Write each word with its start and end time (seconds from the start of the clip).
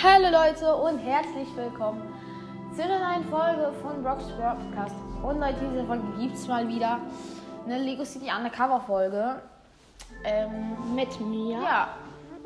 Hallo 0.00 0.28
Leute 0.30 0.76
und 0.76 0.98
herzlich 0.98 1.48
willkommen 1.56 2.00
zu 2.72 2.84
einer 2.84 3.00
neuen 3.00 3.28
Folge 3.28 3.72
von 3.82 4.00
Brock's 4.00 4.26
Podcast. 4.28 4.94
Und 5.24 5.40
Leute, 5.40 5.56
diese 5.72 5.84
Folge 5.84 6.06
gibt 6.20 6.36
es 6.36 6.46
mal 6.46 6.68
wieder 6.68 7.00
eine 7.66 7.78
Lego 7.78 8.04
City 8.04 8.30
Undercover 8.30 8.80
Folge. 8.80 9.42
Ähm, 10.22 10.94
Mit 10.94 11.20
mir. 11.20 11.60
ja, 11.60 11.96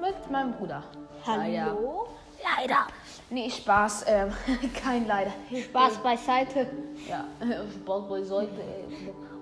mit 0.01 0.31
meinem 0.31 0.53
Bruder. 0.55 0.83
Hallo. 1.27 2.09
Leider. 2.43 2.87
Nee, 3.29 3.51
Spaß. 3.51 4.05
Ähm, 4.07 4.33
kein 4.83 5.07
Leider. 5.07 5.33
Spaß 5.55 5.99
beiseite. 5.99 6.71
Ja, 7.07 7.27
Spaß 7.83 8.09
beiseite. 8.09 8.65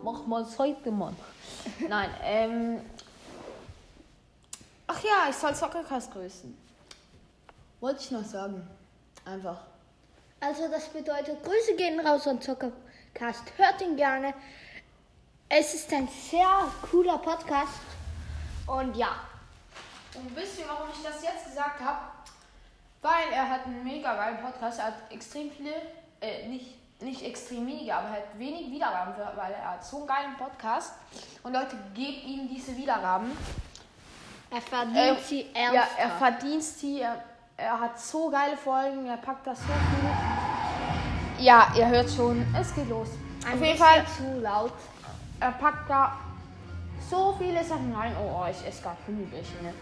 Mach 0.02 0.27
mal 0.27 0.45
Seite, 0.45 0.90
Mann. 0.90 1.14
Nein, 1.88 2.11
ähm. 2.24 2.80
Ach 4.88 5.00
ja, 5.00 5.30
ich 5.30 5.36
soll 5.36 5.54
Soccercast 5.54 6.12
grüßen. 6.12 6.59
Wollte 7.80 8.00
ich 8.02 8.10
noch 8.10 8.24
sagen. 8.24 8.66
Einfach. 9.24 9.58
Also 10.40 10.68
das 10.71 10.88
bedeutet, 10.88 11.43
Grüße 11.44 11.76
gehen 11.76 12.00
raus 12.07 12.26
an 12.26 12.40
Zuckercast. 12.40 13.43
Hört 13.57 13.80
ihn 13.82 13.96
gerne. 13.96 14.34
Es 15.48 15.75
ist 15.75 15.93
ein 15.93 16.08
sehr 16.08 16.46
cooler 16.90 17.18
Podcast. 17.18 17.80
Und 18.66 18.96
ja. 18.96 19.16
Und 20.14 20.35
wisst 20.36 20.58
ihr, 20.58 20.64
warum 20.68 20.88
ich 20.90 21.02
das 21.02 21.22
jetzt 21.22 21.46
gesagt 21.46 21.80
habe? 21.80 21.98
Weil 23.02 23.32
er 23.32 23.48
hat 23.48 23.66
einen 23.66 23.82
mega 23.85 24.14
geilen 24.14 24.38
Podcast. 24.38 24.79
Er 24.79 24.86
hat 24.86 24.94
extrem 25.10 25.50
viele, 25.50 25.72
äh, 26.21 26.46
nicht, 26.49 26.76
nicht 27.02 27.22
extrem 27.24 27.66
wenige, 27.66 27.94
aber 27.94 28.10
halt 28.10 28.24
wenig 28.36 28.71
Wiedergaben, 28.71 29.14
weil 29.36 29.52
er 29.52 29.72
hat 29.72 29.85
so 29.85 29.99
einen 29.99 30.07
geilen 30.07 30.36
Podcast. 30.36 30.93
Und 31.43 31.52
Leute, 31.52 31.76
gebt 31.94 32.24
ihm 32.24 32.48
diese 32.48 32.77
Wiedergaben. 32.77 33.30
Er 34.50 34.60
verdient 34.60 34.97
Ähm, 34.97 35.16
sie 35.24 35.41
Ja, 35.55 35.60
ernsthaft. 35.62 35.98
er 35.98 36.10
verdient 36.10 36.64
die. 36.83 37.00
Er, 37.00 37.24
er 37.61 37.78
hat 37.78 38.00
so 38.00 38.31
geile 38.31 38.56
Folgen. 38.56 39.06
Er 39.06 39.19
packt 39.19 39.47
das 39.47 39.59
so 39.59 39.67
viel. 39.67 41.44
Ja, 41.44 41.69
ihr 41.77 41.89
hört 41.89 42.11
schon, 42.11 42.44
es 42.58 42.75
geht 42.75 42.89
los. 42.89 43.08
ein 43.47 43.55
Auf 43.55 43.64
jeden 43.64 43.78
Fall, 43.78 44.05
zu 44.17 44.41
laut. 44.41 44.72
er 45.41 45.52
packt 45.52 45.89
da 45.89 46.17
so 47.08 47.34
viele 47.39 47.62
Sachen 47.64 47.94
rein. 47.94 48.14
Oh, 48.20 48.42
oh 48.42 48.47
ich 48.50 48.67
esse 48.67 48.83
gerade 48.83 48.97
Gummibärchen. 49.06 49.62
Ne? 49.62 49.75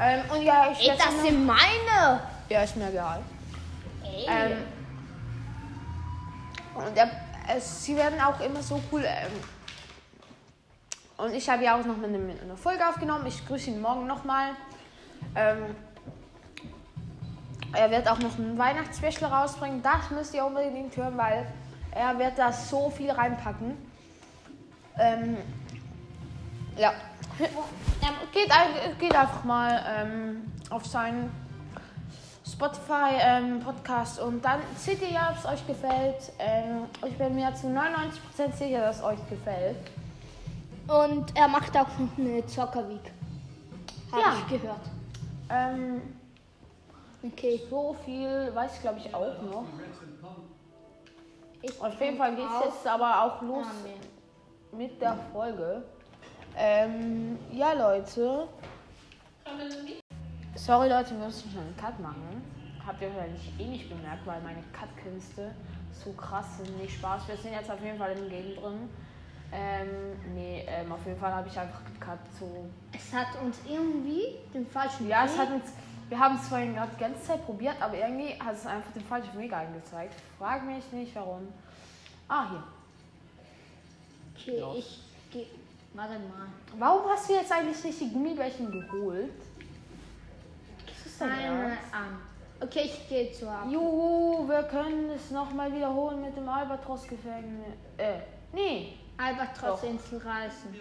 Ähm, 0.00 0.20
und 0.30 0.42
ja, 0.42 0.70
ich 0.70 0.88
Ey, 0.88 0.96
das 0.96 1.22
sind 1.22 1.46
meine. 1.46 2.20
Ja, 2.48 2.62
ist 2.62 2.76
mir 2.76 2.88
egal. 2.88 3.20
Ey. 4.04 4.26
Ähm, 4.28 4.58
und 6.74 6.96
er, 6.96 7.10
es, 7.56 7.84
sie 7.84 7.96
werden 7.96 8.20
auch 8.20 8.40
immer 8.40 8.62
so 8.62 8.80
cool. 8.90 9.04
Ähm, 9.04 9.32
und 11.18 11.34
ich 11.34 11.48
habe 11.48 11.62
ja 11.62 11.78
auch 11.78 11.84
noch 11.84 11.96
eine, 12.02 12.16
eine 12.16 12.56
Folge 12.56 12.86
aufgenommen. 12.86 13.26
Ich 13.26 13.46
grüße 13.46 13.70
ihn 13.70 13.80
morgen 13.80 14.06
nochmal. 14.06 14.50
Ähm, 15.34 15.74
er 17.74 17.90
wird 17.90 18.08
auch 18.08 18.18
noch 18.18 18.36
ein 18.38 18.58
Weihnachtsspecial 18.58 19.32
rausbringen. 19.32 19.82
Das 19.82 20.10
müsst 20.10 20.34
ihr 20.34 20.44
unbedingt 20.44 20.96
hören, 20.96 21.16
weil 21.16 21.46
er 21.92 22.18
wird 22.18 22.38
da 22.38 22.52
so 22.52 22.90
viel 22.90 23.10
reinpacken. 23.10 23.76
Ähm, 24.98 25.36
ja. 26.76 26.92
Geht, 28.32 28.50
geht 28.98 29.14
einfach 29.14 29.44
mal 29.44 29.82
ähm, 29.98 30.52
auf 30.70 30.84
seinen 30.86 31.30
Spotify 32.46 33.14
ähm, 33.20 33.60
Podcast 33.60 34.20
und 34.20 34.44
dann 34.44 34.60
seht 34.76 35.00
ihr 35.02 35.10
ja, 35.10 35.30
ob 35.30 35.38
es 35.38 35.46
euch 35.46 35.66
gefällt. 35.66 36.32
Ähm, 36.38 36.84
ich 37.06 37.16
bin 37.16 37.34
mir 37.34 37.54
zu 37.54 37.68
99% 37.68 38.52
sicher, 38.54 38.80
dass 38.80 38.98
es 38.98 39.02
euch 39.04 39.28
gefällt. 39.28 39.76
Und 40.88 41.36
er 41.36 41.48
macht 41.48 41.76
auch 41.76 41.86
noch 41.98 42.18
eine 42.18 42.44
Zockerweek. 42.46 43.12
Habe 44.10 44.22
Ja. 44.22 44.34
ich 44.38 44.60
gehört. 44.60 44.80
Ähm, 45.48 46.02
Okay. 47.24 47.60
so 47.70 47.94
viel 48.04 48.50
weiß 48.54 48.74
ich 48.76 48.80
glaube 48.80 48.98
ich 48.98 49.14
auch 49.14 49.42
noch. 49.42 49.64
Ich 51.64 51.80
Auf 51.80 52.00
jeden 52.00 52.16
Fall 52.18 52.34
geht 52.34 52.44
es 52.44 52.64
jetzt 52.64 52.86
aber 52.86 53.22
auch 53.22 53.40
los 53.42 53.66
nee. 53.84 54.76
mit 54.76 55.00
der 55.00 55.16
Folge. 55.32 55.84
Ähm, 56.56 57.38
ja 57.52 57.72
Leute. 57.72 58.48
Sorry 60.56 60.88
Leute, 60.88 61.10
wir 61.16 61.26
müssen 61.26 61.50
schon 61.52 61.60
einen 61.62 61.76
Cut 61.76 61.98
machen. 62.00 62.42
Habt 62.84 63.00
ihr 63.00 63.14
wahrscheinlich 63.14 63.52
eh 63.60 63.66
nicht 63.66 63.88
bemerkt, 63.88 64.26
weil 64.26 64.40
meine 64.42 64.62
Cut-Künste 64.72 65.54
so 65.92 66.12
krass 66.12 66.58
sind. 66.58 66.76
Nicht 66.78 66.94
Spaß. 66.98 67.28
Wir 67.28 67.36
sind 67.36 67.52
jetzt 67.52 67.70
auf 67.70 67.80
jeden 67.82 67.96
Fall 67.98 68.12
im 68.12 68.28
Game 68.28 68.56
drin. 68.56 68.88
Ähm, 69.52 69.88
nee, 70.34 70.64
ähm, 70.66 70.90
auf 70.90 71.04
jeden 71.06 71.18
Fall 71.18 71.32
habe 71.32 71.46
ich 71.46 71.56
einfach 71.58 71.80
gecuttet. 71.84 72.26
So. 72.40 72.64
Es 72.92 73.12
hat 73.12 73.40
uns 73.40 73.58
irgendwie 73.68 74.38
den 74.52 74.66
falschen 74.66 75.06
Ja, 75.08 75.26
es 75.26 75.32
Weg- 75.34 75.38
hat 75.40 75.50
uns. 75.52 75.72
Wir 76.12 76.18
haben 76.18 76.36
es 76.36 76.46
vorhin 76.46 76.74
gerade 76.74 76.90
die 76.94 77.00
ganze 77.00 77.22
Zeit 77.22 77.42
probiert, 77.46 77.76
aber 77.80 77.96
irgendwie 77.96 78.38
hat 78.38 78.54
es 78.54 78.66
einfach 78.66 78.92
den 78.92 79.02
falschen 79.02 79.38
Weg 79.38 79.50
angezeigt. 79.50 80.12
Frag 80.38 80.62
mich 80.62 80.84
nicht 80.92 81.14
warum. 81.14 81.48
Ah, 82.28 82.50
hier. 82.50 82.62
Okay, 84.36 84.78
ich 84.78 85.00
gehe. 85.30 85.46
Warte 85.94 86.18
mal. 86.18 86.48
Warum 86.78 87.10
hast 87.10 87.30
du 87.30 87.32
jetzt 87.32 87.50
eigentlich 87.50 87.82
nicht 87.82 87.98
die 87.98 88.12
Gummibärchen 88.12 88.70
geholt? 88.70 89.32
Was 90.86 91.06
ist 91.06 91.18
denn 91.18 91.30
Eine 91.30 91.44
ernst? 91.46 91.94
an. 91.94 92.18
Okay, 92.60 92.82
ich 92.84 93.08
gehe 93.08 93.32
zu 93.32 93.48
ab. 93.50 93.64
Juhu, 93.70 94.46
wir 94.46 94.64
können 94.64 95.08
es 95.16 95.30
nochmal 95.30 95.72
wiederholen 95.72 96.20
mit 96.20 96.36
dem 96.36 96.46
Albatros-Gefängnis. 96.46 97.72
Äh, 97.96 98.18
nee. 98.52 98.98
Albatros 99.16 99.80
Doch. 99.80 99.88
Insel 99.88 100.18
reisen. 100.18 100.74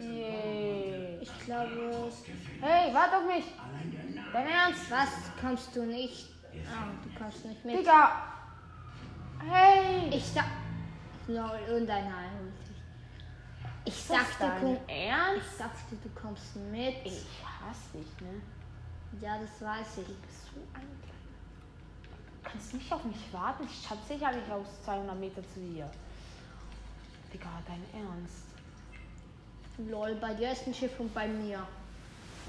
Yay. 0.00 1.18
Ich 1.20 1.44
glaube. 1.44 2.12
Hey, 2.60 2.94
warte 2.94 3.16
auf 3.16 3.26
mich. 3.26 3.44
Dein 4.34 4.48
Ernst? 4.48 4.90
Was 4.90 5.10
kannst 5.40 5.76
du 5.76 5.84
nicht? 5.84 6.26
Ah, 6.66 6.88
du 7.04 7.08
kannst 7.16 7.44
nicht 7.44 7.64
mit. 7.64 7.78
Digga. 7.78 8.34
Hey. 9.48 10.10
Ich 10.12 10.26
sag. 10.26 10.46
Lol, 11.28 11.76
und 11.76 11.88
ein 11.88 12.04
Ei 12.04 12.28
holt 12.36 12.68
dich. 12.68 12.76
Ich 13.84 14.08
das 14.08 14.16
sagte, 14.16 14.34
dein 14.40 14.60
komm, 14.60 14.78
Ernst? 14.88 15.46
ich 15.46 15.56
sagte, 15.56 15.96
du 16.02 16.08
kommst 16.20 16.56
mit. 16.56 16.96
Ich 17.04 17.24
hasse 17.44 17.98
dich, 17.98 18.20
ne? 18.22 18.42
Ja, 19.20 19.38
das 19.38 19.64
weiß 19.64 19.98
ich. 19.98 20.06
Du 20.06 20.14
bist 20.14 20.46
so 20.52 20.60
ein 20.74 20.82
Du 22.42 22.50
kannst 22.50 22.74
nicht 22.74 22.92
auf 22.92 23.04
mich 23.04 23.32
warten. 23.32 23.64
Ich 23.64 23.86
schätze 23.86 24.14
sicherlich 24.14 24.50
aus 24.50 24.66
200 24.84 25.16
Meter 25.16 25.42
zu 25.54 25.60
dir. 25.60 25.88
Digga, 27.32 27.50
dein 27.68 28.02
Ernst? 28.02 28.46
Lol, 29.78 30.16
bei 30.16 30.34
dir 30.34 30.50
ist 30.50 30.66
ein 30.66 30.74
Schiff 30.74 30.98
und 30.98 31.14
bei 31.14 31.28
mir. 31.28 31.64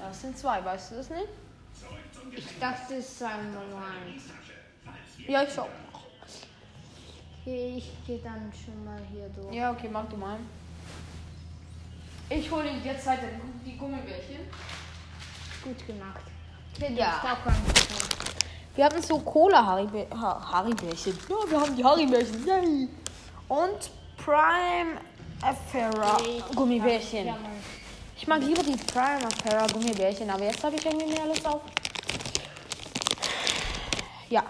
Ja, 0.00 0.10
es 0.10 0.20
sind 0.20 0.36
zwei, 0.36 0.64
weißt 0.64 0.90
du 0.90 0.96
das 0.96 1.10
nicht? 1.10 1.28
Ich 2.36 2.58
dachte, 2.58 2.94
es 2.96 3.18
sei 3.18 3.30
nur 3.52 3.62
eins. 3.78 4.24
Ja, 5.26 5.42
ich 5.42 5.58
auch. 5.58 5.68
Okay, 7.40 7.74
ich 7.78 8.06
gehe 8.06 8.18
dann 8.18 8.52
schon 8.52 8.84
mal 8.84 9.00
hier 9.12 9.28
durch. 9.28 9.54
Ja, 9.54 9.70
okay, 9.70 9.88
mach 9.90 10.06
du 10.08 10.16
mal. 10.16 10.38
Ich 12.28 12.50
hole 12.50 12.68
jetzt 12.84 13.06
weiter 13.06 13.28
die 13.64 13.76
Gummibärchen. 13.76 14.48
Gut 15.62 15.86
gemacht. 15.86 16.20
Okay, 16.76 16.94
Ja. 16.94 17.22
Wir 18.74 18.84
hatten 18.84 19.00
so 19.00 19.18
Cola-Haribärchen. 19.20 21.18
Ja, 21.28 21.50
wir 21.50 21.60
haben 21.60 21.76
die 21.76 21.84
Haribärchen. 21.84 22.46
Yay. 22.46 22.88
Und 23.48 23.90
Prime 24.18 25.00
Affaira 25.40 26.18
Gummibärchen. 26.54 27.34
Ich 28.16 28.26
mag 28.26 28.40
lieber 28.42 28.62
die 28.62 28.76
Prime 28.76 29.26
Affaira 29.26 29.66
Gummibärchen, 29.66 30.30
aber 30.30 30.44
jetzt 30.44 30.62
habe 30.64 30.76
ich 30.76 30.84
irgendwie 30.86 31.06
mehr 31.12 31.26
Lust 31.26 31.46
auf. 31.46 31.60
Ja. 34.30 34.42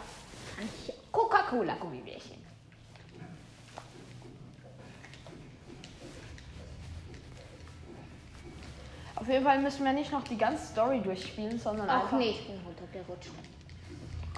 Coca-Cola 1.12 1.75
Gummibärchen. 1.75 2.37
Auf 9.16 9.28
jeden 9.28 9.44
Fall 9.44 9.60
müssen 9.62 9.84
wir 9.84 9.93
nicht 9.93 10.12
noch 10.12 10.22
die 10.25 10.37
ganze 10.37 10.66
Story 10.66 11.00
durchspielen, 11.00 11.59
sondern 11.59 11.88
Ach 11.88 12.03
einfach, 12.04 12.19
nee, 12.19 12.31
ich 12.31 12.47
bin 12.47 12.56
runtergerutscht. 12.66 13.31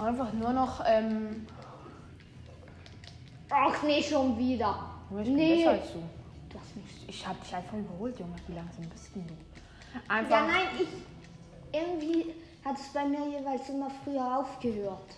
einfach 0.00 0.32
nur 0.32 0.52
noch. 0.52 0.80
Ähm, 0.86 1.46
Ach 3.50 3.82
nee, 3.82 4.02
schon 4.02 4.38
wieder. 4.38 4.78
ich 5.10 5.24
bin 5.24 5.34
Nee. 5.34 5.56
besser 5.64 5.70
als 5.70 5.92
du. 5.92 6.02
Das 6.52 6.62
nicht. 6.76 7.08
Ich 7.08 7.26
habe 7.26 7.38
dich 7.40 7.54
einfach 7.54 7.76
überholt, 7.76 8.18
Junge. 8.18 8.36
Wie 8.46 8.54
langsam 8.54 8.88
bist 8.88 9.10
du? 9.14 9.20
Ja, 9.20 10.00
Einfach. 10.08 10.46
nein, 10.46 10.66
ich. 10.80 10.88
Irgendwie 11.78 12.34
hat 12.64 12.78
es 12.78 12.88
bei 12.92 13.04
mir 13.04 13.26
jeweils 13.28 13.68
immer 13.68 13.90
früher 14.04 14.38
aufgehört. 14.38 15.16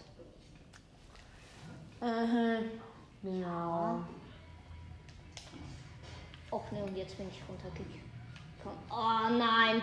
Mhm. 2.00 2.70
Genau. 3.22 4.00
Och 6.50 6.62
nee, 6.72 6.82
und 6.82 6.96
jetzt 6.96 7.16
bin 7.16 7.28
ich 7.28 7.40
runtergekommen. 7.48 8.78
Oh 8.90 9.38
nein. 9.38 9.82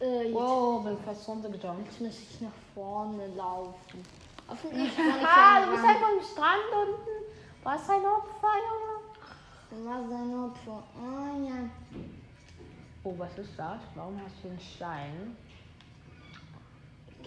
Äh, 0.00 0.24
jetzt, 0.24 0.34
Wow, 0.34 0.84
bin 0.84 0.98
fast 1.04 1.28
runtergejumpt. 1.28 1.86
jetzt 1.86 2.00
muss 2.00 2.18
ich 2.18 2.40
nach 2.40 2.50
vorne 2.74 3.26
laufen. 3.28 4.02
Hoffentlich 4.48 4.94
kann 4.96 5.08
ich 5.20 5.26
Ah, 5.26 5.60
ja 5.60 5.66
du 5.66 5.72
bist 5.72 5.84
einfach 5.84 6.08
am 6.08 6.22
Strand 6.22 6.62
unten. 6.72 7.34
Was 7.62 7.90
ein 7.90 8.00
Opfer, 8.04 8.54
Junge. 8.56 8.95
Was 9.70 10.12
ein 10.12 10.34
Opfer. 10.34 10.82
Oh. 10.96 11.68
Oh, 13.04 13.14
was 13.18 13.38
ist 13.38 13.56
das? 13.56 13.80
Warum 13.94 14.20
hast 14.20 14.34
du 14.42 14.48
einen 14.48 14.60
Stein? 14.60 15.36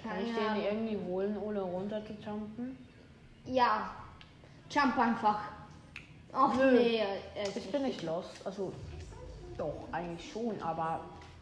Kann 0.02 0.12
Keine 0.12 0.28
ich 0.28 0.36
den 0.36 0.46
Ahnung. 0.48 0.64
irgendwie 0.64 0.98
holen, 1.06 1.38
ohne 1.38 1.62
runter 1.62 2.06
zu 2.06 2.14
jumpen? 2.14 2.78
Ja. 3.46 3.92
Jump 4.70 4.98
einfach. 4.98 5.40
Ach 6.32 6.54
Nö. 6.56 6.72
nee, 6.80 7.02
Ich 7.56 7.72
bin 7.72 7.84
nicht 7.84 8.04
lost. 8.04 8.46
Also, 8.46 8.72
doch, 9.58 9.88
eigentlich 9.92 10.32
schon, 10.32 10.62
aber 10.62 11.02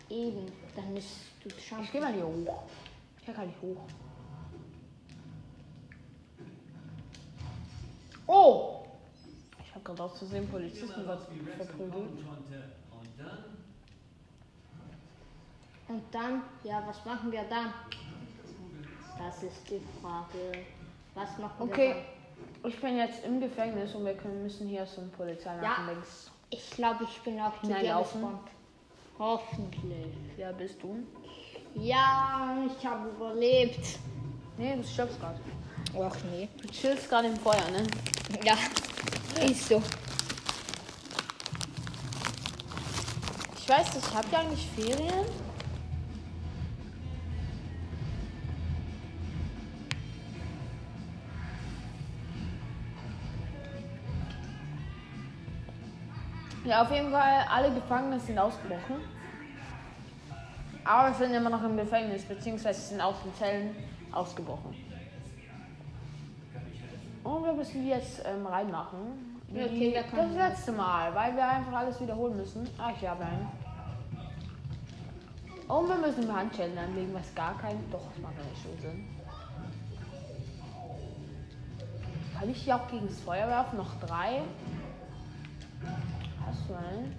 eben. 0.10 0.46
Dann 0.76 0.96
ist 0.96 1.18
du 1.44 1.50
ich 1.50 1.70
Jump. 1.70 1.92
gehe 1.92 2.02
mal 2.02 2.14
hier 2.14 2.26
hoch. 2.26 2.64
Ich 3.20 3.26
kann 3.26 3.36
gar 3.36 3.46
nicht 3.46 3.62
hoch. 3.62 3.78
Oh! 8.28 8.87
Ich 9.78 9.84
habe 9.88 9.96
gerade 9.96 10.12
aus 10.12 10.18
Versehen 10.18 10.48
Polizisten 10.50 11.08
was 11.08 11.20
verprügelt. 11.56 12.10
Und 15.90 16.02
dann 16.10 16.12
dann, 16.12 16.42
ja, 16.64 16.84
was 16.88 17.06
machen 17.06 17.32
wir 17.32 17.44
dann? 17.44 17.74
Das 19.20 19.44
ist 19.44 19.70
die 19.70 19.82
Frage. 20.02 20.66
Was 21.14 21.38
machen 21.38 21.70
Okay, 21.70 21.96
wir 22.62 22.70
ich 22.70 22.82
bin 22.82 22.98
jetzt 22.98 23.24
im 23.24 23.40
Gefängnis 23.40 23.94
und 23.94 24.06
wir 24.06 24.16
können, 24.16 24.44
müssen 24.44 24.68
hier 24.68 24.86
zum 24.88 25.10
Polizei 25.12 25.56
Ja. 25.62 25.78
links. 25.88 26.26
dann? 26.26 26.60
Ich 26.60 26.72
glaube, 26.72 27.04
ich 27.04 27.22
bin 27.22 27.40
auch 27.40 27.62
zu 27.62 27.68
dir 27.68 27.76
gespawnt. 28.00 28.50
Hoffentlich. 29.20 30.08
Ja, 30.38 30.52
bist 30.54 30.82
du? 30.82 31.04
Ja, 31.76 32.58
ich 32.66 32.86
habe 32.86 33.10
überlebt. 33.10 34.00
Nee, 34.58 34.76
du 34.76 34.84
stirbst 34.84 35.20
gerade. 35.20 35.40
Ach 36.00 36.18
nee. 36.32 36.50
Du 36.62 36.68
chillst 36.68 37.10
gerade 37.10 37.28
im 37.28 37.38
Feuer, 37.38 37.70
ne? 37.72 37.84
Ja, 38.44 38.56
ist 39.44 39.70
so. 39.70 39.82
Ich 43.58 43.70
weiß 43.70 43.96
nicht, 43.96 44.16
habt 44.16 44.32
ihr 44.32 44.40
eigentlich 44.40 44.68
Ferien? 44.76 45.26
Ja, 56.64 56.82
auf 56.82 56.92
jeden 56.92 57.12
Fall, 57.12 57.46
alle 57.50 57.74
Gefangenen 57.74 58.20
sind 58.20 58.38
ausgebrochen. 58.38 58.98
Aber 60.84 61.10
wir 61.10 61.16
sind 61.16 61.34
immer 61.34 61.50
noch 61.50 61.64
im 61.64 61.78
Gefängnis, 61.78 62.24
beziehungsweise 62.24 62.82
sind 62.82 63.00
aus 63.00 63.16
den 63.24 63.34
Zellen 63.36 63.76
ausgebrochen. 64.12 64.76
Und 67.28 67.44
wir 67.44 67.52
müssen 67.52 67.86
jetzt 67.86 68.22
ähm, 68.26 68.48
reinmachen. 68.48 69.42
Okay, 69.52 69.94
wir 69.94 70.04
das 70.16 70.34
letzte 70.34 70.72
Mal, 70.72 71.14
weil 71.14 71.36
wir 71.36 71.46
einfach 71.46 71.74
alles 71.74 72.00
wiederholen 72.00 72.38
müssen. 72.38 72.66
Ah, 72.78 72.92
ich 72.98 73.06
habe 73.06 73.26
einen. 73.26 73.50
Und 75.68 75.90
wir 75.90 75.98
müssen 75.98 76.34
Handschellen 76.34 76.78
anlegen, 76.78 77.14
was 77.14 77.36
gar 77.36 77.58
kein. 77.58 77.78
Doch, 77.92 78.08
das 78.14 78.22
macht 78.22 78.36
nicht 78.38 78.64
so 78.64 78.82
Sinn. 78.82 79.06
Kann 82.40 82.50
ich 82.50 82.64
die 82.64 82.72
auch 82.72 82.88
gegen 82.88 83.08
das 83.08 83.20
Feuer 83.20 83.48
werfen? 83.50 83.76
Noch 83.76 84.00
drei. 84.00 84.44
Hast 86.46 86.70
du 86.70 86.76
einen? 86.76 87.14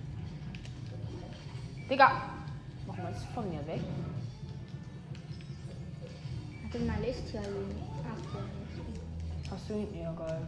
Digga! 1.91 2.11
Mach 2.87 2.97
mal 2.97 3.13
das 3.13 3.25
von 3.27 3.47
mir 3.51 3.67
weg. 3.67 3.83
Warte 6.63 6.79
mal, 6.87 7.05
ist 7.05 7.29
hier 7.29 7.43
Ach, 7.43 8.35
ja, 8.35 8.58
du 9.69 9.75
ihn? 9.75 10.01
Ja, 10.03 10.13
geil. 10.13 10.47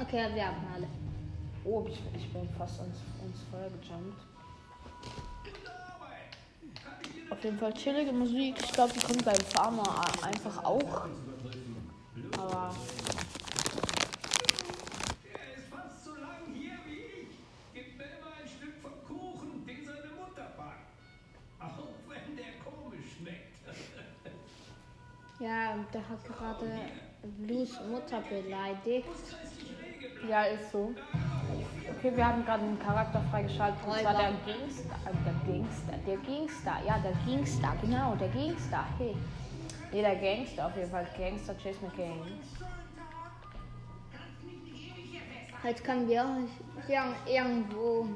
Okay, 0.00 0.28
wir 0.34 0.46
haben 0.46 0.66
alle. 0.74 0.86
Oh, 1.64 1.84
ich, 1.88 2.00
ich 2.14 2.32
bin 2.32 2.48
fast 2.56 2.80
ans, 2.80 2.96
ans 3.20 3.40
Feuer 3.50 3.68
gejumpt. 3.70 4.20
Auf 7.30 7.44
jeden 7.44 7.58
Fall 7.58 7.72
chillige 7.74 8.12
Musik. 8.12 8.56
Ich 8.58 8.72
glaube, 8.72 8.92
die 8.92 9.00
kommt 9.00 9.24
beim 9.24 9.34
Farmer 9.36 9.82
a- 9.88 10.26
einfach 10.26 10.64
auch. 10.64 11.08
Aber 12.38 12.74
Er 15.32 15.56
ist 15.56 15.68
fast 15.70 16.04
so 16.04 16.10
lang 16.16 16.52
hier 16.52 16.72
wie 16.86 17.22
ich. 17.22 17.28
Gib 17.74 17.96
mir 17.98 18.04
immer 18.04 18.32
ein 18.42 18.48
Stück 18.48 18.74
vom 18.82 18.92
Kuchen, 19.06 19.64
den 19.66 19.84
seine 19.86 20.12
Mutter 20.18 20.50
backt. 20.56 20.90
Auch 21.60 21.84
wenn 22.08 22.36
der 22.36 22.52
komisch 22.64 23.16
schmeckt. 23.18 23.50
Ja, 25.38 25.76
der 25.92 26.08
hat 26.08 26.24
gerade 26.24 26.66
Blues 27.22 27.78
Mutter 27.90 28.22
beleidigt. 28.28 29.08
ja, 30.28 30.44
ist 30.44 30.70
so. 30.72 30.92
Okay, 31.98 32.16
wir 32.16 32.26
haben 32.26 32.44
gerade 32.44 32.62
einen 32.64 32.78
Charakter 32.78 33.20
freigeschaltet. 33.30 33.78
Und 33.86 33.98
zwar 33.98 34.12
der 34.14 34.32
Gangster. 34.46 34.96
äh, 35.04 35.12
Der 35.24 35.52
Gangster. 35.52 35.92
Der 36.06 36.16
Gangster. 36.18 36.72
Ja, 36.86 36.98
der 36.98 37.12
Gangster. 37.26 37.74
Genau, 37.82 38.14
der 38.16 38.28
Gangster. 38.28 38.84
Hey. 38.98 39.16
Nee, 39.92 40.02
der 40.02 40.16
Gangster 40.16 40.66
auf 40.66 40.76
jeden 40.76 40.90
Fall. 40.90 41.06
Gangster 41.18 41.54
Chase 41.54 41.78
McCain. 41.82 42.12
Jetzt 45.62 45.84
können 45.84 46.08
wir 46.08 46.24
hier 46.86 47.02
irgendwo. 47.26 48.08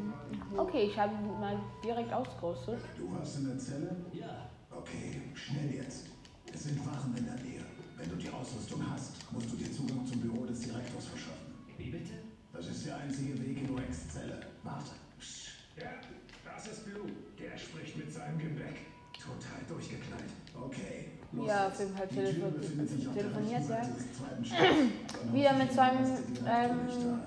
Okay, 0.56 0.84
ich 0.84 0.98
habe 0.98 1.12
ihn 1.14 1.40
mal 1.40 1.58
direkt 1.84 2.10
ausgerüstet. 2.12 2.78
Du 2.96 3.12
warst 3.14 3.38
in 3.38 3.48
der 3.48 3.58
Zelle? 3.58 3.96
Ja, 4.12 4.48
Okay, 4.70 5.20
schnell 5.34 5.74
jetzt. 5.74 6.06
Es 6.52 6.64
sind 6.64 6.84
Wachen 6.86 7.14
in 7.16 7.24
der 7.26 7.34
Nähe. 7.36 7.63
Wenn 8.04 8.18
du 8.18 8.22
die 8.22 8.28
Ausrüstung 8.28 8.84
hast, 8.92 9.32
musst 9.32 9.50
du 9.50 9.56
dir 9.56 9.72
Zugang 9.72 10.06
zum 10.06 10.20
Büro 10.20 10.44
des 10.44 10.60
Direktors 10.60 11.06
verschaffen. 11.06 11.54
wie 11.78 11.90
bitte? 11.90 12.12
Das 12.52 12.66
ist 12.66 12.84
der 12.84 12.98
einzige 12.98 13.32
Weg 13.42 13.62
in 13.62 13.74
Rex 13.78 14.10
Zelle. 14.12 14.40
Warte. 14.62 14.90
Psst. 15.18 15.52
Ja, 15.78 15.88
das 16.44 16.66
ist 16.66 16.84
Blue. 16.84 17.08
Der 17.40 17.56
spricht 17.56 17.96
mit 17.96 18.12
seinem 18.12 18.38
Gebäck. 18.38 18.76
Total 19.18 19.58
durchgeknallt. 19.66 20.30
Okay. 20.54 21.12
los 21.32 21.46
Ja, 21.46 21.68
auf 21.68 21.78
jeden 21.78 21.96
Fall 21.96 22.08
telefoniert 22.08 23.70
er. 23.70 23.84
Stockes. 24.44 25.32
Wieder 25.32 25.52
mit 25.54 25.72
seinem, 25.72 26.04
ähm. 26.46 27.20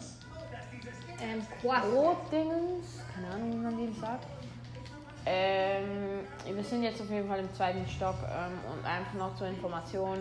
Ähm, 1.20 1.42
Quack. 1.60 1.86
Rotdingens, 1.86 3.02
keine 3.16 3.34
Ahnung, 3.34 3.52
wie 3.52 3.58
man 3.58 3.78
den 3.78 3.96
sagt. 4.00 4.28
Ähm, 5.26 6.20
wir 6.46 6.64
sind 6.64 6.84
jetzt 6.84 7.02
auf 7.02 7.10
jeden 7.10 7.28
Fall 7.28 7.40
im 7.40 7.52
zweiten 7.56 7.88
Stock 7.88 8.16
ähm, 8.30 8.54
und 8.72 8.86
einfach 8.86 9.16
noch 9.16 9.36
zur 9.36 9.48
Information. 9.48 10.20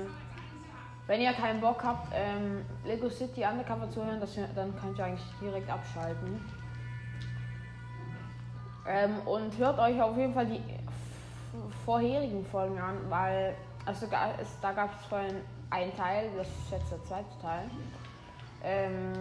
Wenn 1.07 1.21
ihr 1.21 1.33
keinen 1.33 1.61
Bock 1.61 1.83
habt, 1.85 2.09
ähm, 2.13 2.65
Lego 2.85 3.09
City 3.09 3.45
Undercover 3.45 3.89
zu 3.91 4.05
hören, 4.05 4.21
das, 4.21 4.35
dann 4.55 4.77
könnt 4.81 4.99
ihr 4.99 5.05
eigentlich 5.05 5.25
direkt 5.41 5.71
abschalten. 5.71 6.41
Ähm, 8.89 9.19
und 9.25 9.57
hört 9.59 9.79
euch 9.79 10.01
auf 10.01 10.17
jeden 10.17 10.35
Fall 10.35 10.47
die 10.47 10.61
vorherigen 11.85 12.45
Folgen 12.47 12.79
an, 12.79 12.97
weil 13.09 13.55
also 13.85 14.07
es, 14.41 14.49
da 14.61 14.73
gab 14.73 15.01
es 15.01 15.07
vorhin 15.07 15.37
einen 15.71 15.97
Teil, 15.97 16.31
das 16.37 16.49
ist 16.49 16.71
jetzt 16.73 16.91
der 16.91 17.05
zweite 17.05 17.39
Teil. 17.41 17.71
Ähm, 18.65 19.13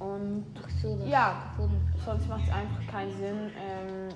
und 0.00 0.44
so, 0.82 0.98
Ja. 1.06 1.36
sonst 2.04 2.28
macht 2.28 2.42
es 2.44 2.52
einfach 2.52 2.86
keinen 2.90 3.16
Sinn, 3.16 3.50
ähm, 3.58 4.08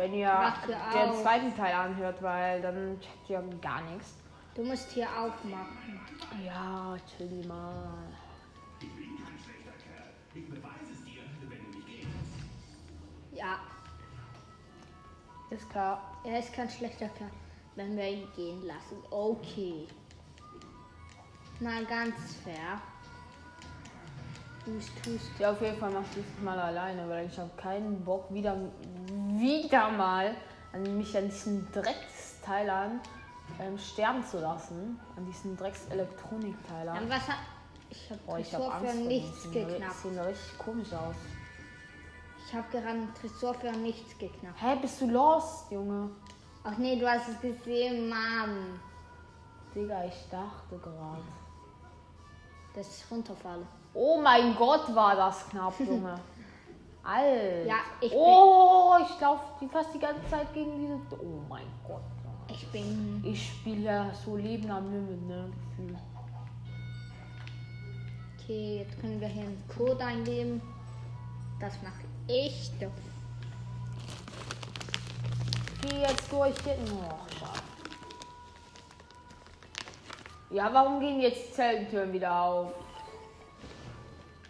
wenn 0.00 0.14
ihr 0.14 0.54
den 0.92 1.10
auf. 1.10 1.22
zweiten 1.22 1.54
Teil 1.54 1.74
anhört, 1.74 2.22
weil 2.22 2.62
dann 2.62 2.98
checkt 3.00 3.28
ihr 3.28 3.42
gar 3.60 3.82
nichts. 3.82 4.14
Du 4.54 4.64
musst 4.64 4.90
hier 4.92 5.06
aufmachen. 5.08 6.00
Ja, 6.44 6.96
chill 7.16 7.46
mal. 7.46 8.08
Ja, 13.32 13.58
Ist 15.50 15.68
klar. 15.70 16.20
er 16.24 16.38
ist 16.38 16.52
kein 16.52 16.68
schlechter 16.70 17.08
Kerl, 17.10 17.30
wenn 17.74 17.96
wir 17.96 18.08
ihn 18.08 18.28
gehen 18.34 18.62
lassen. 18.66 18.96
Okay. 19.10 19.86
Mal 21.60 21.84
ganz 21.84 22.36
fair. 22.42 22.80
Tust, 24.64 24.90
tust. 25.02 25.30
Ja, 25.38 25.52
auf 25.52 25.60
jeden 25.62 25.78
Fall 25.78 25.90
mach 25.90 26.02
ich 26.02 26.22
das 26.22 26.42
mal 26.44 26.58
alleine, 26.58 27.08
weil 27.08 27.26
ich 27.26 27.38
habe 27.38 27.50
keinen 27.56 28.04
Bock 28.04 28.32
wieder, 28.32 28.56
wieder 29.38 29.90
mal 29.90 30.34
an 30.72 30.98
mich 30.98 31.16
an 31.16 31.28
diesen 31.28 31.70
Drecksteilern 31.72 33.00
ähm, 33.58 33.78
sterben 33.78 34.24
zu 34.24 34.38
lassen. 34.38 35.00
An 35.16 35.26
diesen 35.26 35.56
Drecks-Elektronikteilern. 35.56 36.94
Dann 36.94 37.10
was 37.10 37.28
hat. 37.28 37.38
Ich 37.90 38.10
habe 38.10 38.20
Boah, 38.26 38.38
ich 38.38 38.50
Tresor 38.50 38.74
Angst 38.74 38.92
für 38.92 38.98
nichts 38.98 39.50
geknackt. 39.50 39.94
sehen 39.96 40.18
richtig 40.18 40.58
komisch 40.58 40.92
aus. 40.92 41.16
Ich 42.46 42.54
habe 42.54 42.66
gerade 42.70 42.88
einen 42.88 43.14
Tresor 43.14 43.54
für 43.54 43.72
nichts 43.72 44.16
geknackt. 44.18 44.60
Hä, 44.60 44.76
bist 44.80 45.00
du 45.00 45.10
lost, 45.10 45.70
Junge? 45.72 46.10
Ach 46.62 46.76
nee, 46.78 46.98
du 46.98 47.08
hast 47.10 47.28
es 47.28 47.40
gesehen, 47.40 48.08
Mann. 48.08 48.78
Digga, 49.74 50.04
ich 50.04 50.28
dachte 50.30 50.78
gerade. 50.78 51.22
Dass 52.74 52.98
ich 52.98 53.10
runterfalle. 53.10 53.66
Oh 53.92 54.20
mein 54.20 54.54
Gott, 54.54 54.94
war 54.94 55.16
das 55.16 55.48
knapp, 55.48 55.74
Junge. 55.80 56.14
Alter. 57.02 57.64
Ja, 57.64 57.76
ich 58.00 58.12
Oh, 58.14 58.94
ich 59.02 59.20
laufe 59.20 59.42
die 59.60 59.68
fast 59.68 59.92
die 59.94 59.98
ganze 59.98 60.28
Zeit 60.28 60.52
gegen 60.52 60.78
diese. 60.78 60.94
Oh 61.22 61.40
mein 61.48 61.66
Gott. 61.86 62.02
Junge. 62.22 62.36
Ich 62.48 62.66
bin. 62.68 63.22
Ich 63.24 63.48
spiele 63.48 63.80
ja 63.82 64.14
so 64.14 64.36
Leben 64.36 64.70
am 64.70 64.90
Limit, 64.92 65.22
ne? 65.26 65.50
Gefühl. 65.76 65.96
Okay, 68.38 68.78
jetzt 68.78 69.00
können 69.00 69.20
wir 69.20 69.28
hier 69.28 69.44
einen 69.44 69.64
Code 69.68 70.04
eingeben. 70.04 70.60
Das 71.60 71.74
mache 71.82 72.04
ich 72.26 72.70
doch. 72.80 72.90
gehe 75.82 76.00
jetzt 76.00 76.30
durch. 76.32 76.54
Hier. 76.64 76.76
Oh, 76.92 77.38
schade. 77.38 77.69
Ja, 80.50 80.72
warum 80.72 81.00
gehen 81.00 81.20
jetzt 81.20 81.48
die 81.48 81.52
Zellentüren 81.52 82.12
wieder 82.12 82.40
auf? 82.42 82.72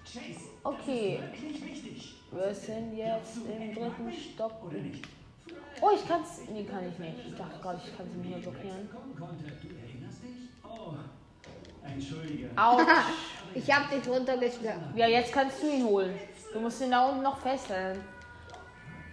Chase, 0.05 0.49
Okay, 0.63 1.21
wirklich 1.33 1.65
wichtig. 1.65 2.15
wir 2.33 2.55
sind 2.55 2.97
jetzt 2.97 3.37
im 3.37 3.75
dritten 3.75 4.13
Stock. 4.13 4.53
Oder 4.67 4.79
nicht? 4.79 5.05
Oh, 5.81 5.91
ich 5.95 6.07
kann's. 6.07 6.41
Nee, 6.53 6.65
kann 6.65 6.89
ich 6.89 6.99
nicht. 6.99 7.15
Ich 7.29 7.35
dachte 7.37 7.59
gerade, 7.63 7.81
ich 7.85 7.97
kann 7.97 8.07
sie 8.11 8.29
mir 8.29 8.37
blockieren. 8.39 8.89
Kommen 8.91 9.17
konnte. 9.19 9.45
Du 9.45 9.69
erinnerst 9.77 10.23
dich? 10.23 10.49
Oh, 10.65 10.95
entschuldige. 11.87 12.51
Autsch. 12.57 12.87
Ich 13.53 13.69
hab 13.75 13.91
dich 13.91 14.09
runtergeschlagen. 14.09 14.93
Ja, 14.95 15.09
jetzt 15.09 15.33
kannst 15.33 15.61
du 15.61 15.67
ihn 15.67 15.85
holen. 15.85 16.15
Du 16.53 16.61
musst 16.61 16.81
ihn 16.83 16.93
da 16.93 17.09
unten 17.09 17.23
noch 17.25 17.37
fesseln. 17.39 18.01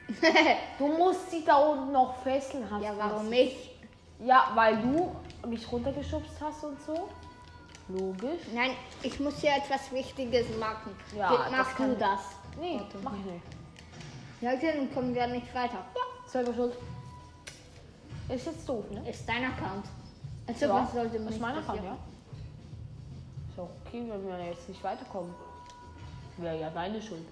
Du 0.77 0.87
musst 0.89 1.31
sie 1.31 1.43
da 1.43 1.55
unten 1.57 1.91
noch 1.91 2.21
fesseln. 2.21 2.69
Hast 2.69 2.83
Ja, 2.83 2.91
du 2.91 2.99
warum 2.99 3.21
das? 3.21 3.29
nicht? 3.31 3.57
Ja, 4.19 4.51
weil 4.53 4.77
du 4.77 5.15
mich 5.49 5.71
runtergeschubst 5.71 6.33
hast 6.41 6.63
und 6.63 6.81
so. 6.81 7.09
Logisch. 7.89 8.41
Nein, 8.53 8.71
ich 9.01 9.19
muss 9.19 9.39
hier 9.39 9.51
etwas 9.55 9.91
Wichtiges 9.91 10.45
machen. 10.57 10.91
Ja, 11.15 11.47
Mach 11.51 11.69
du 11.71 11.75
kann- 11.77 11.97
das. 11.99 12.19
Nee, 12.59 12.79
Warte. 12.79 12.97
mach 13.03 13.13
ich 13.13 13.25
nicht. 13.25 13.45
Ja, 14.41 14.51
okay, 14.53 14.73
dann 14.75 14.93
kommen 14.93 15.15
wir 15.15 15.25
nicht 15.27 15.53
weiter. 15.55 15.85
Selber 16.27 16.53
schuld. 16.53 16.73
Ist 18.29 18.45
jetzt 18.45 18.67
doof, 18.67 18.83
ne? 18.91 19.09
Ist 19.09 19.27
dein 19.27 19.45
Account. 19.45 19.85
Also 20.45 20.65
Ja, 20.65 20.73
was 20.83 20.91
sollte 20.93 21.15
ist 21.17 21.23
nicht 21.29 21.39
mein 21.41 21.55
Account, 21.57 21.83
ja. 21.83 21.93
Ist 23.49 23.59
auch 23.59 23.69
okay, 23.85 24.03
wenn 24.07 24.27
wir 24.27 24.45
jetzt 24.45 24.67
nicht 24.67 24.83
weiterkommen. 24.83 25.33
Wäre 26.37 26.59
ja 26.59 26.69
deine 26.69 27.01
Schuld. 27.01 27.25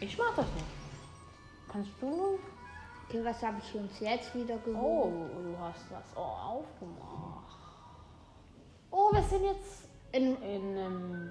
Ich 0.00 0.16
mach 0.18 0.34
das 0.34 0.46
nicht. 0.54 0.66
Kannst 1.70 1.90
du 2.00 2.06
nur? 2.08 2.38
Okay, 3.08 3.24
was 3.24 3.42
habe 3.42 3.56
ich 3.58 3.74
uns 3.74 4.00
jetzt 4.00 4.34
wieder 4.34 4.56
Oh, 4.66 4.70
geholt? 4.70 5.30
du 5.34 5.58
hast 5.58 5.84
das 5.90 6.04
oh, 6.14 6.20
aufgemacht. 6.20 7.56
Oh, 8.90 9.10
wir 9.12 9.22
sind 9.22 9.44
jetzt 9.44 9.84
In, 10.12 10.36
in 10.42 10.76
ähm, 10.76 11.30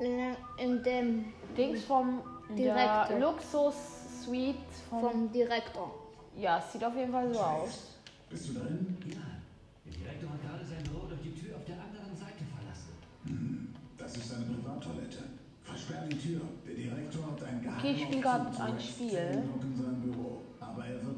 in, 0.00 0.36
in 0.58 0.82
dem 0.82 1.24
Dings 1.56 1.84
vom 1.84 2.22
in 2.48 2.56
Direktor. 2.56 3.18
Luxus-Suite 3.18 4.56
vom, 4.90 5.00
vom 5.00 5.32
Direktor. 5.32 5.94
Ja, 6.36 6.58
es 6.58 6.72
sieht 6.72 6.84
auf 6.84 6.94
jeden 6.96 7.12
Fall 7.12 7.32
so 7.32 7.40
aus. 7.40 7.90
Bist 8.28 8.48
du 8.48 8.54
drin? 8.54 8.96
Ja. 9.06 9.16
Der 9.86 9.92
Direktor 9.92 10.30
hat 10.30 10.42
gerade 10.42 10.64
sein 10.64 10.82
Büro 10.84 11.06
durch 11.06 11.20
die 11.22 11.34
Tür 11.34 11.56
auf 11.56 11.64
der 11.64 11.76
anderen 11.76 12.16
Seite 12.16 12.42
verlassen. 12.56 13.74
Das 13.96 14.16
ist 14.16 14.34
eine 14.34 14.44
Privattoilette. 14.46 15.24
Versperr 15.62 16.02
die 16.10 16.18
Tür. 16.18 16.40
Der 16.66 16.74
Direktor 16.74 17.26
hat 17.26 17.42
ein 17.44 17.62
geheimen 17.62 17.78
Okay, 17.78 17.92
ich 17.92 18.02
spiel 18.02 18.20
grad 18.20 18.60
ein 18.60 18.80
Spiel. 18.80 19.42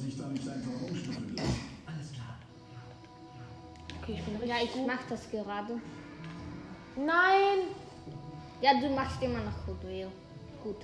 Dich 0.06 0.16
da 0.18 0.26
nicht 0.28 0.48
einfach 0.48 0.80
rumschnüffeln 0.82 1.34
lassen. 1.36 1.60
Alles 1.86 2.12
klar. 2.12 2.38
Okay, 4.02 4.14
ich 4.18 4.24
bin 4.24 4.36
richtig 4.36 4.48
Ja, 4.50 4.62
ich 4.64 4.72
gut. 4.72 4.86
mach 4.86 5.02
das 5.08 5.30
gerade. 5.30 5.80
Nein! 6.96 7.58
Ja, 8.62 8.80
du 8.80 8.88
machst 8.94 9.20
immer 9.22 9.40
noch 9.40 9.66
gut, 9.66 9.82
Leo. 9.84 10.10
Gut. 10.62 10.76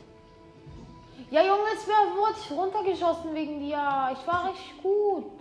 Ja, 1.30 1.40
Junge, 1.42 1.70
jetzt 1.72 1.86
wurde 1.86 2.34
ich 2.38 2.50
runtergeschossen 2.50 3.34
wegen 3.34 3.60
dir. 3.60 4.10
Ich 4.12 4.26
war 4.26 4.50
richtig 4.50 4.82
gut. 4.82 5.40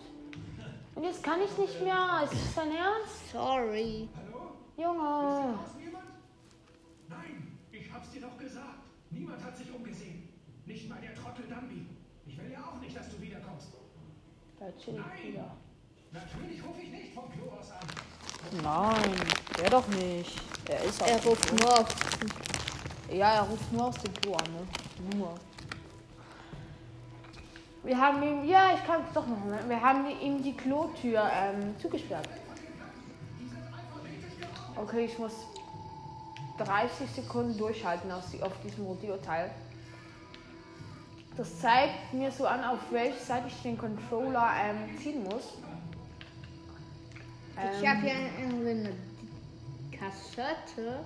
Und 0.95 1.03
jetzt 1.03 1.23
kann 1.23 1.39
ich 1.41 1.57
nicht 1.57 1.81
mehr. 1.81 2.21
Ist 2.23 2.33
das 2.33 2.55
dein 2.55 2.71
Ernst? 2.75 3.31
Sorry. 3.31 4.07
Hallo? 4.15 4.51
Junge. 4.77 5.55
Ist 5.65 5.83
jemand? 5.83 6.05
Nein, 7.09 7.57
ich 7.71 7.91
hab's 7.91 8.11
dir 8.11 8.21
doch 8.21 8.37
gesagt. 8.37 8.79
Niemand 9.09 9.43
hat 9.43 9.57
sich 9.57 9.71
umgesehen. 9.73 10.29
Nicht 10.65 10.87
mal 10.87 10.99
der 11.01 11.15
Trottel 11.15 11.45
Dumby. 11.49 11.85
Ich 12.25 12.37
will 12.37 12.51
ja 12.51 12.59
auch 12.63 12.79
nicht, 12.79 12.95
dass 12.95 13.09
du 13.09 13.19
wiederkommst. 13.21 13.67
Da 14.61 14.67
chill 14.79 15.03
ich 15.17 15.27
wieder. 15.29 15.51
Natürlich 16.11 16.63
rufe 16.63 16.81
ich 16.81 16.91
nicht 16.91 17.13
vom 17.15 17.23
Klo 17.31 17.51
aus 17.59 17.71
an. 17.71 17.79
Nein, 18.63 19.15
der 19.57 19.69
doch 19.71 19.87
nicht. 19.87 20.39
Er 20.69 20.83
ist 20.83 21.01
Er 21.01 21.15
auch. 21.17 21.25
ruft 21.25 21.51
nur 21.59 21.79
auf. 21.79 21.87
Ja, 23.11 23.33
er 23.37 23.41
ruft 23.41 23.73
nur 23.73 23.85
aus 23.87 23.95
dem 23.97 24.13
Klo 24.13 24.33
an, 24.35 24.45
ne? 24.53 25.17
Nur. 25.17 25.33
Wir 27.83 27.97
haben 27.99 28.21
ihm, 28.21 28.47
ja, 28.47 28.75
ich 28.75 28.85
kann 28.85 29.01
es 29.07 29.11
doch 29.15 29.25
noch 29.25 29.43
mal. 29.45 29.67
Wir 29.67 29.81
haben 29.81 30.05
ihm 30.21 30.43
die 30.43 30.55
Klotür 30.55 31.27
ähm, 31.33 31.73
zugesperrt. 31.81 32.29
Okay, 34.75 35.05
ich 35.05 35.17
muss 35.17 35.33
30 36.59 37.09
Sekunden 37.09 37.57
durchhalten 37.57 38.11
aus, 38.11 38.25
die- 38.31 38.43
auf 38.43 38.53
diesem 38.63 38.85
Rodeo-Teil. 38.85 39.49
Das 41.37 41.59
zeigt 41.59 42.13
mir 42.13 42.31
so 42.31 42.45
an, 42.45 42.63
auf 42.63 42.79
welche 42.91 43.19
Seite 43.19 43.47
ich 43.47 43.61
den 43.61 43.77
Controller 43.77 44.51
ähm, 44.63 44.97
ziehen 44.97 45.23
muss. 45.23 45.57
Ich 47.79 47.87
habe 47.87 48.01
hier 48.01 48.13
eine, 48.13 48.69
eine 48.69 48.93
Kassette. 49.91 50.99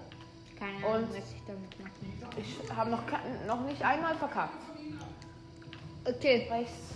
Keine 0.58 0.78
Ahnung, 0.78 1.04
Und? 1.04 1.10
was 1.10 1.32
ich 1.32 1.42
damit 1.46 1.80
mache. 1.80 2.40
Ich 2.40 2.72
habe 2.76 2.90
noch, 2.90 3.04
noch 3.46 3.62
nicht 3.66 3.84
einmal 3.84 4.16
verkackt. 4.16 4.54
Okay, 6.06 6.48
Rechts, 6.50 6.94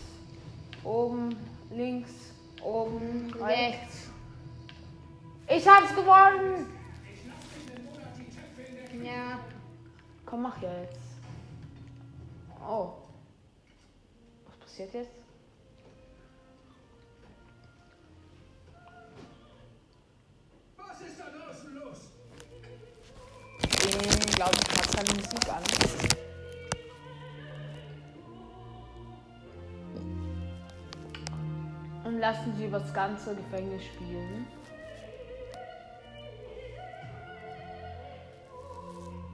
oben, 0.84 1.36
links, 1.72 2.12
oben, 2.64 3.34
rechts. 3.34 3.48
rechts. 3.48 4.10
Ich 5.48 5.68
hab's 5.68 5.96
gewonnen! 5.96 6.68
Ja. 9.04 9.40
Komm, 10.26 10.44
mach 10.44 10.62
jetzt. 10.62 11.00
Oh. 12.62 12.94
Was 14.80 14.88
passiert 14.88 14.94
jetzt? 14.94 15.12
Was 20.78 21.02
ist 21.02 21.20
da 21.20 21.26
draußen 21.26 21.76
los? 21.76 21.98
Ich 23.62 24.36
glaube, 24.36 24.56
ich 24.56 24.78
habe 24.78 24.90
keine 24.96 25.12
Musik 25.20 25.50
an. 25.50 25.64
Und 32.06 32.20
lassen 32.20 32.56
sie 32.56 32.66
über 32.66 32.80
das 32.80 32.94
ganze 32.94 33.36
Gefängnis 33.36 33.84
spielen. 33.84 34.48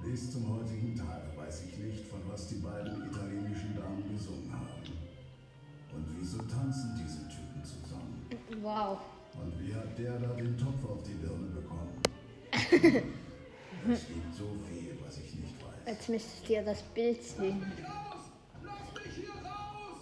Bis 0.03 0.31
zum 0.31 0.57
heutigen 0.57 0.95
Tag 0.95 1.37
weiß 1.37 1.65
ich 1.65 1.77
nicht, 1.77 2.07
von 2.07 2.21
was 2.31 2.47
die 2.47 2.55
beiden 2.55 3.11
italienischen 3.11 3.75
Damen 3.75 4.09
gesungen 4.11 4.51
haben. 4.51 5.14
Wieso 6.25 6.39
tanzen 6.39 6.99
diese 6.99 7.27
Typen 7.27 7.63
zusammen? 7.63 8.25
Wow. 8.63 8.97
Und 9.39 9.59
wie 9.59 9.75
hat 9.75 9.95
der 9.95 10.17
da 10.17 10.33
den 10.33 10.57
Topf 10.57 10.83
auf 10.89 11.03
die 11.03 11.13
Birne 11.13 11.49
bekommen? 11.53 12.01
es 13.93 14.07
gibt 14.07 14.33
so 14.33 14.45
viel, 14.67 14.97
was 15.05 15.19
ich 15.19 15.35
nicht 15.35 15.53
weiß. 15.61 15.85
Jetzt 15.85 16.09
müsstet 16.09 16.49
ihr 16.49 16.63
das 16.63 16.81
Bild 16.81 17.23
sehen. 17.23 17.61
Raus! 17.83 18.23
Lass 18.63 19.05
mich 19.05 19.15
hier 19.17 19.29
raus! 19.29 19.99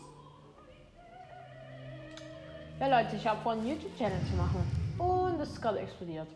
Ja, 2.80 3.02
Leute, 3.02 3.18
ich 3.18 3.28
habe 3.28 3.42
vor, 3.42 3.52
einen 3.52 3.68
YouTube-Channel 3.68 4.20
zu 4.26 4.38
machen. 4.38 4.64
Und 4.98 5.40
das 5.40 5.50
ist 5.50 5.62
gerade 5.62 5.80
explodiert. 5.80 6.28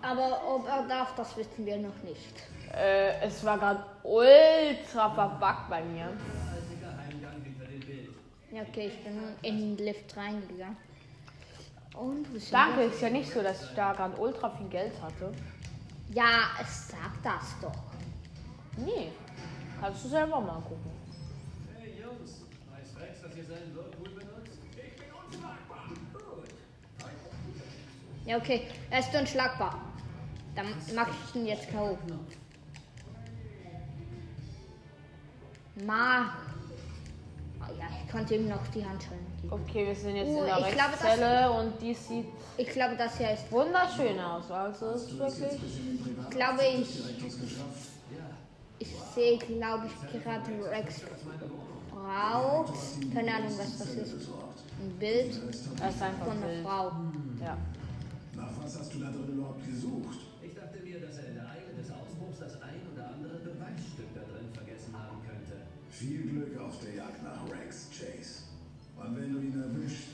Aber 0.00 0.40
ob 0.46 0.68
er 0.68 0.86
darf, 0.86 1.12
das 1.16 1.36
wissen 1.36 1.66
wir 1.66 1.78
noch 1.78 2.02
nicht. 2.04 2.34
Äh, 2.72 3.18
es 3.26 3.44
war 3.44 3.58
gerade 3.58 3.82
ultra 4.04 5.10
verbuggt 5.10 5.70
bei 5.70 5.82
mir. 5.82 6.04
Einziger 6.04 6.96
Heimgang 6.96 7.42
hinter 7.42 7.64
dem 7.64 7.80
Bild. 7.80 8.16
Ja, 8.56 8.62
okay, 8.62 8.86
ich 8.86 9.04
bin 9.04 9.18
in 9.42 9.76
den 9.76 9.84
Lift 9.84 10.16
reingegangen. 10.16 10.78
Und 11.94 12.26
Danke, 12.50 12.84
ist 12.84 13.02
ja 13.02 13.10
nicht 13.10 13.30
so, 13.30 13.42
dass 13.42 13.62
ich 13.62 13.74
da 13.76 13.92
gerade 13.92 14.18
ultra 14.18 14.48
viel 14.48 14.68
Geld 14.68 14.94
hatte. 15.02 15.30
Ja, 16.14 16.48
es 16.58 16.88
sagt 16.88 17.22
das 17.22 17.54
doch. 17.60 17.76
Nee, 18.78 19.12
kannst 19.78 20.06
du 20.06 20.08
selber 20.08 20.40
mal 20.40 20.62
gucken. 20.62 20.90
Hey 21.78 22.00
Jungs, 22.00 22.46
weiß 22.70 22.98
Rex, 23.02 23.20
dass 23.20 23.36
ihr 23.36 23.44
seinen 23.44 23.74
Whirlpool 23.74 24.08
benutzt? 24.08 24.58
Ich 24.70 24.96
bin 24.96 25.12
unschlagbar. 25.12 25.88
Gut. 26.14 26.48
Ja, 28.24 28.38
okay, 28.38 28.68
er 28.88 29.00
ist 29.00 29.14
unschlagbar. 29.14 29.82
Dann 30.54 30.68
mach 30.94 31.08
ich 31.08 31.34
ihn 31.34 31.46
jetzt 31.46 31.70
K.O. 31.70 31.98
Mach. 35.84 36.55
Ja, 37.78 37.86
ich 38.04 38.10
konnte 38.12 38.34
ihm 38.34 38.48
noch 38.48 38.66
die 38.68 38.84
Handschellen 38.84 39.26
geben. 39.42 39.52
Okay, 39.52 39.86
wir 39.86 39.94
sind 39.94 40.16
jetzt 40.16 40.28
Uh, 40.28 40.40
in 40.40 40.46
der 40.46 40.58
ich 40.58 40.74
glaube, 40.74 40.90
das- 40.92 41.04
Rechtszelle 41.04 41.50
und 41.52 41.82
die 41.82 41.94
sieht 41.94 42.26
Ich 42.56 42.68
glaube, 42.68 42.96
das 42.96 43.18
hier 43.18 43.30
ist. 43.32 43.50
wunderschön 43.52 44.18
aus. 44.20 44.50
Also 44.50 44.86
es 44.90 45.02
ist 45.04 45.18
wirklich. 45.18 45.60
Glaube 46.30 46.62
ich. 46.64 47.02
Ich 48.78 48.88
sehe, 49.14 49.38
glaube 49.38 49.86
ich, 49.86 50.22
gerade 50.22 50.50
Rex 50.70 51.00
Frau. 51.90 52.64
Keine 53.14 53.34
Ahnung, 53.34 53.50
was 53.58 53.78
das 53.78 53.88
ist. 53.94 54.14
Ein 54.78 54.90
Bild 54.98 55.40
Er 55.80 55.88
ist 55.88 56.02
einfach 56.02 56.26
von 56.26 56.42
einer. 56.42 56.62
Frau. 56.62 56.92
Ja. 57.42 57.56
Nach 58.34 58.48
was 58.62 58.78
hast 58.78 58.94
du 58.94 58.98
da 58.98 59.06
drin 59.06 59.28
überhaupt 59.32 59.64
gesucht? 59.66 60.18
Viel 65.98 66.22
Glück 66.28 66.60
auf 66.60 66.78
der 66.80 66.94
Jagd 66.96 67.22
nach 67.22 67.40
Rex, 67.50 67.88
Chase. 67.90 68.42
Und 68.98 69.16
wenn 69.16 69.32
du 69.32 69.38
ihn 69.40 69.62
erwischt, 69.62 70.08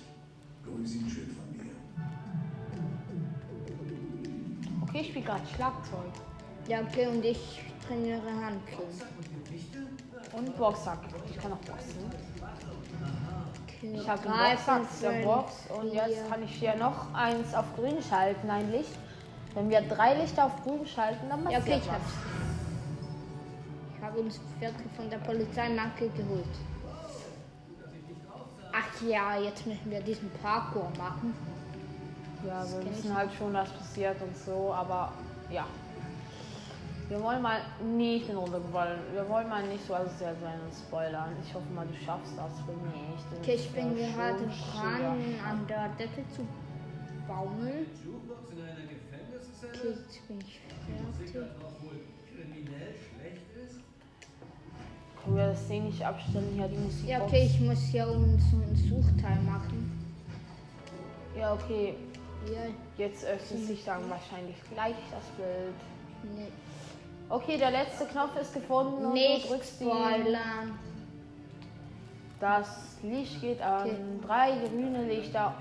grüß 0.65 0.95
ihn 0.95 1.11
schön 1.11 1.27
von 1.35 1.51
mir. 1.57 1.73
Okay, 4.83 5.01
ich 5.01 5.09
spiele 5.09 5.25
gerade 5.25 5.43
Schlagzeug. 5.57 6.13
Ja, 6.69 6.83
okay, 6.83 7.09
und 7.09 7.25
ich 7.25 7.63
trainiere 7.87 8.21
Handkling. 8.21 8.87
Und 10.33 10.57
Boxsack. 10.57 10.99
Ich 11.29 11.37
kann 11.39 11.53
auch 11.53 11.57
boxen. 11.59 12.05
Okay, 13.67 13.93
Ich 14.01 14.09
habe 14.09 14.23
Boxsack 14.23 14.83
der 15.03 15.25
Box 15.25 15.53
und 15.77 15.91
vier. 15.91 16.07
jetzt 16.09 16.31
kann 16.31 16.43
ich 16.45 16.55
hier 16.55 16.77
noch 16.77 17.13
eins 17.13 17.53
auf 17.55 17.65
grün 17.75 18.01
schalten, 18.09 18.49
ein 18.49 18.71
Licht. 18.71 18.93
Wenn 19.55 19.69
wir 19.69 19.81
drei 19.83 20.15
Lichter 20.15 20.45
auf 20.47 20.63
grün 20.63 20.87
schalten, 20.87 21.29
dann 21.29 21.43
Ja, 21.51 21.59
passiert 21.59 21.79
okay, 21.79 21.83
ich 21.85 21.89
was. 21.89 21.95
hab's. 21.95 22.13
Uns 24.17 24.41
Viertel 24.59 24.85
von 24.97 25.09
der 25.09 25.19
Polizeimarke 25.19 26.09
geholt. 26.11 26.45
Ach 28.73 29.03
ja, 29.03 29.39
jetzt 29.39 29.67
müssen 29.67 29.91
wir 29.91 30.01
diesen 30.01 30.31
Parkour 30.43 30.91
machen. 30.99 31.35
Ja, 32.47 32.65
wir 32.65 32.91
wissen 32.91 33.15
halt 33.15 33.31
schon, 33.33 33.53
was 33.53 33.71
passiert 33.71 34.21
und 34.21 34.37
so, 34.37 34.73
aber 34.73 35.13
ja. 35.51 35.67
Wir 37.09 37.23
wollen 37.23 37.43
mal 37.43 37.61
nicht 37.85 38.29
in 38.29 38.37
runtergefallen. 38.37 38.99
Wir 39.13 39.29
wollen 39.29 39.49
mal 39.49 39.67
nicht 39.67 39.87
so 39.87 39.95
sehr 40.19 40.35
sein 40.37 40.59
und 40.65 40.75
spoilern. 40.75 41.37
Ich 41.45 41.53
hoffe 41.53 41.71
mal, 41.75 41.87
du 41.87 41.95
schaffst 42.05 42.33
das 42.37 42.53
für 42.65 42.73
mich. 42.73 43.21
Das 43.31 43.39
Okay, 43.39 43.55
ich 43.55 43.71
bin 43.71 43.95
gerade 43.97 44.47
dran, 44.73 45.19
an 45.47 45.67
der 45.69 45.89
Decke 45.91 46.27
zu 46.29 46.47
baumeln. 47.29 47.87
Okay, 49.63 49.89
jetzt 49.89 50.29
bin 50.29 50.39
ich 50.41 50.61
fertig. 51.27 51.62
Können 55.25 55.37
wir 55.37 55.47
das 55.49 55.69
Ding 55.69 55.85
nicht 55.85 56.05
abstellen 56.05 56.51
hier, 56.55 56.69
die 56.69 56.77
Musik? 56.79 57.09
Ja, 57.09 57.23
okay, 57.23 57.47
ich 57.47 57.61
muss 57.61 57.79
hier 57.91 58.09
unten 58.09 58.39
so 58.51 58.57
einen 58.57 58.77
Suchteil 58.77 59.41
machen. 59.43 59.91
Ja, 61.39 61.53
okay. 61.55 61.95
Hier, 62.47 62.71
Jetzt 62.99 63.25
öffnet 63.25 63.67
sich 63.67 63.85
dann 63.85 64.09
wahrscheinlich 64.11 64.57
gleich 64.73 64.97
das 65.13 65.25
Bild. 65.37 66.37
ne, 66.37 66.49
Okay, 67.29 67.57
der 67.57 67.71
letzte 67.71 68.05
Knopf 68.07 68.37
ist 68.41 68.53
gefunden 68.53 69.07
und 69.07 69.13
nicht 69.15 69.45
du 69.45 69.51
drückst 69.55 69.81
die. 69.81 69.85
spoilern. 69.85 70.79
Das 72.41 72.97
Licht 73.05 73.41
geht 73.41 73.63
an. 73.63 73.83
Okay. 73.89 73.97
Drei 74.27 74.51
grüne 74.69 75.05
Lichter. 75.07 75.55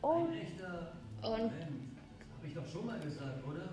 Und 0.00 0.10
Und 0.10 1.50
Hab 1.50 2.46
ich 2.46 2.54
doch 2.54 2.66
schon 2.66 2.86
mal 2.86 3.00
gesagt, 3.00 3.44
oder? 3.46 3.68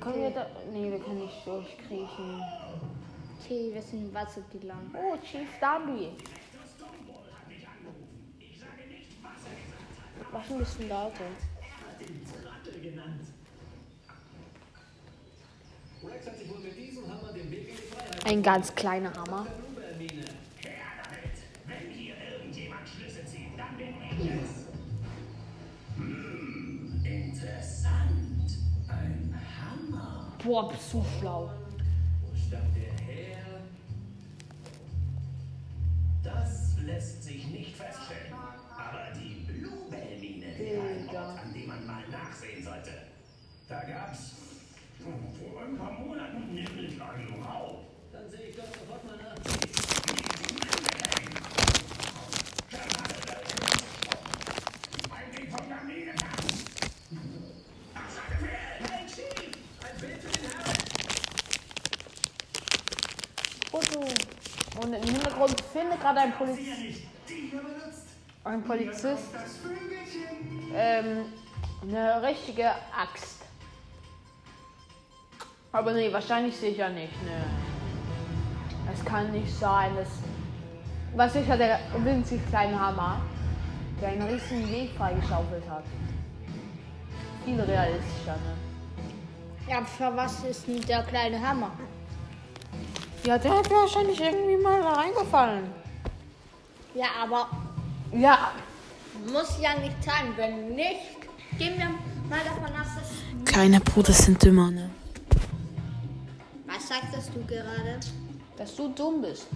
können 0.00 0.22
wir 0.22 0.30
da. 0.30 0.46
Nee, 0.72 0.90
wir 0.90 0.98
können 1.00 1.20
nicht 1.20 1.46
durchkriechen. 1.46 2.40
Okay, 3.40 3.70
wir 3.72 3.82
sind 3.82 4.08
im 4.08 4.14
Wasser 4.14 4.42
gelangt. 4.52 4.94
Oh, 4.94 5.16
Chief 5.24 5.48
Darby. 5.60 6.10
Mach 10.32 10.48
ein 10.48 10.58
bisschen 10.58 10.88
lauter. 10.88 11.24
Rex 16.02 16.26
hat 16.26 16.38
sich 16.38 16.48
wohl 16.48 16.60
mit 16.60 16.76
diesem 16.78 17.06
Hammer 17.08 17.32
den 17.32 17.50
Weg 17.50 17.68
in 17.68 17.76
die 17.76 17.82
Freiheit 17.82 18.26
Ein 18.26 18.42
ganz 18.42 18.74
kleiner 18.74 19.12
Hammer. 19.12 19.46
Bluebell-Mine. 19.74 20.24
Wenn 21.66 21.90
hier 21.90 22.14
irgendjemand 22.32 22.88
Schlüsse 22.88 23.26
zieht, 23.26 23.58
dann 23.58 23.76
bin 23.76 23.88
ich 23.88 24.30
es. 24.30 24.66
Hm, 25.96 27.04
Interessant. 27.04 28.50
Ein 28.88 29.38
Hammer. 29.60 30.32
Boah, 30.42 30.70
bist 30.70 30.94
du 30.94 31.04
schlau. 31.18 31.50
Wo 32.22 32.36
stammt 32.36 32.79
lässt 37.00 37.22
sich 37.24 37.46
nicht 37.46 37.74
feststellen. 37.76 38.34
Aber 38.76 39.18
die 39.18 39.46
Bluebell-Mine 39.46 40.58
wäre 40.58 40.82
ein. 40.82 41.08
Ort, 41.08 41.38
an 41.42 41.52
dem 41.54 41.66
man 41.66 41.86
mal 41.86 42.02
nachsehen 42.10 42.62
sollte. 42.62 42.90
Da 43.68 43.80
gab's 43.84 44.32
vor 44.98 45.62
ein 45.62 45.78
paar 45.78 45.92
Monaten 45.92 46.54
nämlich 46.54 47.00
einen 47.00 47.42
Raub. 47.42 47.86
Dann 48.12 48.30
sehe 48.30 48.48
ich 48.50 48.56
doch 48.56 48.64
sofort 48.66 49.02
mal 49.06 49.16
nach. 49.16 49.34
Ein 55.10 55.32
Ding 55.34 55.50
von 55.50 55.68
der 55.68 55.82
Mine. 55.84 56.12
Ach, 57.94 58.10
sag 58.14 58.28
Befehl! 58.28 58.90
Hey, 58.90 59.06
Chief! 59.06 59.56
Ein 59.80 60.00
Bild 60.00 60.20
für 60.20 60.32
den 60.38 60.50
Herrn! 60.50 60.76
Foto. 63.70 64.00
Und 64.82 64.94
im 64.94 65.20
Findet 66.00 66.16
gerade 66.16 66.20
ein, 66.20 66.32
Poliz 66.32 66.58
Ja 66.66 66.76
nicht. 66.76 67.02
Die 67.28 67.50
hier 67.50 67.60
benutzt. 67.60 68.08
ein 68.44 68.62
Polizist 68.62 69.24
Das 69.32 69.58
ähm, 70.74 71.24
eine 71.82 72.22
richtige 72.22 72.70
Axt. 72.70 73.42
Aber 75.72 75.92
nee, 75.92 76.12
wahrscheinlich 76.12 76.56
sicher 76.56 76.88
nicht. 76.88 77.12
Ne. 77.24 77.44
Es 78.92 79.04
kann 79.04 79.30
nicht 79.32 79.52
sein, 79.58 79.94
dass. 79.96 80.08
Was 81.14 81.32
sicher 81.32 81.56
der 81.56 81.80
winzig 81.98 82.40
kleine 82.48 82.78
Hammer, 82.78 83.20
der 84.00 84.10
einen 84.10 84.22
riesigen 84.22 84.70
Weg 84.70 84.90
freigeschaufelt 84.96 85.68
hat. 85.68 85.82
Viel 87.44 87.60
realistischer, 87.60 88.34
ne? 88.34 89.68
Ja, 89.68 89.84
für 89.84 90.16
was 90.16 90.44
ist 90.44 90.68
denn 90.68 90.80
der 90.82 91.02
kleine 91.02 91.40
Hammer? 91.40 91.72
Ja, 93.24 93.38
der 93.38 93.58
hat 93.58 93.70
wahrscheinlich 93.70 94.20
irgendwie 94.20 94.56
mal 94.56 94.80
da 94.82 94.92
reingefallen. 94.92 95.79
Ja, 97.00 97.08
aber 97.22 97.48
Ja, 98.12 98.52
muss 99.32 99.58
ja 99.60 99.78
nicht 99.78 100.02
sein. 100.04 100.32
Wenn 100.36 100.74
nicht, 100.74 101.16
gehen 101.58 101.78
wir 101.78 101.88
mal 102.28 102.40
davon 102.44 102.64
aus, 102.80 102.88
dass. 102.96 103.44
Kleine 103.50 103.80
Brüder 103.80 104.12
sind 104.12 104.42
dümmer, 104.44 104.70
ne? 104.70 104.90
Was 106.66 106.88
sagtest 106.88 107.30
du 107.34 107.42
gerade? 107.46 107.98
Dass 108.56 108.76
du 108.76 108.88
dumm 108.88 109.22
bist. 109.22 109.46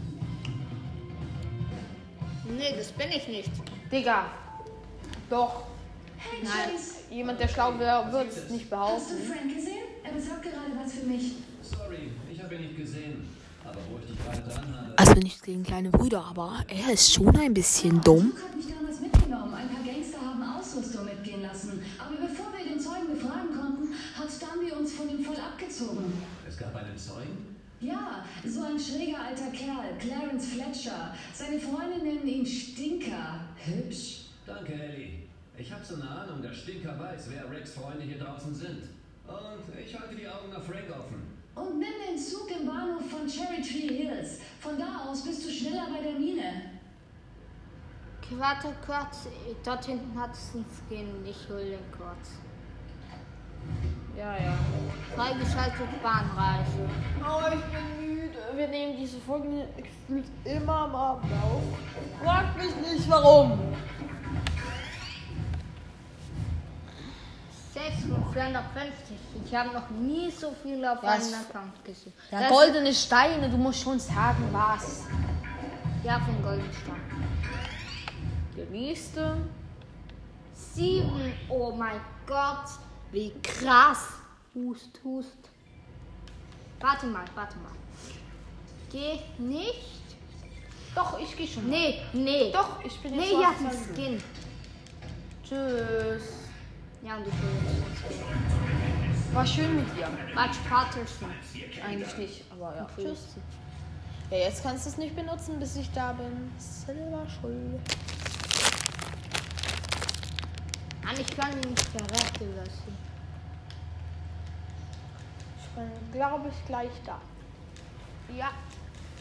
Nee, 2.59 2.75
das 2.77 2.93
bin 2.93 3.09
ich 3.11 3.29
nicht. 3.29 3.51
Digga. 3.93 4.27
Doch. 5.29 5.65
Hey, 6.17 6.39
Nein. 6.43 6.53
Chase, 6.77 6.95
Jemand, 7.11 7.39
der 7.41 7.49
schlau 7.49 7.79
wäre, 7.79 8.11
würde 8.13 8.31
es 8.31 8.49
nicht 8.51 8.63
hast 8.65 8.71
behaupten. 8.71 9.17
du 9.19 9.25
Frank 9.33 9.55
gesehen? 9.55 9.85
Er 10.03 10.13
besorgt 10.13 10.43
gerade 10.43 10.73
was 10.83 10.93
für 10.95 11.07
mich. 11.07 11.33
Sorry, 11.63 12.11
ich 12.33 12.43
habe 12.43 12.55
ihn 12.55 12.63
nicht 12.63 12.77
gesehen. 12.77 13.29
Also 14.97 15.15
nichts 15.15 15.43
gegen 15.43 15.63
kleine 15.63 15.91
Brüder, 15.91 16.25
aber 16.25 16.65
er 16.69 16.93
ist 16.93 17.13
schon 17.13 17.37
ein 17.37 17.55
bisschen 17.55 18.01
dumm. 18.03 18.27
Luke 18.27 18.43
hat 18.43 18.57
mich 18.57 18.67
damals 18.67 19.01
mitgenommen. 19.01 19.55
Ein 19.55 19.69
paar 19.69 19.85
Gangster 19.85 20.21
haben 20.21 20.43
Ausrüstung 20.43 21.05
mitgehen 21.05 21.43
lassen. 21.43 21.83
Aber 21.99 22.17
bevor 22.17 22.47
wir 22.57 22.65
den 22.65 22.81
Zeugen 22.81 23.09
befragen 23.13 23.55
konnten, 23.55 23.95
hat 24.15 24.29
Danby 24.41 24.73
uns 24.73 24.93
von 24.93 25.09
ihm 25.09 25.25
voll 25.25 25.37
abgezogen. 25.37 26.13
Es 26.49 26.57
gab 26.57 26.75
einen 26.77 26.97
Zeugen? 26.97 27.55
Ja, 27.81 28.25
so 28.47 28.63
ein 28.63 28.79
schräger 28.79 29.21
alter 29.21 29.51
Kerl, 29.51 29.99
Clarence 29.99 30.47
Fletcher. 30.47 31.15
Seine 31.35 31.59
Freunde 31.59 31.99
nennen 32.03 32.27
ihn 32.27 32.47
Stinker. 32.47 33.41
Hübsch. 33.57 34.27
Danke, 34.47 34.73
Ellie. 34.73 35.25
Ich 35.59 35.71
habe 35.73 35.85
so 35.85 35.97
eine 35.97 36.09
Ahnung, 36.09 36.41
der 36.43 36.53
Stinker 36.53 36.99
weiß, 36.99 37.27
wer 37.31 37.51
Rex 37.51 37.73
Freunde 37.73 38.03
hier 38.05 38.19
draußen 38.19 38.55
sind. 38.55 38.85
Und 39.27 39.79
ich 39.79 39.99
halte 39.99 40.15
die 40.15 40.27
Augen 40.27 40.51
nach 40.51 40.63
Frank 40.63 40.91
offen. 40.91 41.34
Und 41.55 41.79
nimm 41.79 41.95
den 42.09 42.19
Zug 42.19 42.51
im 42.51 42.67
Bahnhof 42.67 43.09
von 43.11 43.29
Cherry 43.29 43.63
Tree 43.63 43.95
Hills. 43.95 44.41
Von 44.61 44.79
da 44.79 45.05
aus 45.09 45.23
bist 45.23 45.45
du 45.45 45.51
schneller 45.51 45.87
bei 45.93 46.03
der 46.03 46.19
Mine. 46.19 46.71
Okay, 48.21 48.35
warte 48.39 48.69
kurz. 48.85 49.29
Dort 49.65 49.85
hinten 49.85 50.19
hat 50.19 50.33
es 50.33 50.55
einen 50.55 50.65
Skin. 50.65 51.25
Ich 51.25 51.49
hole 51.49 51.65
den 51.65 51.93
kurz. 51.97 52.31
Ja, 54.17 54.37
ja. 54.37 54.55
Freigeschaltet 55.15 56.03
Bahnreise. 56.03 56.89
Oh, 57.21 57.43
ich 57.53 57.65
bin 57.73 58.15
müde. 58.17 58.39
Wir 58.55 58.69
nehmen 58.69 58.97
diese 58.97 59.19
Folgen 59.19 59.63
gefühlt 59.77 60.27
immer 60.45 60.73
am 60.73 60.95
Abend 60.95 61.33
auf. 61.33 61.63
Frag 62.23 62.57
mich 62.57 62.75
nicht 62.77 63.11
warum. 63.11 63.59
6 67.75 68.03
von 68.09 68.33
450. 68.33 69.17
Ich 69.45 69.55
habe 69.55 69.71
noch 69.73 69.91
nie 69.91 70.31
so 70.31 70.55
viel 70.63 70.85
auf 70.85 71.03
Was? 71.03 71.25
einem 71.33 71.43
Account 71.49 71.85
gesehen. 71.85 72.13
Ja, 72.31 72.41
Das- 72.43 72.51
goldene 72.51 72.95
Steine, 72.95 73.51
du 73.51 73.57
musst 73.57 73.81
schon 73.83 73.99
sagen, 73.99 74.49
was. 74.53 75.03
Ja, 76.05 76.21
von 76.21 76.41
Goldenstein. 76.43 77.01
Der 78.57 78.67
nächste. 78.67 79.37
7. 80.55 81.33
Oh 81.49 81.73
mein 81.73 82.01
Gott. 82.27 82.67
Wie 83.11 83.33
krass. 83.43 84.09
Hust, 84.55 85.01
hust. 85.03 85.51
Warte 86.81 87.07
mal, 87.07 87.25
warte 87.35 87.57
mal. 87.59 87.73
Geh 88.93 89.19
nicht. 89.39 90.03
Doch, 90.95 91.19
ich 91.19 91.37
gehe 91.37 91.47
schon. 91.49 91.69
Nee, 91.69 92.01
nee. 92.13 92.53
Doch, 92.53 92.85
ich 92.85 93.01
bin 93.01 93.15
jetzt 93.15 93.25
Nee, 93.33 93.41
ja, 93.43 93.49
auf 93.49 93.61
ein. 93.61 93.95
Skin. 93.95 94.23
Tschüss. 95.43 96.44
Ja, 97.05 97.17
und 97.17 97.27
ich 97.27 97.35
Skin. 97.35 99.35
War 99.35 99.47
schön 99.47 99.77
mit 99.77 99.87
dir. 99.95 100.09
Butch 100.35 100.57
Patterson. 100.67 101.31
Eigentlich 101.87 102.17
nicht, 102.17 102.45
aber 102.51 102.75
ja. 102.75 102.87
Tschüss. 102.97 103.37
Ja, 104.31 104.39
jetzt 104.39 104.63
kannst 104.63 104.87
du 104.87 104.91
es 104.91 104.97
nicht 104.97 105.15
benutzen, 105.15 105.61
bis 105.61 105.77
ich 105.77 105.93
da 105.93 106.13
bin. 106.13 106.51
Selber 106.57 107.27
schuld. 107.29 107.79
Mann, 111.05 111.21
ich 111.21 111.37
kann 111.37 111.53
ihn 111.53 111.69
nicht 111.69 111.87
verrecken 111.89 112.57
lassen. 112.57 112.97
Ich 115.61 115.69
bin, 115.75 115.91
glaube 116.13 116.49
ich, 116.49 116.67
gleich 116.67 117.03
da. 117.05 117.21
Ja, 118.35 118.51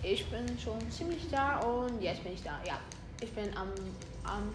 ich 0.01 0.25
bin 0.29 0.57
schon 0.57 0.89
ziemlich 0.89 1.29
da 1.29 1.59
und 1.59 2.01
jetzt 2.01 2.23
bin 2.23 2.31
ich 2.31 2.43
da. 2.43 2.61
Ja, 2.65 2.79
ich 3.19 3.33
bin 3.33 3.49
am, 3.57 3.67
am 4.23 4.53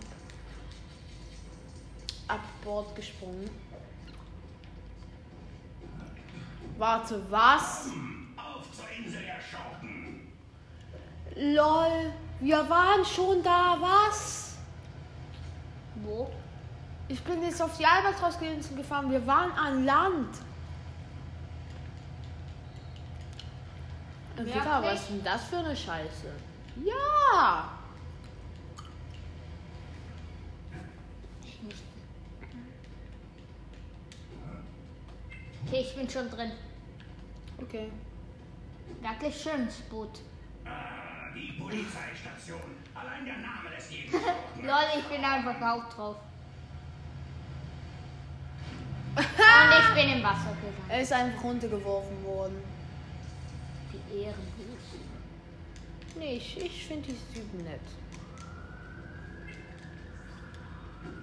Abbord 2.28 2.94
gesprungen. 2.94 3.50
Warte, 6.76 7.20
was? 7.30 7.88
Auf 8.36 8.70
zur 8.72 8.88
Insel 8.90 9.22
der 9.22 9.40
Schurken. 9.40 10.32
Lol, 11.34 12.12
wir 12.40 12.68
waren 12.70 13.04
schon 13.04 13.42
da, 13.42 13.76
was? 13.80 14.56
Wo? 15.96 16.30
Ich 17.08 17.22
bin 17.24 17.42
jetzt 17.42 17.60
auf 17.60 17.76
die 17.76 17.86
Albatros-Insel 17.86 18.76
gefahren, 18.76 19.10
wir 19.10 19.26
waren 19.26 19.50
an 19.52 19.84
Land. 19.84 20.36
Und 24.36 24.46
Digga, 24.46 24.82
was 24.82 25.00
ist 25.00 25.10
denn 25.10 25.24
das 25.24 25.44
für 25.44 25.56
eine 25.56 25.74
Scheiße? 25.74 26.30
Ja! 26.84 27.77
Okay, 35.68 35.80
ich 35.82 35.94
bin 35.94 36.08
schon 36.08 36.30
drin. 36.30 36.50
Okay. 37.60 37.90
Wirklich 39.02 39.36
schönes 39.38 39.74
Boot. 39.90 40.20
Ah, 40.64 41.30
die 41.34 41.60
Polizeistation. 41.60 42.60
Allein 42.94 43.26
der 43.26 43.36
Name 43.36 43.68
lässt 43.74 43.92
jeden. 43.92 44.12
Lol, 44.62 44.84
ich 44.98 45.04
bin 45.04 45.22
einfach 45.22 45.60
auch 45.60 45.92
drauf. 45.92 46.16
Und 49.16 49.24
ich 49.26 49.94
bin 49.94 50.16
im 50.16 50.22
Wasser 50.22 50.54
gegangen. 50.54 50.88
Er 50.88 51.02
ist 51.02 51.12
einfach 51.12 51.44
runtergeworfen 51.44 52.24
worden. 52.24 52.62
Die 53.92 54.22
Ehrenlos. 54.22 54.84
Nee, 56.16 56.36
ich, 56.36 56.64
ich 56.64 56.86
finde 56.86 57.08
die 57.12 57.34
Typen 57.34 57.64
nett. 57.64 57.80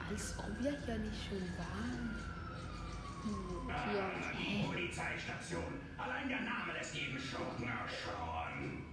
Als 0.07 0.35
ob 0.37 0.63
wir 0.63 0.71
ja 0.71 0.97
nicht 0.99 1.27
schon 1.27 1.41
waren. 1.57 2.14
Die 4.37 4.63
Polizeistation. 4.63 5.63
Allein 5.97 6.29
der 6.29 6.41
Name 6.41 6.73
lässt 6.77 6.95
jeden 6.95 7.19
Schurken 7.19 7.67
erschauern. 7.67 8.85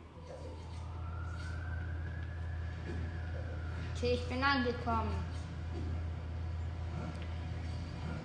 Okay, 3.94 4.14
ich 4.14 4.28
bin 4.28 4.42
angekommen. 4.42 5.14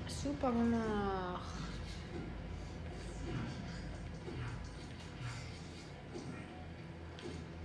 Super 0.08 0.52
gemacht. 0.52 1.41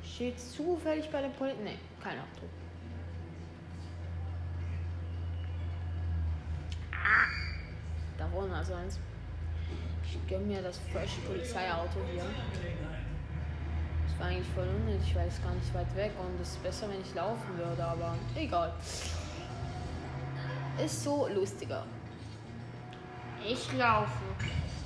Steht 0.05 0.38
zufällig 0.38 1.11
bei 1.11 1.22
der 1.22 1.28
Polizei. 1.31 1.62
Nee, 1.64 1.78
kein 2.02 2.18
Auto. 2.18 2.46
Ah, 6.92 7.26
da 8.22 8.28
vorne 8.28 8.54
also 8.54 8.74
eins. 8.74 8.98
Ich 10.04 10.18
gönn 10.28 10.46
mir 10.46 10.62
das 10.62 10.78
frische 10.92 11.20
Polizeiauto 11.26 11.98
hier. 12.12 12.24
Das 14.06 14.20
war 14.20 14.26
eigentlich 14.26 14.48
voll 14.54 14.68
unnötig, 14.68 15.14
weil 15.14 15.28
es 15.28 15.42
gar 15.42 15.54
nicht 15.54 15.74
weit 15.74 15.96
weg 15.96 16.12
und 16.20 16.40
es 16.40 16.50
ist 16.50 16.62
besser, 16.62 16.88
wenn 16.90 17.00
ich 17.00 17.14
laufen 17.14 17.56
würde, 17.56 17.85
aber 17.85 18.14
egal. 18.37 18.72
Ist 20.85 21.02
so 21.02 21.28
lustiger. 21.28 21.85
Ich 23.44 23.72
laufe. 23.72 24.11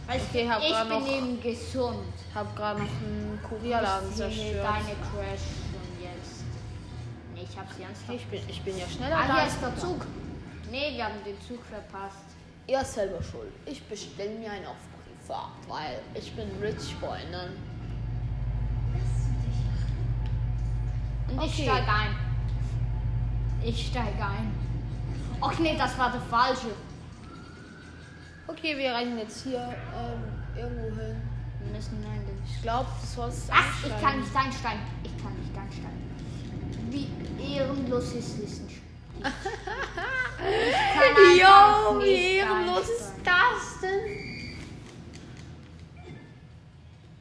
Weißt 0.06 0.26
Okay, 0.30 0.48
hab 0.48 0.62
ich 0.62 0.70
grad 0.70 0.88
bin 0.88 0.98
noch- 1.00 1.08
eben 1.08 1.40
gesund. 1.42 2.14
Hab 2.34 2.56
gerade 2.56 2.80
noch 2.82 2.88
einen 2.88 3.40
Kurierladen 3.42 4.14
zerstört. 4.14 4.64
Deine 4.64 4.94
Crash 5.02 5.46
und 5.74 6.02
jetzt. 6.02 6.44
Nee, 7.34 7.46
ich 7.50 7.58
hab 7.58 7.70
sie 7.72 7.82
ernsthaft. 7.82 8.14
Ich 8.14 8.26
bin, 8.26 8.40
ich 8.48 8.62
bin 8.62 8.78
ja 8.78 8.86
schneller 8.86 9.16
Ah, 9.16 9.34
hier 9.40 9.46
ist 9.48 9.60
der 9.60 9.76
Zug. 9.76 10.06
Nee, 10.70 10.92
wir 10.96 11.04
haben 11.04 11.22
den 11.24 11.40
Zug 11.40 11.62
verpasst. 11.64 12.35
Ihr 12.66 12.84
selber 12.84 13.22
schuld. 13.22 13.52
Ich 13.64 13.82
bestelle 13.84 14.30
mir 14.38 14.50
einen 14.50 14.66
auf 14.66 14.76
Privat, 15.26 15.50
weil 15.68 16.00
ich 16.14 16.32
bin 16.34 16.48
Rich 16.60 16.96
Boy, 17.00 17.18
ne? 17.30 17.50
Und 21.28 21.42
ich 21.44 21.52
Okay. 21.52 21.62
steig 21.64 21.88
ein. 21.88 22.16
Ich 23.64 23.86
steig 23.88 24.14
ein. 24.20 24.52
Ach 25.40 25.58
nee, 25.58 25.76
das 25.76 25.96
war 25.98 26.10
der 26.12 26.20
falsche. 26.22 26.68
Okay, 28.48 28.76
wir 28.78 28.92
reisen 28.92 29.18
jetzt 29.18 29.42
hier 29.44 29.58
ähm, 29.58 30.22
irgendwo 30.56 31.00
hin. 31.00 31.20
Wir 31.60 31.76
müssen 31.76 32.00
nein, 32.00 32.20
Ich 32.48 32.62
glaube, 32.62 32.88
du 33.00 33.06
sollst 33.06 33.50
Ach, 33.52 33.84
ich 33.84 34.00
kann 34.00 34.20
nicht 34.20 34.34
einsteigen. 34.34 34.80
Ich 35.02 35.22
kann 35.22 35.34
nicht 35.38 35.56
einsteigen. 35.56 36.06
Wie 36.90 37.54
ehrenlos 37.54 38.12
ist 38.12 38.40
Wissen. 38.40 38.68
Ich 40.38 40.74
kann 40.94 41.16
einfach 41.16 41.94
Jo, 41.94 42.02
wie 42.02 42.36
ehrenlos 42.36 42.88
ist 42.88 43.12
das 43.24 43.80
denn? 43.80 44.56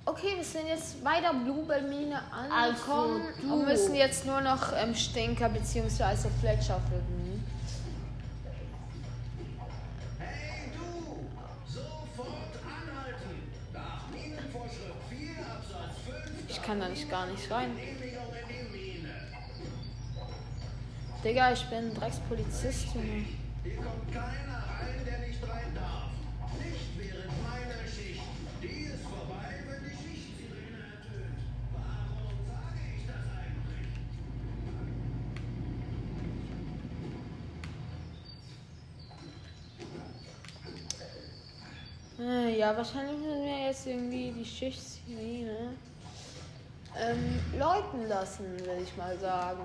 Okay, 0.07 0.33
wir 0.37 0.43
sind 0.43 0.67
jetzt 0.67 1.03
bei 1.03 1.19
der 1.19 1.33
Bluebell-Mine 1.33 2.21
angekommen 2.31 3.21
Also, 3.21 3.41
du. 3.41 3.53
und 3.53 3.65
müssen 3.65 3.95
jetzt 3.95 4.25
nur 4.25 4.39
noch 4.41 4.71
ähm, 4.77 4.93
Stinker 4.93 5.49
bzw. 5.49 6.29
Fletcher 6.39 6.79
finden. 6.89 7.43
Hey 10.19 10.71
du! 10.73 11.25
Sofort 11.71 12.51
anhalten! 12.63 13.51
Nach 13.73 14.07
Minenvorschrift 14.11 15.09
4 15.09 15.29
Absatz 15.39 15.95
5 16.05 16.49
Ich 16.49 16.61
kann 16.61 16.79
da 16.79 16.87
nicht 16.89 17.09
gar 17.09 17.25
nicht 17.27 17.49
rein. 17.51 17.75
Genehmigung 17.75 18.27
in 18.31 18.47
die 18.47 18.77
Mine. 18.77 19.09
Digga, 21.25 21.51
ich 21.53 21.65
bin 21.65 21.91
Dreckspolizist, 21.95 22.93
Junge. 22.93 23.25
Hier 23.63 23.77
kommt 23.77 24.13
keiner 24.13 24.61
rein, 24.61 25.03
der 25.07 25.27
nicht 25.27 25.41
rein 25.41 25.73
darf. 25.73 26.11
Nicht 26.63 26.95
während 26.99 27.41
meiner 27.41 27.81
Schicht. 27.87 28.21
Die 28.61 28.83
ist 28.93 29.01
vorbei, 29.01 29.55
wenn 29.67 29.89
die 29.89 29.97
Schichtsirene 29.97 30.85
ertönt. 30.85 31.41
Warum 31.73 32.37
sage 32.45 32.79
ich 32.95 33.07
das 33.07 33.25
eigentlich? 42.19 42.53
Äh, 42.53 42.59
Ja, 42.59 42.77
wahrscheinlich 42.77 43.17
müssen 43.17 43.43
wir 43.45 43.65
jetzt 43.65 43.87
irgendwie 43.87 44.31
die 44.31 44.45
Schichtsirene 44.45 45.73
ähm, 46.99 47.39
läuten 47.57 48.07
lassen, 48.07 48.59
will 48.59 48.83
ich 48.83 48.95
mal 48.95 49.17
sagen. 49.17 49.63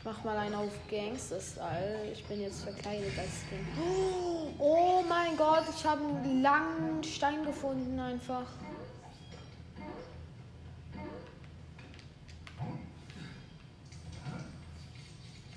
Ich 0.00 0.06
mach 0.06 0.24
mal 0.24 0.38
einen 0.38 0.54
auf 0.54 0.72
Gangster-Style. 0.90 2.10
Ich 2.10 2.24
bin 2.24 2.40
jetzt 2.40 2.62
verkleidet 2.62 3.12
als 3.18 3.44
Gang. 3.50 3.66
Oh 4.58 5.04
mein 5.06 5.36
Gott, 5.36 5.64
ich 5.76 5.84
habe 5.84 6.00
einen 6.00 6.40
langen 6.40 7.04
Stein 7.04 7.44
gefunden 7.44 8.00
einfach. 8.00 8.46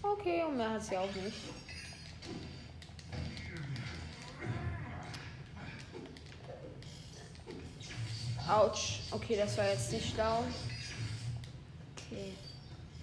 Okay, 0.01 0.43
und 0.43 0.57
mehr 0.57 0.71
hat 0.71 0.83
sie 0.83 0.97
auch 0.97 1.15
nicht. 1.15 1.37
Autsch. 8.49 9.03
Okay, 9.09 9.37
das 9.37 9.57
war 9.57 9.69
jetzt 9.69 9.89
nicht 9.93 10.13
schlau. 10.13 10.43
Okay. 11.95 12.33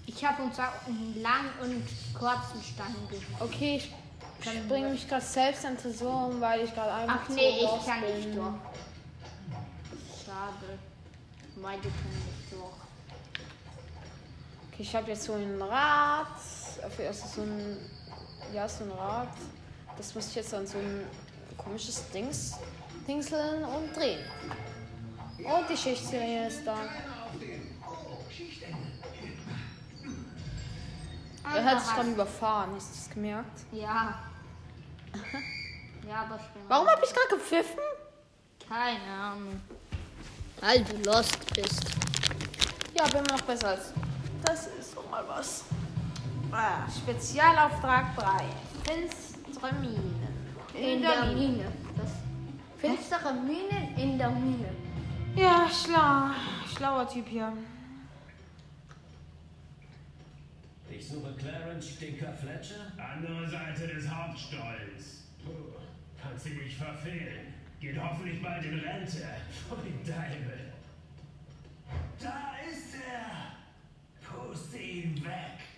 Ich 0.07 0.25
habe 0.25 0.43
uns 0.43 0.59
auch 0.59 0.87
einen 0.87 1.23
langen 1.23 1.51
und 1.63 1.85
kurzen 2.19 2.63
Stein 2.63 2.95
gesucht. 3.09 3.41
Okay, 3.41 3.77
ich 3.77 4.69
bringe 4.69 4.91
mich 4.91 5.09
gerade 5.09 5.25
selbst 5.25 5.65
in 5.65 5.77
Tresor, 5.77 6.33
weil 6.41 6.63
ich 6.65 6.75
gerade 6.75 6.93
einfach 6.93 7.21
Ach 7.25 7.29
nee, 7.29 7.61
ich 7.61 7.87
kann 7.87 8.01
bin. 8.01 8.17
nicht 8.17 8.37
durch. 8.37 8.55
Schade. 10.25 10.79
Beide 11.57 11.83
können 11.83 12.25
nicht 12.27 12.53
durch. 12.53 12.81
Okay, 14.73 14.83
ich 14.83 14.97
habe 14.97 15.11
jetzt 15.11 15.25
so 15.25 15.35
ein 15.35 15.61
Rad. 15.63 16.27
Es 16.99 17.35
so 17.35 17.43
ein. 17.43 17.77
Ja, 18.55 18.69
so 18.69 18.85
ein 18.85 18.91
Rad. 18.93 19.29
Das 19.97 20.15
muss 20.15 20.29
ich 20.29 20.37
jetzt 20.37 20.55
an 20.55 20.67
so 20.67 20.79
ein 20.79 21.05
komisches 21.59 22.11
Dings 22.11 22.57
dingseln 23.07 23.65
und 23.65 23.95
drehen. 23.95 24.25
Und 25.39 25.69
die 25.69 25.77
Schichtserie 25.77 26.49
ist 26.49 26.67
da. 26.67 26.77
Er 31.45 31.65
hat 31.65 31.83
sich 31.83 31.95
gerade 31.95 32.11
überfahren, 32.11 32.71
hast 32.77 32.91
du 32.91 32.99
das 32.99 33.11
gemerkt? 33.11 33.61
Ja. 33.73 34.19
Ja, 36.09 36.23
aber 36.23 36.37
ich 36.37 36.47
bin 36.49 36.63
Warum 36.69 36.89
habe 36.89 37.03
ich 37.05 37.13
gerade 37.13 37.29
gepfiffen? 37.31 37.81
Keine 38.69 39.13
Ahnung. 39.13 39.61
Weil 40.61 40.85
du 40.85 40.97
lost 41.11 41.39
bist. 41.55 41.85
Ja, 42.95 43.05
bin 43.05 43.25
immer 43.25 43.39
noch 43.39 43.43
besser 43.43 43.69
als. 43.69 43.93
Das 44.43 44.67
ist 44.67 44.97
doch 44.97 45.09
mal 45.11 45.25
was. 45.29 45.65
Ah, 46.53 46.89
Spezialauftrag 46.91 48.17
3. 48.17 48.45
Finstere 48.85 49.75
Minen. 49.81 50.21
In, 50.75 51.03
der, 51.03 51.25
Mine. 51.27 51.73
Das 51.97 52.11
finstere 52.79 53.35
Minen 53.35 53.97
in 53.97 54.19
der 54.19 54.31
Mine. 54.31 54.69
Ja, 55.37 55.69
schlau. 55.69 56.31
Schlauer 56.75 57.09
Typ 57.09 57.29
hier. 57.29 57.53
Ich 61.01 61.09
suche 61.09 61.33
Clarence 61.33 61.93
Stinker 61.93 62.31
Fletcher. 62.35 62.93
Andere 62.99 63.49
Seite 63.49 63.89
des 63.89 64.07
Hauptstolls. 64.07 65.25
Puh, 65.43 65.81
kannst 66.23 66.45
du 66.45 66.51
nicht 66.51 66.77
verfehlen. 66.77 67.55
Geht 67.81 67.99
hoffentlich 67.99 68.43
bald 68.43 68.67
in 68.67 68.81
Rente. 68.81 69.27
Pfui 69.51 69.95
Deibel. 70.05 70.61
Da 72.21 72.53
ist 72.71 72.97
er. 72.97 73.57
Puste 74.29 74.77
ihn 74.77 75.25
weg. 75.25 75.70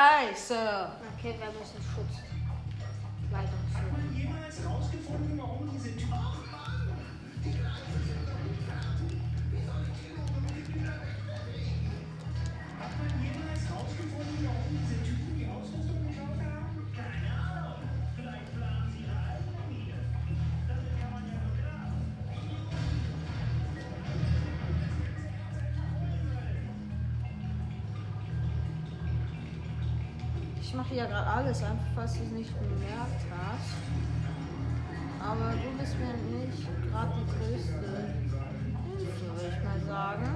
Ei, 0.00 0.30
ei, 0.30 0.34
Sir. 0.34 0.96
Okay, 1.12 1.34
wir 1.38 1.52
müssen 1.52 1.76
Schutz. 1.76 2.24
Leider. 3.30 3.52
Hat 3.74 3.92
man 3.92 4.16
jemals 4.16 4.56
rausgefunden, 4.64 5.36
warum 5.36 5.68
diese 5.70 5.94
Typen... 5.94 6.14
Ach 6.16 6.40
Mann, 6.50 6.88
die 7.44 7.52
Gleise 7.52 8.00
sind 8.08 8.24
doch 8.24 8.40
nicht 8.48 8.64
fertig. 8.64 9.20
Wie 9.52 9.60
soll 9.60 9.84
ich 9.92 10.00
hier 10.00 10.16
nur 10.16 10.40
mit 10.40 10.56
dem 10.56 10.72
bewegen? 10.72 12.00
Hat 12.80 12.92
man 12.96 13.12
jemals 13.20 13.62
rausgefunden, 13.68 14.40
warum 14.40 14.72
diese 14.72 15.04
Typen 15.04 15.29
Ich 30.70 30.76
mache 30.76 30.94
hier 30.94 31.06
gerade 31.06 31.26
alles, 31.26 31.64
einfach 31.64 31.84
falls 31.96 32.12
du 32.12 32.22
es 32.22 32.30
nicht 32.30 32.54
bemerkt 32.56 33.24
hast. 33.36 33.74
Aber 35.20 35.50
du 35.50 35.76
bist 35.76 35.96
mir 35.98 36.14
nicht 36.38 36.62
gerade 36.88 37.12
die 37.18 37.26
größte 37.26 37.72
Hilfe, 38.96 39.26
würde 39.34 39.48
ich 39.48 39.64
mal 39.64 39.80
sagen. 39.84 40.28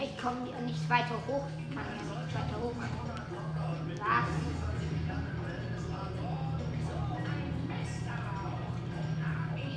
Ich 0.00 0.16
komme 0.22 0.48
ja 0.48 0.60
nicht 0.64 0.88
weiter 0.88 1.18
hoch. 1.26 1.48
Ich 1.58 1.74
kann 1.74 1.86
ja 1.88 2.22
nicht 2.22 2.34
weiter 2.36 2.56
hoch. 2.62 2.76
Was? 3.98 4.52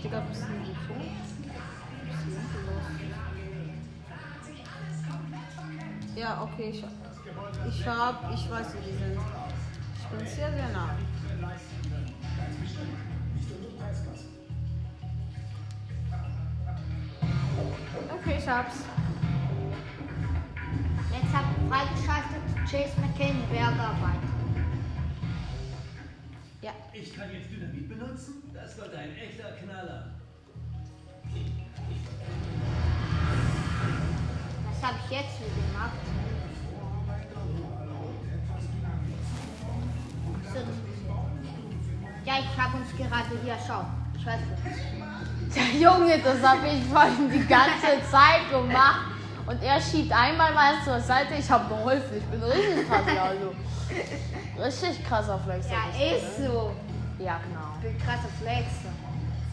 Digga, 0.04 0.20
bist 0.20 0.44
du 0.44 0.75
Ja, 6.16 6.44
okay, 6.44 6.70
ich, 6.70 6.84
ich 7.68 7.88
hab, 7.88 8.34
ich 8.34 8.50
weiß, 8.50 8.68
wie 8.74 8.90
die 8.90 8.98
sind. 8.98 9.20
Ich 10.00 10.06
bin 10.06 10.28
sehr, 10.28 10.52
sehr 10.52 10.70
nah. 10.70 10.96
Okay, 18.14 18.38
ich 18.38 18.48
hab's. 18.48 18.76
Jetzt 21.12 21.34
hat 21.34 21.46
freigeschaltet 21.70 22.42
Chase 22.70 23.00
McCain 23.02 23.36
Bergarbeit. 23.52 24.22
Ja, 26.62 26.72
Ich 26.94 27.14
kann 27.14 27.32
jetzt 27.32 27.52
Dynamit 27.52 27.90
benutzen? 27.90 28.52
Das 28.54 28.78
wird 28.78 28.96
ein 28.96 29.16
echter 29.16 29.52
Knaller. 29.52 30.15
Was 34.70 34.90
habe 34.90 34.98
ich 35.06 35.12
jetzt 35.12 35.40
wieder 35.40 35.68
gemacht? 35.72 35.92
Ja, 42.26 42.34
ich 42.40 42.62
habe 42.62 42.78
uns 42.78 42.90
gerade 42.98 43.44
hier, 43.44 43.56
schau. 43.68 43.86
Ich 44.18 44.26
weiß 44.26 44.40
nicht. 44.40 45.56
Ja, 45.56 45.62
Junge, 45.92 46.20
das 46.20 46.42
habe 46.42 46.68
ich 46.68 46.84
vorhin 46.86 47.32
die 47.32 47.46
ganze 47.48 48.02
Zeit 48.12 48.50
gemacht. 48.52 49.06
Und 49.46 49.62
er 49.64 49.80
schiebt 49.80 50.12
einmal 50.12 50.54
mal 50.54 50.74
zur 50.84 51.00
Seite. 51.00 51.36
Ich 51.40 51.50
habe 51.50 51.70
geholfen. 51.70 52.18
Ich 52.18 52.24
bin 52.26 52.44
richtig 52.44 52.90
krass, 52.90 53.04
also. 53.08 53.54
Richtig 54.66 55.06
krasser 55.08 55.40
Flexer. 55.40 55.72
Ja, 55.72 56.16
ist 56.16 56.38
so. 56.38 56.72
Ja, 57.20 57.40
genau. 57.48 57.76
Ich 57.78 57.90
bin 57.90 57.98
krasser 58.00 58.30
Flexer. 58.42 58.90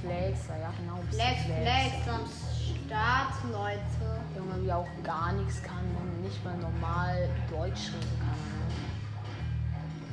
Flexer, 0.02 0.58
ja, 0.58 0.72
genau. 0.78 0.98
Flex. 1.10 1.42
Flex 1.44 2.08
am 2.08 2.26
Start, 2.26 3.34
Leute. 3.52 4.20
Junge, 4.36 4.64
wie 4.64 4.72
auch 4.72 4.88
gar 5.04 5.32
nichts 5.32 5.62
kann 5.62 5.84
und 6.00 6.22
nicht 6.22 6.44
mal 6.44 6.56
normal 6.56 7.28
Deutsch 7.48 7.92
reden 7.92 8.18
kann. 8.18 8.38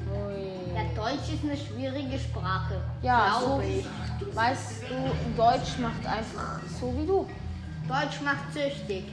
Ne? 0.06 0.28
Ui. 0.28 0.76
Ja, 0.76 0.84
Deutsch 0.96 1.34
ist 1.34 1.44
eine 1.44 1.58
schwierige 1.58 2.20
Sprache. 2.20 2.82
Ja, 3.02 3.40
so, 3.42 3.62
ich. 3.62 3.86
weißt 4.36 4.84
du, 4.84 4.96
Deutsch 5.36 5.78
macht 5.80 6.06
einfach 6.06 6.60
so 6.80 6.96
wie 6.98 7.06
du. 7.06 7.28
Deutsch 7.88 8.22
macht 8.24 8.54
süchtig. 8.54 9.06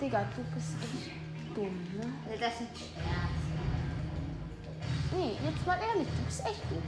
Digga, 0.00 0.24
du 0.34 0.42
bist 0.54 0.74
echt 0.82 1.56
dumm, 1.56 1.78
ne? 1.96 2.06
Das 2.38 2.54
ist 2.54 2.60
ein 2.60 2.68
Scherz. 2.74 3.38
Nee, 5.12 5.36
jetzt 5.44 5.66
mal 5.66 5.78
ehrlich, 5.78 6.08
du 6.08 6.24
bist 6.24 6.40
echt 6.44 6.62
dumm. 6.70 6.82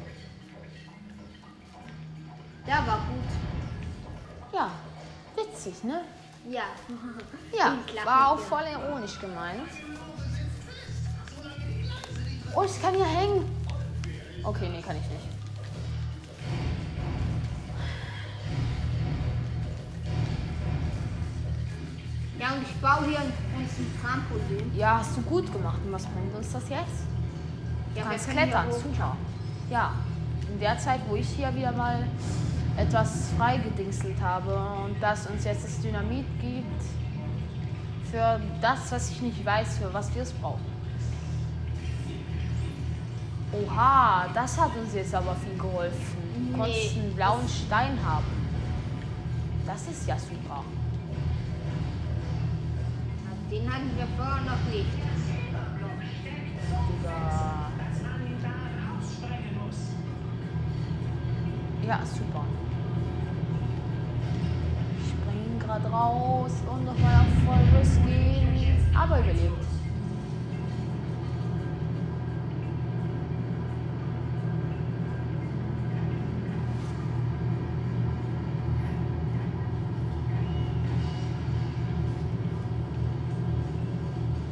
Der 2.67 2.87
war 2.87 2.99
gut. 3.09 4.53
Ja, 4.53 4.71
witzig, 5.37 5.85
ne? 5.85 6.03
Ja. 6.49 6.63
Ja, 7.57 7.77
war 8.05 8.33
auch 8.33 8.39
voll 8.39 8.65
ironisch 8.73 9.19
gemeint. 9.21 9.69
Oh, 12.55 12.63
ich 12.65 12.83
kann 12.83 12.95
hier 12.95 13.07
hängen. 13.07 13.45
Okay, 14.43 14.69
nee, 14.69 14.83
kann 14.83 14.97
ich 14.97 15.09
nicht. 15.11 15.29
Ja, 22.39 22.53
und 22.55 22.63
ich 22.63 22.75
baue 22.81 23.05
hier 23.07 23.21
uns 23.21 23.79
ein 23.79 24.01
Trampolin. 24.01 24.75
Ja, 24.75 24.99
hast 24.99 25.17
du 25.17 25.23
gut 25.23 25.53
gemacht. 25.53 25.79
Und 25.85 25.93
was 25.93 26.07
bringt 26.07 26.35
uns 26.35 26.53
das 26.53 26.69
jetzt? 26.71 27.05
Ja, 27.95 28.03
Du 28.03 28.09
kannst 28.09 28.27
wir 28.27 28.35
können 28.35 28.51
klettern, 28.51 28.73
super. 28.73 29.17
Ja, 29.69 29.93
in 30.53 30.61
der 30.61 30.79
Zeit, 30.79 31.01
wo 31.09 31.17
ich 31.17 31.29
hier 31.29 31.55
wieder 31.55 31.73
mal 31.73 32.07
etwas 32.77 33.31
freigedingselt 33.37 34.21
habe 34.21 34.55
und 34.85 34.97
das 35.01 35.27
uns 35.27 35.45
jetzt 35.45 35.65
das 35.65 35.81
Dynamit 35.81 36.27
gibt 36.41 36.83
für 38.11 38.41
das, 38.61 38.91
was 38.93 39.11
ich 39.11 39.23
nicht 39.23 39.45
weiß, 39.45 39.79
für 39.79 39.93
was 39.93 40.13
wir 40.15 40.23
es 40.23 40.33
brauchen. 40.33 40.71
Oha, 43.53 44.29
das 44.33 44.61
hat 44.61 44.71
uns 44.77 44.95
jetzt 44.95 45.15
aber 45.15 45.35
viel 45.37 45.59
geholfen. 45.59 46.17
Du 46.35 46.41
Nee, 46.41 46.57
konntest 46.57 46.97
einen 46.97 47.15
blauen 47.15 47.49
Stein 47.49 47.99
haben. 48.05 48.25
Das 49.67 49.83
ist 49.89 50.07
ja 50.07 50.17
super. 50.19 50.65
Den 53.51 53.73
hatten 53.73 53.91
wir 53.97 54.07
vorher 54.17 54.43
noch 54.43 54.73
nicht. 54.73 54.87
Digga. 56.89 57.70
Ja, 61.87 62.01
super. 62.05 62.45
Ich 64.99 65.09
spring 65.09 65.59
gerade 65.59 65.87
raus 65.89 66.53
und 66.71 66.85
nochmal 66.85 67.15
auf 67.21 67.45
Vollriss 67.45 67.99
gehen. 68.05 68.41
Aber 68.95 69.19
überlebt. 69.21 69.65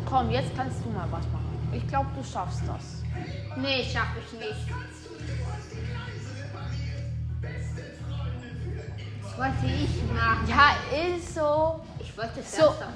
Komm, 0.06 0.30
jetzt 0.30 0.56
kannst 0.56 0.82
du 0.84 0.90
mal 0.90 1.06
was 1.10 1.26
machen. 1.30 1.44
ich 1.72 1.86
glaube, 1.86 2.08
du 2.16 2.24
schaffst 2.24 2.62
das. 2.66 3.02
Nee, 3.56 3.84
schaff 3.84 4.08
ich 4.18 4.38
nicht. 4.38 5.07
Wollte 9.38 9.66
ich 9.66 10.12
machen. 10.12 10.48
Ja, 10.48 11.16
ist 11.16 11.34
so. 11.34 11.80
Ich 12.00 12.16
wollte 12.16 12.40
es 12.40 12.56
So. 12.56 12.62
machen. 12.62 12.94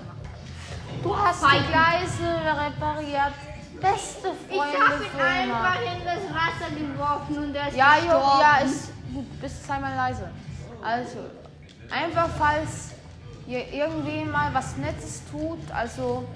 Du 1.02 1.16
hast 1.16 1.42
die 1.42 1.72
Gleise 1.72 2.28
repariert. 2.44 3.34
Beste 3.80 4.28
Ich 4.48 4.56
Freunde 4.56 4.78
habe 4.78 5.04
ihn 5.04 5.20
einfach 5.20 5.80
in 5.80 6.04
das 6.04 6.24
Wasser 6.34 6.70
geworfen 6.74 7.38
und 7.38 7.54
er 7.54 7.68
ist 7.68 7.76
Ja, 7.76 7.94
gestorben. 7.94 8.22
Jo, 8.22 8.40
ja, 8.40 8.56
ist 8.58 8.90
gut. 9.12 9.40
Bist 9.40 9.64
zweimal 9.66 9.96
leise. 9.96 10.30
Also, 10.84 11.18
einfach 11.90 12.28
falls 12.38 12.90
ihr 13.46 13.72
irgendwie 13.72 14.24
mal 14.24 14.52
was 14.52 14.76
Nettes 14.76 15.22
tut, 15.30 15.58
also. 15.72 16.28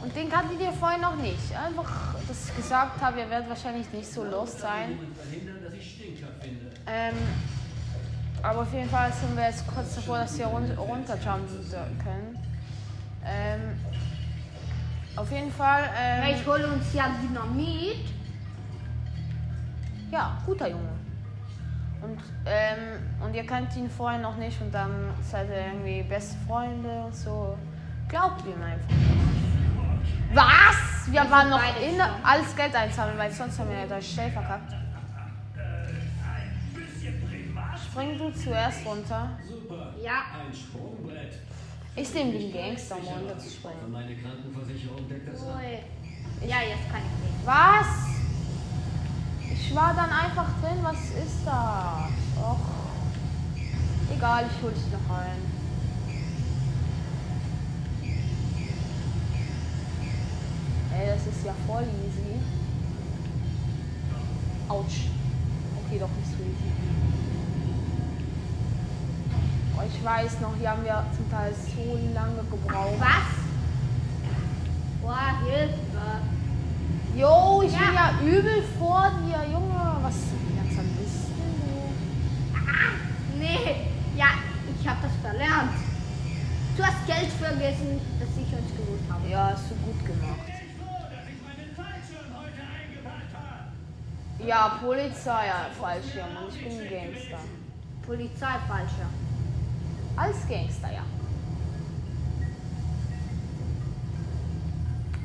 Und 0.00 0.14
den 0.14 0.30
kanntet 0.30 0.60
ihr 0.60 0.70
vorhin 0.72 1.00
noch 1.00 1.16
nicht. 1.16 1.56
Einfach, 1.56 2.14
dass 2.28 2.48
ich 2.50 2.56
gesagt 2.56 3.00
habe, 3.00 3.18
ihr 3.18 3.28
werdet 3.30 3.48
wahrscheinlich 3.48 3.90
nicht 3.92 4.12
so 4.12 4.22
lost 4.22 4.60
sein. 4.60 4.96
ich. 5.76 5.98
Ähm, 6.86 7.14
aber 8.42 8.60
auf 8.60 8.72
jeden 8.72 8.88
Fall 8.88 9.12
sind 9.12 9.36
wir 9.36 9.44
jetzt 9.44 9.66
kurz 9.66 9.96
davor, 9.96 10.18
dass 10.18 10.38
wir 10.38 10.46
run 10.46 10.70
runterjumpen 10.76 11.98
können. 12.02 12.38
Ähm, 13.24 13.78
auf 15.16 15.30
jeden 15.32 15.52
Fall, 15.52 15.82
ähm, 15.98 16.34
ich 16.34 16.46
hole 16.46 16.66
uns 16.68 16.92
ja 16.94 17.10
Dynamit. 17.20 18.04
ja, 20.10 20.38
guter 20.46 20.68
Junge. 20.68 20.98
Und, 22.00 22.18
ähm, 22.46 23.24
und 23.24 23.34
ihr 23.34 23.44
kennt 23.44 23.74
ihn 23.76 23.90
vorher 23.90 24.20
noch 24.20 24.36
nicht 24.36 24.60
und 24.60 24.72
dann 24.72 25.12
seid 25.20 25.48
ihr 25.48 25.66
irgendwie 25.66 26.02
beste 26.02 26.36
Freunde 26.46 27.02
und 27.04 27.14
so. 27.14 27.58
Glaubt 28.08 28.42
ihm 28.46 28.62
einfach. 28.62 28.94
Was? 30.32 31.10
Wir 31.10 31.22
Wir 31.22 31.30
waren 31.30 31.50
noch 31.50 31.58
in 31.58 32.00
alles 32.22 32.54
Geld 32.54 32.74
einsammeln, 32.74 33.18
weil 33.18 33.32
sonst 33.32 33.58
haben 33.58 33.70
wir 33.70 33.80
ja 33.80 33.86
das 33.86 34.06
Stell 34.06 34.30
verkackt. 34.30 34.77
Spring 37.98 38.16
du 38.16 38.32
zuerst 38.32 38.86
runter. 38.86 39.30
Super. 39.44 39.92
Ja. 40.00 40.26
Ein 40.38 40.54
Sprungbrett. 40.54 41.34
Ich 41.96 42.14
nehme 42.14 42.30
den 42.30 42.52
Gangster, 42.52 42.96
um 42.96 43.02
runterzuspringen. 43.02 43.78
Aber 43.80 43.88
meine 43.88 44.14
Krankenversicherung 44.14 45.08
deckt 45.08 45.26
das 45.26 45.42
ab. 45.42 45.60
Ja, 46.42 46.60
jetzt 46.62 46.88
kann 46.92 47.02
ich 47.02 47.32
nicht. 47.32 47.44
Was? 47.44 47.86
Ich 49.52 49.74
war 49.74 49.94
dann 49.94 50.10
einfach 50.10 50.46
drin, 50.60 50.78
was 50.82 51.10
ist 51.10 51.44
da? 51.44 52.08
Och. 52.40 52.60
Egal, 54.14 54.44
ich 54.46 54.62
hol 54.62 54.70
dich 54.70 54.92
noch 54.92 55.16
rein. 55.16 55.38
Ey, 60.96 61.06
das 61.08 61.26
ist 61.26 61.44
ja 61.44 61.54
voll 61.66 61.82
easy. 61.82 62.38
Autsch. 64.68 65.08
Okay, 65.84 65.98
doch 65.98 66.10
nicht 66.10 66.30
so 66.30 66.37
ich 69.86 70.04
weiß 70.04 70.40
noch, 70.40 70.54
hier 70.58 70.70
haben 70.70 70.84
wir 70.84 71.04
zum 71.16 71.30
Teil 71.30 71.52
so 71.54 71.98
lange 72.14 72.42
gebraucht. 72.50 72.98
Was? 72.98 73.28
Boah, 75.02 75.40
Hilfe. 75.44 75.78
Jo, 77.16 77.62
ich 77.64 77.72
bin 77.72 77.94
Ja. 77.94 78.10
ja 78.12 78.26
übel 78.26 78.62
vor 78.78 79.10
dir, 79.24 79.42
Junge. 79.50 79.96
Was 80.02 80.14
langsam 80.56 80.86
bist 80.96 81.28
du? 81.28 81.44
Nee, 83.38 83.86
ja, 84.16 84.26
ich 84.80 84.88
habe 84.88 84.98
das 85.02 85.12
verlernt. 85.22 85.72
Du 86.76 86.84
hast 86.84 87.06
Geld 87.06 87.32
vergessen, 87.32 88.00
das 88.20 88.28
ich 88.36 88.52
uns 88.52 88.70
geholt 88.76 89.00
habe. 89.10 89.28
Ja, 89.28 89.50
hast 89.52 89.70
du 89.70 89.74
gut 89.76 90.04
gemacht. 90.06 90.46
Ja, 94.46 94.78
Polizei, 94.80 95.46
ja, 95.48 95.66
Fallschirm 95.80 96.28
und 96.44 96.54
ich 96.54 96.62
bin 96.62 96.72
ein 96.80 96.88
Gangster. 96.88 97.40
Polizei 98.06 98.54
falscher. 98.68 99.08
Als 100.18 100.48
Gangster, 100.48 100.92
ja. 100.92 101.04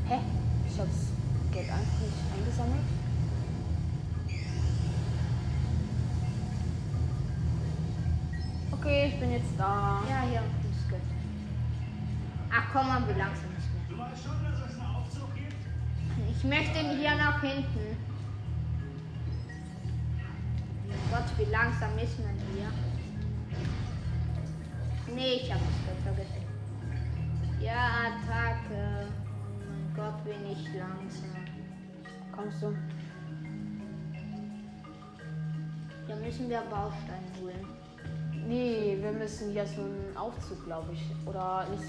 Hä? 0.07 0.19
Ich 0.69 0.79
hab's 0.79 1.07
Geld 1.51 1.69
einfach 1.69 1.99
nicht 1.99 2.13
eingesammelt. 2.37 2.79
Okay, 8.71 9.07
ich 9.07 9.19
bin 9.19 9.31
jetzt 9.31 9.53
da. 9.57 10.03
Ja, 10.07 10.21
hier 10.29 10.41
ist 10.41 10.89
gut. 10.89 10.99
Ach 12.51 12.65
komm, 12.71 12.87
man 12.87 13.07
will 13.07 13.15
langsam 13.17 13.49
nicht 13.55 13.73
mehr. 13.73 13.83
Du 13.89 13.97
weißt 13.97 14.23
schon, 14.23 14.43
dass 14.43 14.69
es 14.69 14.79
einen 14.79 14.95
Aufzug 14.95 15.33
gibt? 15.33 15.55
Ich 16.29 16.43
möchte 16.43 16.79
hier 16.99 17.15
nach 17.15 17.41
hinten. 17.41 17.97
Oh 20.87 21.15
Gott, 21.15 21.25
wie 21.39 21.51
langsam 21.51 21.97
ist 21.97 22.19
man 22.19 22.35
hier? 22.53 22.92
Nee, 25.15 25.41
ich 25.43 25.51
habe 25.51 25.61
es 25.63 26.03
vergessen. 26.03 26.43
Ja, 27.61 27.89
Attacke. 28.07 29.07
Oh 29.07 29.69
mein 29.69 29.95
Gott, 29.95 30.23
bin 30.23 30.51
ich 30.51 30.67
langsam. 30.73 31.29
Kommst 32.35 32.61
du? 32.61 32.73
Da 36.07 36.15
müssen 36.15 36.49
wir 36.49 36.61
Baustein 36.69 37.23
holen. 37.41 37.65
Nee, 38.47 38.97
wir 38.99 39.11
müssen 39.11 39.51
hier 39.51 39.65
so 39.65 39.81
einen 39.81 40.17
Aufzug, 40.17 40.65
glaube 40.65 40.91
ich. 40.93 41.01
Oder 41.25 41.65
nicht. 41.71 41.83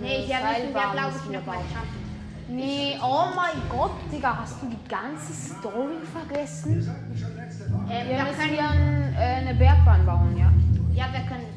Nee, 0.00 0.22
hier 0.26 0.36
müssen 0.36 0.74
wir, 0.74 0.92
glaube 0.92 1.14
ich, 1.16 1.30
wir 1.30 1.38
nochmal 1.38 1.56
jumpen. 1.58 2.06
Nee, 2.48 2.96
oh 3.02 3.24
mein 3.34 3.60
Gott, 3.68 3.90
Digga, 4.12 4.38
hast 4.38 4.62
du 4.62 4.66
die 4.68 4.88
ganze 4.88 5.32
Story 5.32 5.96
vergessen? 6.12 6.80
sagten 6.80 7.16
schon 7.16 7.34
letzte 7.34 7.72
Woche. 7.72 7.92
Äh, 7.92 8.08
Wir 8.08 8.16
wir 8.18 8.24
müssen 8.24 8.48
hier 8.50 8.70
ein, 8.70 9.14
äh, 9.14 9.18
eine 9.18 9.54
Bergbahn 9.54 10.06
bauen, 10.06 10.36
ja? 10.36 10.52
ja, 10.94 11.12
wir 11.12 11.26
können. 11.26 11.55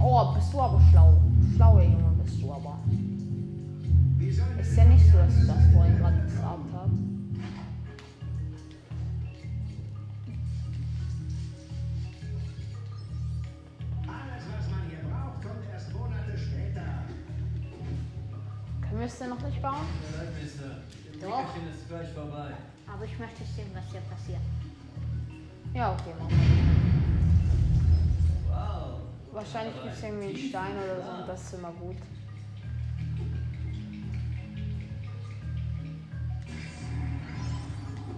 Oh, 0.00 0.34
bist 0.34 0.52
du 0.52 0.60
aber 0.60 0.80
schlau. 0.90 1.14
Schlauer 1.56 1.82
Junge 1.82 2.22
bist 2.22 2.42
du 2.42 2.52
aber. 2.52 2.78
Ist 4.60 4.76
ja 4.76 4.84
nicht 4.84 5.06
so, 5.10 5.18
dass 5.18 5.36
ich 5.36 5.46
das 5.46 5.72
vorhin 5.72 5.98
gerade 5.98 6.20
gesagt 6.22 6.72
habe. 6.72 6.90
alles, 14.34 14.44
was 14.50 14.70
man 14.70 14.82
hier 14.88 14.98
braucht, 15.08 15.42
kommt 15.42 15.64
erst 15.72 15.92
Monate 15.92 16.36
später. 16.36 17.04
Können 18.80 18.98
wir 19.00 19.06
es 19.06 19.18
denn 19.18 19.30
noch 19.30 19.42
nicht 19.42 19.62
bauen? 19.62 19.86
Bereit, 20.12 20.42
Mister. 20.42 20.82
Doch. 21.20 21.38
Nickerchen 21.38 21.68
ist 21.70 21.88
gleich 21.88 22.08
vorbei. 22.10 22.54
Aber 22.86 23.04
ich 23.04 23.18
möchte 23.18 23.44
sehen, 23.44 23.70
was 23.74 23.84
hier 23.90 24.00
passiert. 24.00 24.40
Ja, 25.74 25.92
okay, 25.92 26.14
machen 26.18 26.30
Wow. 26.30 26.83
Wahrscheinlich 29.54 29.82
gibt 29.84 29.94
es 29.94 30.02
irgendwie 30.02 30.26
einen 30.26 30.48
Stein 30.48 30.76
oder 30.76 31.00
so 31.00 31.10
und 31.10 31.28
das 31.28 31.42
ist 31.42 31.54
immer 31.54 31.70
gut. 31.70 31.96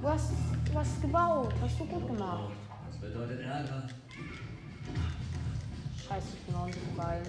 Du 0.00 0.08
hast 0.08 0.32
was 0.72 1.00
gebaut, 1.02 1.52
hast 1.60 1.78
du 1.78 1.84
gut 1.84 2.06
gemacht. 2.06 2.52
Das 2.86 2.96
bedeutet 2.98 3.40
Ärger. 3.42 3.86
Scheiße, 6.08 6.26
ich 6.32 6.46
bin 6.46 6.54
auch 6.54 6.66
nicht 6.66 6.96
geil. 6.96 7.22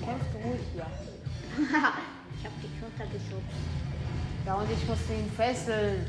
Kämpft 0.00 0.34
ruhig 0.34 0.60
hier. 0.72 0.86
ich 1.56 2.44
habe 2.44 2.54
dich 2.60 2.82
runtergeschubst. 2.82 3.56
Ja, 4.44 4.54
und 4.54 4.68
ich 4.68 4.88
musste 4.88 5.14
ihn 5.14 5.30
fesseln. 5.30 6.06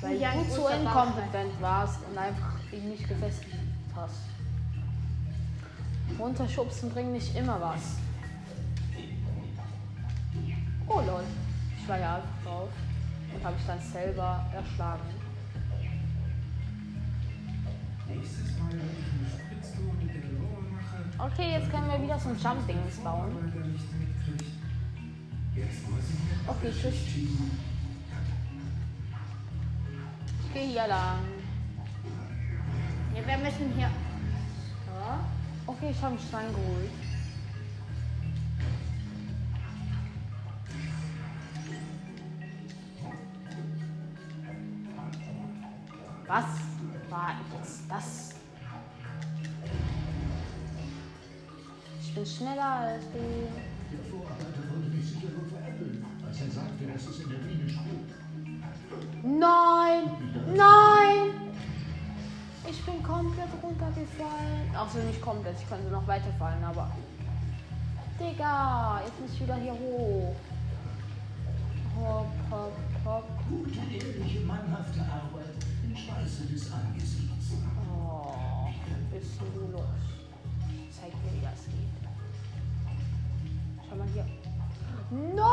Weil 0.00 0.18
du 0.18 0.48
zu 0.48 0.66
inkompetent 0.66 1.60
warst 1.60 2.00
und 2.10 2.16
einfach 2.16 2.59
ihn 2.72 2.90
nicht 2.90 3.08
gefesselt 3.08 3.46
hast. 3.94 4.22
Runterschubsen 6.18 6.90
bringt 6.90 7.12
nicht 7.12 7.34
immer 7.36 7.60
was. 7.60 7.96
Oh 10.86 11.00
lol. 11.00 11.24
Ich 11.78 11.88
war 11.88 11.98
ja 11.98 12.16
einfach 12.16 12.42
drauf 12.44 12.68
und 13.34 13.44
habe 13.44 13.56
ich 13.58 13.66
dann 13.66 13.80
selber 13.80 14.44
erschlagen. 14.52 15.02
Okay, 21.18 21.52
jetzt 21.52 21.70
können 21.70 21.86
wir 21.90 22.02
wieder 22.02 22.18
so 22.18 22.30
ein 22.30 22.38
Jump-Dings 22.38 22.96
bauen. 23.04 23.30
Okay, 26.46 26.72
tschüss. 26.72 26.94
Ich 30.44 30.54
gehe 30.54 30.66
hier 30.66 30.86
lang. 30.88 31.39
Ja, 33.20 33.26
wir 33.26 33.38
müssen 33.38 33.72
hier. 33.76 33.90
So. 34.86 35.72
Okay, 35.72 35.90
ich 35.90 35.96
habe 36.02 36.14
einen 36.14 36.18
Stein 36.18 36.46
geholt. 36.54 36.90
Was 46.26 46.44
war 47.10 47.34
jetzt 47.58 47.82
das? 47.88 48.34
Ich 52.00 52.14
bin 52.14 52.26
schneller 52.26 52.62
als 52.64 53.04
du. 53.12 53.18
Der 53.18 54.04
Vorarbeiter 54.10 54.62
wollte 54.72 54.96
mich 54.96 55.06
sicher 55.06 55.28
nur 55.36 55.48
veräppeln, 55.48 56.04
als 56.26 56.40
er 56.40 56.50
sagte, 56.50 56.86
dass 56.86 57.06
es 57.06 57.20
in 57.20 57.30
der 57.30 57.38
Mine 57.40 57.68
spukt. 57.68 58.12
Nein! 59.24 60.04
Nein! 60.54 60.79
Ich 62.70 62.84
bin 62.84 63.02
komplett 63.02 63.48
runtergefallen. 63.60 64.70
Ach 64.76 64.88
so, 64.88 65.00
nicht 65.00 65.20
komplett. 65.20 65.58
Ich 65.58 65.68
könnte 65.68 65.90
noch 65.90 66.06
weiterfallen, 66.06 66.62
aber. 66.62 66.88
Digga, 68.20 69.00
jetzt 69.04 69.20
muss 69.20 69.32
ich 69.32 69.40
wieder 69.42 69.56
hier 69.56 69.72
hoch. 69.72 70.36
Hopp, 71.96 72.30
hopp, 72.48 72.76
hopp. 73.04 73.24
Gute, 73.48 73.80
ehrliche, 73.92 74.40
mannhafte 74.46 75.00
Arbeit 75.00 75.56
im 75.82 75.96
Schweiße 75.96 76.44
des 76.46 76.72
Angesichts. 76.72 77.54
Oh, 77.92 78.68
bist 79.10 79.40
du 79.40 79.72
los? 79.72 79.82
Zeig 80.92 81.12
mir, 81.24 81.32
wie 81.32 81.44
das 81.44 81.64
geht. 81.66 81.90
Schau 83.88 83.96
mal 83.96 84.06
hier. 84.14 84.26
Nein! 85.10 85.49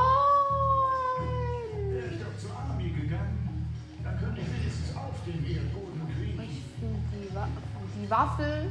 Die 8.07 8.11
Waffel, 8.11 8.69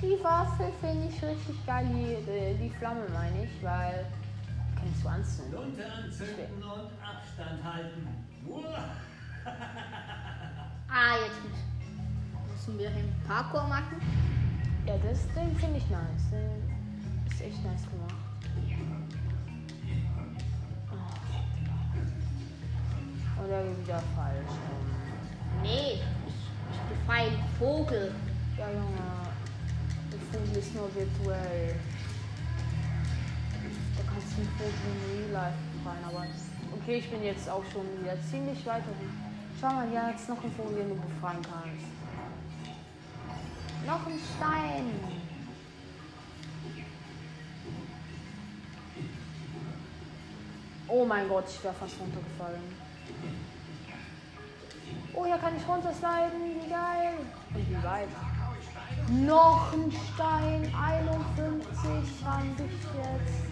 die 0.00 0.18
Waffel 0.24 0.72
finde 0.80 1.08
ich 1.08 1.22
richtig 1.22 1.66
geil. 1.66 1.86
Die, 1.90 2.16
die, 2.24 2.68
die 2.68 2.70
Flamme 2.78 3.02
meine 3.12 3.44
ich, 3.44 3.62
weil 3.62 4.06
kannst 4.78 5.04
du 5.04 5.08
anzünden. 5.08 5.52
Lunte 5.54 5.84
anzünden 5.92 6.62
und 6.62 6.90
Abstand 7.02 7.62
halten. 7.62 8.08
Ah, 10.92 11.14
jetzt 11.24 11.40
müssen- 11.44 12.50
müssen 12.52 12.78
wir 12.78 12.90
den 12.90 13.14
Parkour 13.26 13.62
machen. 13.68 14.00
Ja, 14.86 14.94
das 15.08 15.20
Ding 15.34 15.54
finde 15.56 15.78
ich 15.78 15.88
nice. 15.88 16.30
Den 16.32 17.26
ist 17.30 17.40
echt 17.40 17.64
nice 17.64 17.82
gemacht. 17.90 18.16
Oder 23.38 23.62
wieder 23.64 24.02
falsch. 24.16 24.48
rum. 24.48 25.62
Nee, 25.62 26.00
ich, 26.26 26.34
ich 26.74 26.98
befreie 26.98 27.30
den 27.30 27.44
Vogel. 27.58 28.12
Ja, 28.60 28.68
Junge. 28.68 29.08
Der 30.12 30.20
Vogel 30.20 30.58
ist 30.58 30.74
nur 30.74 30.94
virtuell. 30.94 31.76
Da 33.96 34.02
kannst 34.06 34.32
du 34.32 34.42
den 34.42 34.50
Vogel 34.58 34.74
in 34.84 35.32
Real 35.32 35.32
Life 35.32 35.56
befreien, 35.72 36.04
aber. 36.04 36.26
Okay, 36.78 36.96
ich 36.98 37.10
bin 37.10 37.24
jetzt 37.24 37.48
auch 37.48 37.64
schon 37.72 37.86
wieder 37.98 38.20
ziemlich 38.30 38.66
weit. 38.66 38.82
oben. 38.82 39.32
Schau 39.58 39.68
mal, 39.68 39.88
hier 39.88 40.14
ist 40.14 40.28
noch 40.28 40.44
ein 40.44 40.52
Vogel, 40.52 40.76
den 40.76 40.90
du 40.90 40.94
befreien 40.96 41.40
kannst. 41.40 41.86
Noch 43.86 44.06
ein 44.06 44.20
Stein. 44.36 44.92
Oh 50.86 51.06
mein 51.06 51.28
Gott, 51.30 51.44
ich 51.48 51.64
wäre 51.64 51.72
fast 51.72 51.98
runtergefallen. 51.98 52.60
Oh, 55.14 55.24
hier 55.24 55.38
kann 55.38 55.56
ich 55.56 55.66
runtersliden. 55.66 56.60
Wie 56.62 56.68
geil. 56.68 57.14
Und 57.54 57.70
wie 57.70 57.82
weit? 57.82 58.08
Noch 59.10 59.72
ein 59.72 59.90
Stein. 59.90 60.72
51 60.72 62.24
haben 62.24 62.56
sich 62.56 62.70
jetzt. 62.94 63.50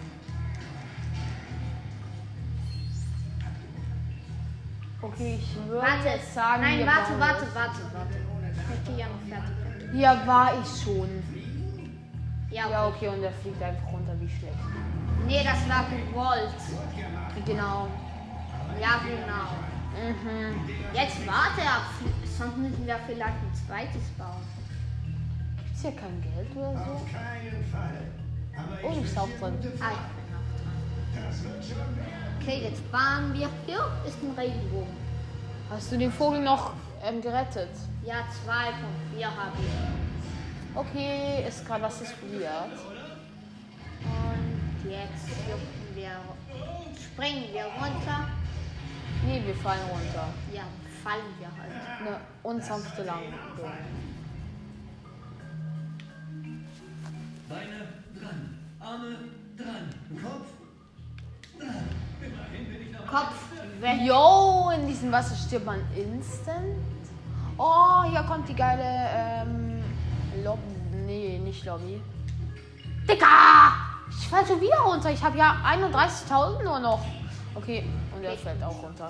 Okay, 5.01 5.39
ich 5.39 5.67
würde 5.67 5.81
Warte, 5.81 6.19
sagen, 6.33 6.61
nein, 6.61 6.85
warte, 6.85 7.19
warte, 7.19 7.47
warte, 7.53 7.79
warte. 7.93 8.15
Ich 8.87 8.97
ja 8.97 9.07
noch 9.07 9.27
fertig. 9.27 9.89
Hier 9.91 10.21
war 10.25 10.51
ich 10.61 10.81
schon. 10.83 11.09
Ja, 12.51 12.69
Ja, 12.69 12.87
okay. 12.87 13.07
okay, 13.07 13.15
und 13.15 13.21
der 13.21 13.31
fliegt 13.31 13.61
einfach 13.61 13.91
runter, 13.91 14.13
wie 14.19 14.29
schlecht. 14.29 14.55
Nee, 15.25 15.43
das 15.43 15.67
war 15.69 15.85
gewollt. 15.89 16.55
Genau. 17.45 17.87
Ja, 18.79 18.99
genau. 19.03 19.49
Mhm. 19.99 20.69
Jetzt 20.93 21.27
warte 21.27 21.61
ab, 21.61 21.83
sonst 22.37 22.57
müssen 22.57 22.85
wir 22.85 22.97
vielleicht 23.05 23.27
ein 23.27 23.53
zweites 23.67 24.07
bauen. 24.17 24.58
Gibt's 25.81 25.95
hier 25.95 26.01
kein 26.01 26.21
Geld 26.21 26.55
oder 26.57 26.73
so? 26.73 26.91
Auf 26.91 27.11
keinen 27.11 27.63
Fall. 27.71 28.01
Aber 28.57 28.77
Oh, 28.83 29.01
ich 29.01 29.13
drin. 29.13 29.55
gute 29.61 29.71
Ah, 29.81 29.91
ich 29.93 31.23
bin 31.23 31.23
auch. 31.23 32.41
Okay, 32.41 32.61
jetzt 32.63 32.91
bauen 32.91 33.33
wir. 33.33 33.49
Hier 33.65 33.87
ist 34.05 34.17
ein 34.21 34.31
Regenbogen. 34.37 34.93
Hast 35.69 35.91
du 35.91 35.97
den 35.97 36.11
Vogel 36.11 36.41
noch 36.41 36.73
ähm, 37.01 37.21
gerettet? 37.21 37.69
Ja, 38.05 38.25
zwei 38.43 38.71
von 38.73 39.15
vier 39.15 39.27
habe 39.27 39.55
ich. 39.61 40.77
Okay, 40.77 41.47
ist 41.47 41.65
gerade 41.65 41.83
was 41.83 42.01
explodiert. 42.01 42.73
Und 44.03 44.89
jetzt 44.91 45.29
wir, 45.95 46.11
springen 46.99 47.45
wir 47.53 47.63
runter. 47.63 48.27
Nee, 49.25 49.41
wir 49.45 49.55
fallen 49.55 49.87
runter. 49.89 50.27
Ja, 50.53 50.63
fallen 51.03 51.33
wir 51.39 51.47
halt. 51.47 52.01
Eine 52.01 52.19
unsanfte 52.43 53.03
Landung. 53.03 53.33
Beine 57.49 57.87
dran, 58.13 58.59
Arme 58.79 59.15
dran, 59.57 59.89
Kopf 60.21 60.49
dran. 61.57 61.83
Immerhin 62.21 62.71
bin 62.71 62.81
ich 62.87 62.91
noch 62.93 63.07
Kopf 63.07 63.51
weg. 63.79 64.01
Yo, 64.05 64.69
in 64.69 64.85
diesem 64.85 65.11
Wasser 65.11 65.35
stirbt 65.35 65.65
man 65.65 65.79
instant. 65.95 66.77
Oh, 67.57 68.03
hier 68.03 68.21
kommt 68.21 68.47
die 68.47 68.53
geile 68.53 68.83
ähm, 68.83 69.83
Lobby. 70.43 70.61
Nee, 71.07 71.39
nicht 71.39 71.65
Lobby. 71.65 71.99
Digga! 73.09 73.73
Ich 74.11 74.27
fall 74.27 74.45
schon 74.45 74.61
wieder 74.61 74.77
runter. 74.81 75.09
Ich 75.09 75.23
habe 75.23 75.35
ja 75.35 75.57
31.000 75.65 76.63
nur 76.63 76.79
noch. 76.79 77.03
Okay, 77.55 77.83
und 78.15 78.23
er 78.23 78.37
fällt 78.37 78.61
auch 78.61 78.83
runter. 78.83 79.09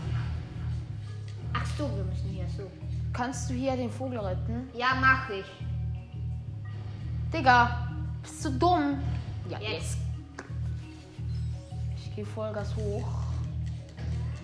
Ach 1.53 1.65
so, 1.77 1.89
wir 1.93 2.05
müssen 2.05 2.29
hier 2.29 2.47
so. 2.47 2.71
Kannst 3.11 3.49
du 3.49 3.53
hier 3.53 3.75
den 3.75 3.91
Vogel 3.91 4.19
retten? 4.19 4.69
Ja, 4.73 4.95
mach 5.01 5.29
ich. 5.29 5.45
Digga, 7.33 7.88
bist 8.21 8.45
du 8.45 8.49
dumm? 8.51 8.99
Ja, 9.49 9.59
Jetzt. 9.59 9.71
jetzt. 9.71 9.97
Ich 11.97 12.15
gehe 12.15 12.25
Vollgas 12.25 12.75
hoch. 12.75 13.07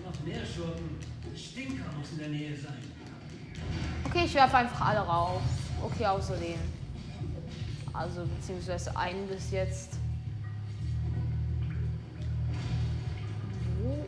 noch 0.04 0.20
mehr 0.24 0.44
Schurken. 0.44 0.96
Stinker 1.36 1.84
muss 1.98 2.12
in 2.12 2.18
der 2.18 2.28
Nähe 2.28 2.56
sein. 2.56 2.78
Okay, 4.04 4.24
ich 4.24 4.34
werfe 4.34 4.56
einfach 4.58 4.80
alle 4.88 5.00
rauf. 5.00 5.42
Okay, 5.82 6.06
außer 6.06 6.36
den. 6.36 6.58
Also, 7.92 8.24
beziehungsweise 8.26 8.96
einen 8.96 9.26
bis 9.26 9.50
jetzt. 9.50 9.98
Wo 13.82 14.04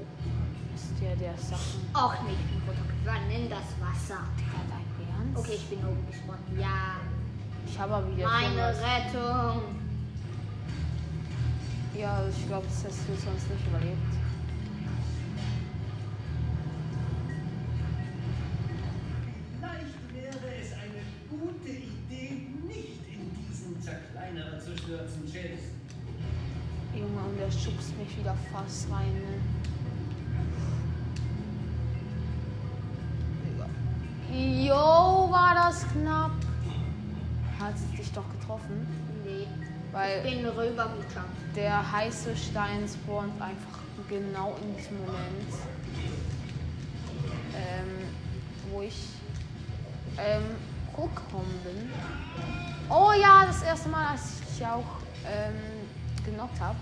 ist 0.75 0.93
der, 1.01 1.17
der 1.17 1.37
Sachen? 1.37 1.81
Auch 1.93 2.23
nicht 2.23 2.39
runtergefallen 2.67 3.31
in 3.31 3.51
das 3.51 3.65
Wasser. 3.81 4.21
Digga, 4.39 4.61
dein 4.69 5.27
Ernst? 5.27 5.39
Okay, 5.39 5.55
ich 5.57 5.67
bin 5.69 5.79
oben 5.81 6.07
gespawnt. 6.11 6.39
Ja, 6.59 6.97
Ich 7.71 7.79
habe 7.79 7.95
aber 7.95 8.17
wieder. 8.17 8.27
meine 8.27 8.69
Rettung. 8.69 9.63
Ja, 11.97 12.23
ich 12.29 12.47
glaube, 12.47 12.67
das 12.67 12.85
hast 12.85 13.09
du 13.09 13.15
sonst 13.15 13.51
nicht 13.51 13.67
überlebt. 13.67 13.97
Vielleicht 19.59 20.15
wäre 20.15 20.55
es 20.61 20.73
eine 20.73 21.03
gute 21.29 21.69
Idee, 21.69 22.47
nicht 22.67 23.01
in 23.09 23.31
diesen 23.49 23.81
Zerkleinerer 23.81 24.59
zu 24.59 24.77
stürzen, 24.77 25.25
Chase. 25.27 25.73
Junge, 26.95 27.21
und 27.29 27.39
der 27.39 27.51
schubst 27.51 27.97
mich 27.99 28.19
wieder 28.19 28.35
fast 28.53 28.91
rein, 28.91 29.13
ne? 29.13 29.41
Jo, 34.31 35.31
war 35.31 35.55
das 35.55 35.87
knapp. 35.93 36.48
Hat 37.59 37.75
dich 37.99 38.13
doch 38.13 38.25
getroffen? 38.39 38.87
Nee, 39.25 39.47
Weil 39.93 40.25
ich 40.25 40.37
bin 40.37 40.47
rübergejumpt. 40.47 41.57
der 41.57 41.93
heiße 41.93 42.37
Stein 42.37 42.87
spawnt 42.89 43.41
einfach 43.41 43.79
genau 44.09 44.57
in 44.63 44.77
diesem 44.77 44.99
Moment, 44.99 45.53
ähm, 47.55 48.09
wo 48.71 48.83
ich 48.83 49.09
ähm, 50.19 50.45
hochgekommen 50.97 51.59
bin. 51.65 51.91
Oh 52.89 53.11
ja, 53.21 53.45
das 53.47 53.63
erste 53.63 53.89
Mal, 53.89 54.13
als 54.13 54.41
ich 54.57 54.65
auch 54.65 54.85
ähm, 55.27 55.55
genockt 56.25 56.61
habe. 56.61 56.77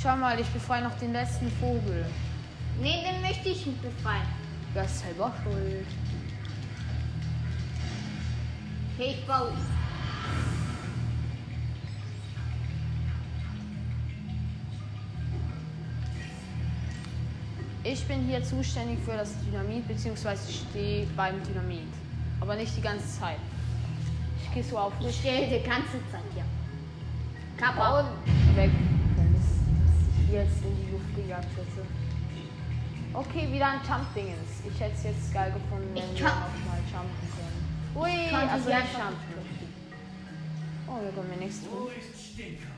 Schau 0.00 0.16
mal, 0.16 0.38
ich 0.40 0.46
befreie 0.48 0.82
noch 0.82 0.98
den 0.98 1.12
letzten 1.12 1.50
Vogel. 1.60 2.04
Nee, 2.80 3.04
den 3.04 3.20
möchte 3.22 3.48
ich 3.50 3.66
nicht 3.66 3.82
befreien. 3.82 4.26
Ja, 4.74 4.82
ist 4.82 5.00
selber 5.00 5.30
schuld. 5.42 5.86
Okay, 8.94 9.16
ich 9.18 9.26
baue. 9.26 9.52
Ich 17.84 18.06
bin 18.06 18.26
hier 18.26 18.42
zuständig 18.42 18.98
für 19.04 19.12
das 19.12 19.34
Dynamit, 19.44 19.86
beziehungsweise 19.88 20.48
ich 20.48 20.64
stehe 20.70 21.06
beim 21.16 21.42
Dynamit. 21.42 21.80
Aber 22.40 22.54
nicht 22.54 22.74
die 22.76 22.80
ganze 22.80 23.06
Zeit. 23.06 23.38
Ich 24.42 24.54
gehe 24.54 24.64
so 24.64 24.78
auf. 24.78 24.92
Ich 25.06 25.16
stehe 25.16 25.48
die 25.48 25.68
ganze 25.68 25.98
Zeit 26.10 26.22
hier. 26.32 26.44
Kappa. 27.58 28.00
Und 28.00 28.56
weg. 28.56 28.70
Wenn 29.16 29.34
es 29.34 30.32
jetzt 30.32 30.64
in 30.64 30.76
die 30.76 30.92
Luft 30.92 31.14
gejagt. 31.14 31.48
Okay, 33.14 33.52
wieder 33.52 33.68
ein 33.68 33.80
Jump-Dingens. 33.86 34.62
Ich 34.66 34.80
hätte 34.80 34.94
es 34.94 35.02
jetzt 35.04 35.34
geil 35.34 35.52
gefunden, 35.52 35.88
wenn 35.94 36.02
Ich 36.02 36.20
wir 36.20 36.28
jump. 36.28 36.32
noch 36.34 36.66
mal 36.66 36.80
jumpen 36.90 37.28
können. 37.36 37.60
Ui, 37.94 38.34
also 38.34 38.64
sie 38.64 38.70
nicht 38.70 38.76
einfach 38.78 38.98
jumpen. 39.00 39.68
Oh, 40.88 40.98
hier 41.02 41.10
können 41.12 41.30
wir 41.30 41.36
nichts 41.38 41.60
Wo 41.70 41.76
tun. 41.76 41.88
ist 41.98 42.32
Stinker? 42.32 42.72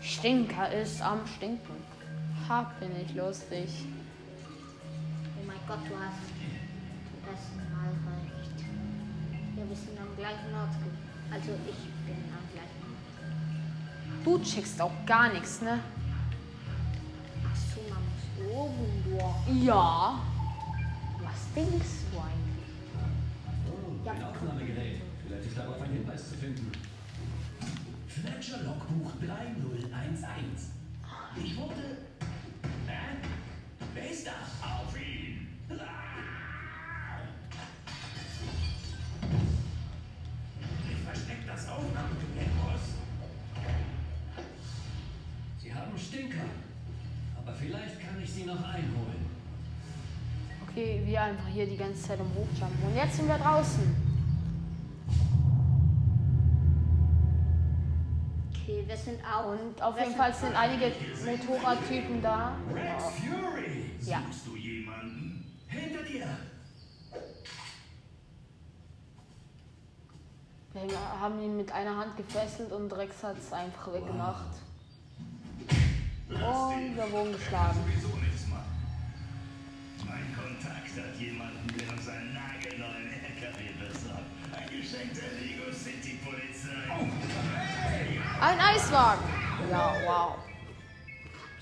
Stinker 0.00 0.72
ist 0.72 1.02
am 1.02 1.20
Stinken. 1.26 1.76
Ha, 2.48 2.72
bin 2.80 2.90
ich 3.04 3.14
lustig. 3.14 3.68
Oh 4.46 5.46
mein 5.46 5.56
Gott, 5.66 5.80
du 5.88 5.94
hast 5.96 6.24
zum 6.24 7.20
ersten 7.28 7.72
Mal 7.72 7.90
recht. 8.24 8.60
Ja, 9.56 9.68
wir 9.68 9.76
sind 9.76 9.98
am 10.00 10.16
gleichen 10.16 10.54
Ort. 10.54 10.74
Also 11.30 11.50
ich 11.68 12.06
bin 12.06 12.16
am 12.32 12.44
gleichen 12.54 12.82
Ort. 12.88 14.24
Du 14.24 14.38
checkst 14.42 14.80
auch 14.80 14.92
gar 15.04 15.30
nichts, 15.32 15.60
ne? 15.60 15.80
Oben 18.58 19.04
durch. 19.04 19.64
Ja. 19.64 20.20
Was 21.22 21.54
denkst 21.54 21.96
du 22.10 22.18
eigentlich? 22.18 22.72
Oh, 23.70 24.08
ein 24.08 24.24
Aufnahmegerät. 24.24 25.02
Vielleicht 25.24 25.46
ist 25.46 25.58
darauf 25.58 25.80
ein 25.80 25.92
Hinweis 25.92 26.30
zu 26.30 26.34
finden. 26.34 26.72
Fletcher 28.08 28.64
Logbuch 28.64 29.12
3011. 29.24 30.70
Ich 31.36 31.56
wurde. 31.56 31.98
Hä? 32.88 33.16
Wer 33.94 34.10
ist 34.10 34.26
das? 34.26 34.34
Auf 34.60 34.96
ihn! 35.00 35.46
Ich 40.90 40.98
versteck 41.04 41.46
das 41.46 41.68
Aufnahmegerät, 41.68 42.50
Boss. 42.60 42.96
Sie 45.62 45.72
haben 45.72 45.96
Stinker. 45.96 46.44
Aber 47.48 47.56
vielleicht 47.56 47.98
kann 47.98 48.20
ich 48.22 48.30
sie 48.30 48.44
noch 48.44 48.62
einholen. 48.62 49.26
Okay, 50.68 51.00
wir 51.02 51.22
einfach 51.22 51.46
hier 51.46 51.66
die 51.66 51.78
ganze 51.78 52.02
Zeit 52.02 52.20
um 52.20 52.28
Hochjumpen. 52.34 52.90
Und 52.90 52.94
jetzt 52.94 53.16
sind 53.16 53.26
wir 53.26 53.38
draußen. 53.38 53.96
Okay, 58.50 58.84
wir 58.86 58.96
sind 58.98 59.20
auch. 59.24 59.52
Und 59.52 59.80
auf 59.80 59.96
wir 59.96 60.04
jeden 60.04 60.14
Fall 60.14 60.34
sind 60.34 60.54
einige 60.54 60.92
Motorradtypen 61.24 62.20
da. 62.20 62.54
Rex 62.70 63.04
Fury! 63.04 63.92
Ja. 64.02 64.20
Suchst 64.26 64.46
du 64.48 64.56
jemanden? 64.56 65.58
Hinter 65.68 66.02
dir! 66.02 66.26
Wir 70.74 71.20
haben 71.20 71.40
ihn 71.40 71.56
mit 71.56 71.72
einer 71.72 71.96
Hand 71.96 72.14
gefesselt 72.14 72.72
und 72.72 72.92
Rex 72.92 73.24
hat 73.24 73.38
es 73.38 73.50
einfach 73.54 73.90
weggemacht. 73.94 74.67
Und 76.38 76.96
wir 76.96 77.10
wurden 77.10 77.32
geschlagen. 77.32 77.78
Sowieso 77.84 78.16
nichts 78.18 78.46
machen. 78.46 78.70
Mein 80.06 80.34
Kontakt 80.34 80.90
hat 80.96 81.18
jemanden, 81.18 81.66
der 81.76 81.92
uns 81.92 82.08
einen 82.08 82.32
nagelneuen 82.32 83.10
LKW 83.10 83.58
besorgt. 83.78 84.30
Ein 84.54 84.68
Geschenk 84.70 85.14
der 85.14 85.34
Lego 85.40 85.72
City 85.72 86.18
Polizei. 86.24 86.86
Ein 88.40 88.60
Eiswagen! 88.60 89.24
Ja, 89.70 89.94
wow. 90.06 90.38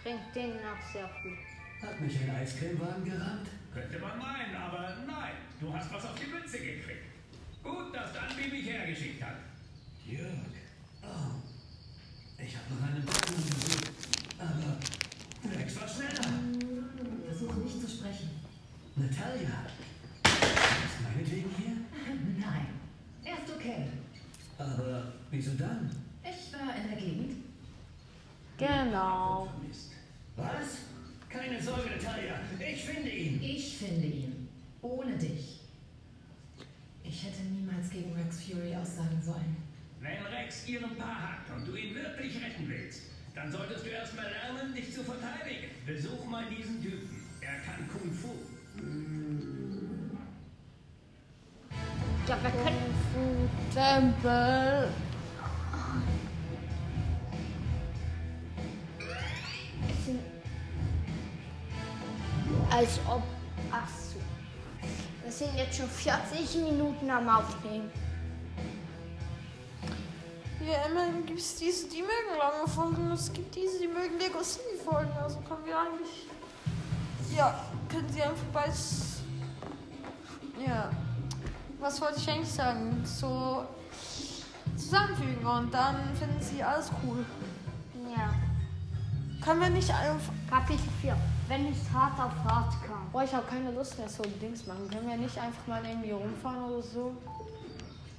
Trinkt 0.02 0.36
den 0.36 0.56
noch 0.56 0.92
sehr 0.92 1.08
früh. 1.08 1.36
Hat 1.80 2.00
mich 2.00 2.20
ein 2.20 2.36
Eiscremewagen 2.36 3.04
gerammt? 3.04 3.48
Könnte 3.72 3.98
man 3.98 4.18
meinen, 4.18 4.56
aber 4.56 4.94
nein. 5.06 5.32
Du 5.60 5.72
hast 5.72 5.92
was 5.92 6.04
auf 6.04 6.14
die 6.14 6.30
Mütze 6.30 6.58
gekriegt. 6.58 7.06
Gut, 7.62 7.94
dass 7.94 8.12
Danby 8.12 8.48
mich 8.48 8.66
hergeschickt 8.66 9.22
hat. 9.22 9.36
Jörg. 10.04 10.30
Oh. 11.02 11.32
Ich 12.38 12.54
habe 12.56 12.74
noch 12.74 12.86
einen 12.86 13.04
Button 13.04 13.36
gesehen. 13.36 14.05
Aber 14.38 15.56
Rex 15.58 15.80
war 15.80 15.88
schneller. 15.88 16.28
Versuche 17.26 17.60
nicht 17.60 17.80
zu 17.80 17.88
sprechen. 17.88 18.30
Natalia. 18.96 19.66
Ist 20.24 21.02
meinetwegen 21.02 21.50
hier? 21.58 21.76
Nein. 22.38 22.66
Er 23.24 23.34
ist 23.34 23.54
okay. 23.54 23.86
Aber 24.58 25.12
wieso 25.30 25.52
dann? 25.54 25.90
Ich 26.22 26.52
war 26.52 26.74
in 26.76 26.88
der 26.90 26.98
Gegend. 26.98 27.36
Genau. 28.58 29.48
Was? 30.36 30.78
Keine 31.28 31.62
Sorge, 31.62 31.90
Natalia. 31.90 32.40
Ich 32.58 32.84
finde 32.84 33.10
ihn. 33.10 33.42
Ich 33.42 33.76
finde 33.78 34.06
ihn. 34.06 34.48
Ohne 34.80 35.16
dich. 35.16 35.60
Ich 37.04 37.24
hätte 37.24 37.42
niemals 37.42 37.90
gegen 37.90 38.12
Rex 38.14 38.42
Fury 38.44 38.74
aussagen 38.74 39.20
sollen. 39.22 39.56
Wenn 40.00 40.22
Rex 40.26 40.66
ihren 40.68 40.96
Paar 40.96 41.32
hat 41.32 41.56
und 41.56 41.66
du 41.66 41.76
ihn 41.76 41.94
wirklich 41.94 42.36
retten 42.36 42.68
willst, 42.68 43.02
dann 43.36 43.52
solltest 43.52 43.84
du 43.84 43.90
erst 43.90 44.16
mal 44.16 44.24
lernen, 44.24 44.74
dich 44.74 44.92
zu 44.92 45.04
verteidigen. 45.04 45.70
Besuch 45.84 46.24
mal 46.24 46.44
diesen 46.46 46.82
Typen. 46.82 47.22
Er 47.42 47.60
kann 47.60 47.88
Kung 47.92 48.10
Fu. 48.10 48.30
Ja, 52.26 52.38
wir 52.42 52.50
können. 52.50 53.50
Tempel. 53.72 54.88
Es 59.88 60.04
sind. 60.06 60.20
Als 62.70 62.98
ob. 63.06 63.22
Ach 63.70 63.88
so. 63.88 64.18
Wir 65.22 65.32
sind 65.32 65.54
jetzt 65.56 65.76
schon 65.76 65.88
40 65.88 66.62
Minuten 66.62 67.10
am 67.10 67.28
Aufnehmen. 67.28 67.90
Ja, 70.66 70.86
immerhin 70.90 71.24
gibt 71.24 71.38
es 71.38 71.54
diese, 71.54 71.86
die 71.88 72.02
mögen 72.02 72.36
lange 72.36 72.66
Folgen. 72.66 73.12
Es 73.12 73.32
gibt 73.32 73.54
diese, 73.54 73.78
die 73.78 73.86
mögen 73.86 74.18
Lego 74.18 74.42
City 74.42 74.76
Folgen. 74.84 75.12
Also 75.22 75.38
können 75.40 75.64
wir 75.64 75.78
eigentlich. 75.78 76.26
Ja, 77.36 77.60
können 77.88 78.08
sie 78.08 78.20
einfach 78.20 78.46
bei. 78.52 78.64
Ja. 80.66 80.90
Was 81.78 82.00
wollte 82.00 82.18
ich 82.18 82.28
eigentlich 82.28 82.52
sagen? 82.52 83.00
So 83.04 83.64
zusammenfügen 84.76 85.46
und 85.46 85.72
dann 85.72 85.96
finden 86.16 86.40
sie 86.40 86.60
alles 86.60 86.90
cool. 87.04 87.24
Ja. 88.16 88.34
Können 89.44 89.60
wir 89.60 89.70
nicht 89.70 89.90
einfach. 89.90 90.32
Kapitel 90.50 90.88
4. 91.00 91.16
Wenn 91.46 91.70
es 91.70 91.78
hart 91.94 92.18
auf 92.18 92.32
hart 92.44 92.72
kam. 92.84 93.08
Boah, 93.12 93.22
ich 93.22 93.32
habe 93.32 93.46
keine 93.46 93.70
Lust 93.70 93.96
mehr, 93.98 94.08
so 94.08 94.24
Dings 94.42 94.66
machen. 94.66 94.90
Können 94.90 95.08
wir 95.08 95.16
nicht 95.16 95.38
einfach 95.38 95.64
mal 95.68 95.84
irgendwie 95.84 96.10
rumfahren 96.10 96.64
oder 96.64 96.82
so? 96.82 97.12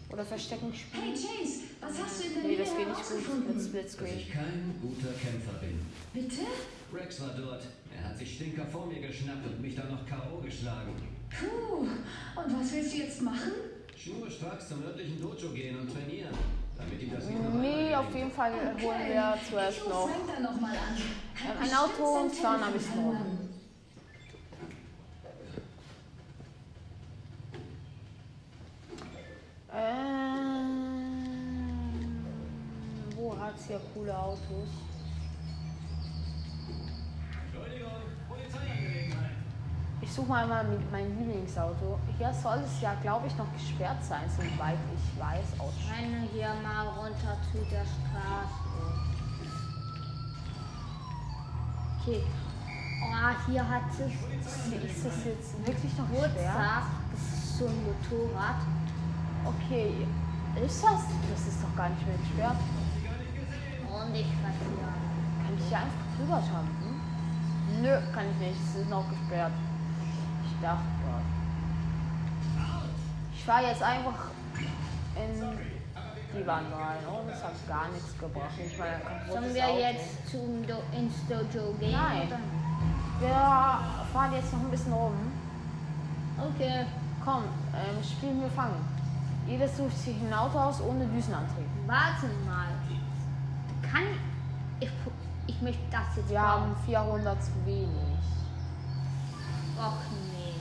Oder 0.10 0.26
Verstecken 0.26 0.72
Hey 0.72 0.80
spielen? 0.80 1.14
Chase, 1.14 1.64
was 1.82 1.91
hast 2.01 2.24
du 2.24 2.28
in 2.28 2.34
der 2.34 2.43
Nee, 2.43 2.47
Nähe 2.49 2.58
das 2.60 2.78
geht 2.78 2.88
nicht 2.88 3.28
gut 3.28 3.47
mit 3.47 3.86
Dass 3.86 4.01
ich 4.01 4.32
kein 4.32 4.76
guter 4.82 5.14
Kämpfer 5.20 5.60
bin. 5.60 5.80
Bitte? 6.14 6.41
Rex 6.93 7.22
war 7.22 7.36
dort. 7.38 7.64
Er 7.95 8.10
hat 8.10 8.18
sich 8.18 8.36
Stinker 8.36 8.66
vor 8.66 8.86
mir 8.88 9.01
geschnappt 9.01 9.45
und 9.45 9.62
mich 9.62 9.76
dann 9.76 9.89
noch 9.91 10.05
K.O. 10.05 10.39
geschlagen. 10.41 10.93
Puh. 11.30 11.82
Und 11.82 12.60
was 12.60 12.72
willst 12.72 12.93
du 12.93 12.97
jetzt 12.97 13.22
machen? 13.22 13.51
Schnurstracks 13.97 14.70
zum 14.70 14.84
örtlichen 14.84 15.20
Dojo 15.20 15.49
gehen 15.49 15.78
und 15.78 15.91
trainieren. 15.91 16.34
Damit 16.78 17.01
ihm 17.01 17.12
das 17.12 17.26
nicht 17.26 17.38
Nee, 17.60 17.95
auf 17.95 18.14
jeden 18.16 18.32
Fall 18.32 18.53
holen 18.53 18.99
wir 19.10 19.38
zuerst 19.49 19.80
ich 19.80 19.89
noch. 19.89 20.08
Frank 20.10 20.28
dann 20.28 20.43
noch 20.43 20.62
mal 20.62 20.72
an. 20.78 20.95
Ein 21.60 21.74
Auto 21.74 22.22
und 22.22 22.43
dann 22.43 22.62
hab 22.62 22.72
Telefon 22.72 22.76
ich's 22.78 22.95
noch. 22.95 23.47
Ähm, 29.80 31.05
wo 33.15 33.38
hat's 33.39 33.67
hier 33.67 33.80
coole 33.93 34.17
Autos? 34.17 34.69
Ich 40.01 40.11
suche 40.13 40.28
mal 40.30 40.47
mal 40.47 40.63
mit 40.63 40.91
meinem 40.91 41.15
Lieblingsauto. 41.19 41.99
Hier 42.17 42.34
soll 42.34 42.59
es 42.59 42.82
ja, 42.82 42.95
glaube 43.03 43.28
ich, 43.28 43.38
noch 43.38 43.53
gesperrt 43.53 44.03
sein, 44.03 44.23
soweit 44.36 44.80
ich 44.95 45.19
weiß. 45.19 45.59
Aus 45.59 45.73
Rennen 45.91 46.28
hier 46.34 46.53
mal 46.63 46.88
runter 46.88 47.38
zu 47.51 47.57
der 47.69 47.86
Straße. 47.86 48.55
Okay. 52.01 52.23
Oh, 53.03 53.51
hier 53.51 53.67
hat 53.67 53.84
es 53.91 53.99
ist 53.99 55.05
das 55.05 55.25
jetzt 55.25 55.67
wirklich 55.67 55.97
noch? 55.97 56.07
Geburtstag. 56.07 56.84
Das 57.11 57.21
ist 57.21 57.57
so 57.59 57.67
ein 57.67 57.84
Motorrad. 57.84 58.55
Okay, 59.45 60.07
ist 60.65 60.83
das? 60.83 61.01
Das 61.31 61.47
ist 61.47 61.63
doch 61.63 61.75
gar 61.75 61.89
nicht 61.89 62.05
mehr 62.07 62.17
gesperrt. 62.17 62.57
Und 63.88 64.15
ich 64.15 64.27
rasiere. 64.27 64.91
Kann 65.43 65.57
ich 65.57 65.65
hier 65.67 65.77
einfach 65.77 66.07
drüber 66.17 66.39
jumpen? 66.39 67.01
Nö, 67.81 67.97
kann 68.13 68.25
ich 68.31 68.47
nicht. 68.47 68.59
Es 68.61 68.81
ist 68.81 68.89
noch 68.89 69.07
gesperrt. 69.09 69.51
Ich 70.45 70.61
dachte 70.61 70.83
gerade. 71.03 71.23
Ich 73.33 73.43
fahre 73.43 73.67
jetzt 73.67 73.81
einfach 73.83 74.31
in 75.15 75.41
die 76.38 76.45
Wand 76.45 76.67
rein 76.73 76.97
und 77.07 77.29
es 77.29 77.41
hat 77.41 77.67
gar 77.67 77.88
nichts 77.89 78.17
gebracht. 78.19 78.51
Ein 78.59 79.01
kaputtes 79.01 79.33
Sollen 79.33 79.53
wir 79.53 79.65
Auto. 79.65 79.79
jetzt 79.79 80.29
zum 80.29 80.67
Do 80.67 80.83
ins 80.97 81.27
Dojo 81.27 81.73
gehen? 81.79 81.91
Nein. 81.91 82.27
Oder? 82.27 82.39
Wir 83.19 83.79
fahren 84.13 84.33
jetzt 84.33 84.53
noch 84.53 84.59
ein 84.59 84.69
bisschen 84.71 84.93
rum. 84.93 85.13
Okay. 86.38 86.85
Komm, 87.23 87.43
ähm, 87.73 88.03
spielen 88.03 88.41
wir 88.41 88.49
fangen. 88.49 88.97
Jeder 89.48 89.68
sucht 89.68 89.98
sich 89.98 90.16
ein 90.22 90.34
Auto 90.34 90.60
aus 90.60 90.82
ohne 90.82 91.06
Düsenantrieb. 91.06 91.66
Warte 91.86 92.28
mal. 92.45 92.68
Du 93.82 93.89
Ich 95.48 95.62
möchte 95.62 95.82
das 95.89 96.18
jetzt 96.18 96.30
Wir 96.30 96.39
bauen. 96.39 96.48
haben 96.48 96.76
400 96.86 97.43
zu 97.43 97.52
wenig. 97.66 97.88
Och 99.80 100.02
nee. 100.34 100.54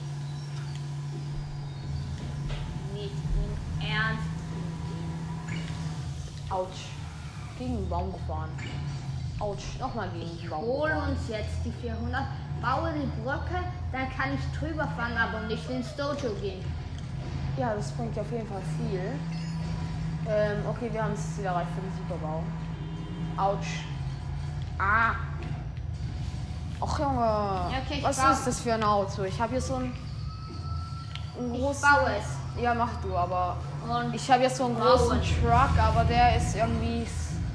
Nicht 2.93 3.13
im 3.13 3.85
Ernst. 3.87 4.23
Autsch. 6.49 6.85
Gegen 7.59 7.75
den 7.75 7.89
Baum 7.89 8.13
gefahren. 8.13 8.49
Autsch. 9.39 9.77
Nochmal 9.79 10.09
gegen 10.11 10.37
den 10.37 10.49
Baum 10.49 10.61
Hol 10.63 10.89
gefahren. 10.89 11.09
uns 11.11 11.27
jetzt 11.27 11.65
die 11.65 11.71
400, 11.71 12.23
baue 12.61 12.93
die 12.93 13.21
Brücke, 13.21 13.63
dann 13.91 14.09
kann 14.11 14.33
ich 14.33 14.57
drüber 14.57 14.87
fahren, 14.95 15.17
aber 15.17 15.45
nicht 15.47 15.69
ins 15.69 15.95
Dojo 15.95 16.33
gehen. 16.41 16.63
Ja, 17.57 17.73
das 17.75 17.91
bringt 17.91 18.17
auf 18.19 18.31
jeden 18.31 18.47
Fall 18.47 18.61
viel. 18.77 19.01
Ähm, 20.29 20.57
okay, 20.69 20.89
wir 20.91 21.03
haben 21.03 21.13
es 21.13 21.37
wieder 21.37 21.49
erreicht 21.49 21.69
für 21.75 21.81
den 21.81 21.91
Superbau. 21.97 22.43
Autsch. 23.37 23.79
Ah. 24.77 25.13
Och 26.79 26.99
Junge. 26.99 27.19
okay, 27.83 27.97
ich 27.97 28.03
Was 28.03 28.19
baue- 28.19 28.31
ist 28.33 28.45
das 28.47 28.59
für 28.59 28.73
ein 28.73 28.83
Auto? 28.83 29.23
Ich 29.23 29.39
habe 29.41 29.53
hier 29.53 29.61
so 29.61 29.75
ein, 29.75 29.93
einen 31.39 31.53
Ich 31.55 31.61
großen. 31.61 31.81
baue 31.81 32.11
es. 32.19 32.61
Ja, 32.61 32.73
mach 32.73 32.89
du, 33.01 33.15
aber 33.15 33.57
Und 33.87 34.13
ich 34.13 34.29
habe 34.29 34.43
jetzt 34.43 34.57
so 34.57 34.65
einen 34.65 34.75
Bauen. 34.75 34.85
großen 34.87 35.21
Truck, 35.21 35.77
aber 35.79 36.03
der 36.05 36.37
ist 36.37 36.55
irgendwie. 36.55 37.05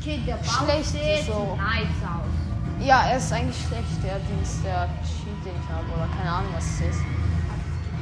okay, 0.00 0.22
der 0.26 0.42
schlecht 0.42 0.90
sieht 0.90 1.26
so. 1.26 1.57
nice 1.57 1.86
aus. 2.05 2.84
Ja, 2.84 3.03
er 3.07 3.18
ist 3.18 3.32
eigentlich 3.32 3.64
schlecht, 3.64 4.03
der 4.03 4.18
Dings, 4.20 4.61
der 4.64 4.88
Cheat, 5.05 5.44
den 5.44 5.53
ich 5.55 5.68
habe, 5.72 5.86
oder 5.94 6.09
keine 6.16 6.30
Ahnung, 6.30 6.50
was 6.57 6.64
es 6.64 6.80
ist. 6.80 7.00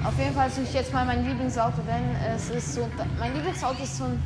Auf 0.04 0.18
jeden 0.18 0.34
Fall 0.34 0.50
suche 0.50 0.62
ich 0.62 0.72
jetzt 0.72 0.92
mal 0.94 1.04
mein 1.04 1.24
Lieblingsauto, 1.26 1.82
denn 1.82 2.16
es 2.34 2.48
ist 2.50 2.74
so. 2.74 2.88
Mein 3.18 3.34
Lieblingsauto 3.34 3.82
ist 3.82 3.98
so 3.98 4.04
ein, 4.04 4.22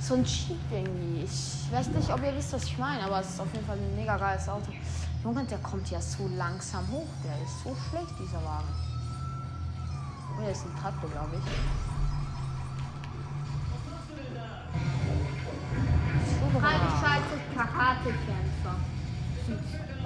so 0.00 0.14
ein 0.14 0.24
Cheat 0.24 0.58
irgendwie. 0.72 1.22
Ich 1.22 1.72
weiß 1.72 1.88
nicht, 1.88 2.12
ob 2.12 2.22
ihr 2.22 2.34
wisst, 2.34 2.52
was 2.52 2.64
ich 2.64 2.76
meine, 2.78 3.04
aber 3.04 3.20
es 3.20 3.30
ist 3.30 3.40
auf 3.40 3.52
jeden 3.52 3.64
Fall 3.64 3.76
ein 3.76 3.94
mega 3.96 4.16
geiles 4.16 4.48
Auto. 4.48 4.72
Junge, 5.22 5.44
der 5.44 5.58
kommt 5.58 5.88
ja 5.90 6.00
so 6.00 6.28
langsam 6.36 6.86
hoch. 6.90 7.06
Der 7.24 7.32
ist 7.44 7.62
so 7.62 7.76
schlecht, 7.88 8.12
dieser 8.18 8.44
Wagen. 8.44 8.68
Oh, 10.36 10.40
der 10.42 10.50
ist 10.50 10.66
ein 10.66 10.74
Traktor, 10.82 11.08
glaube 11.10 11.36
ich. 11.36 11.44
Super. 16.40 16.60
Freigeschaltet 16.60 17.40
Karatekämpfer. 17.54 18.74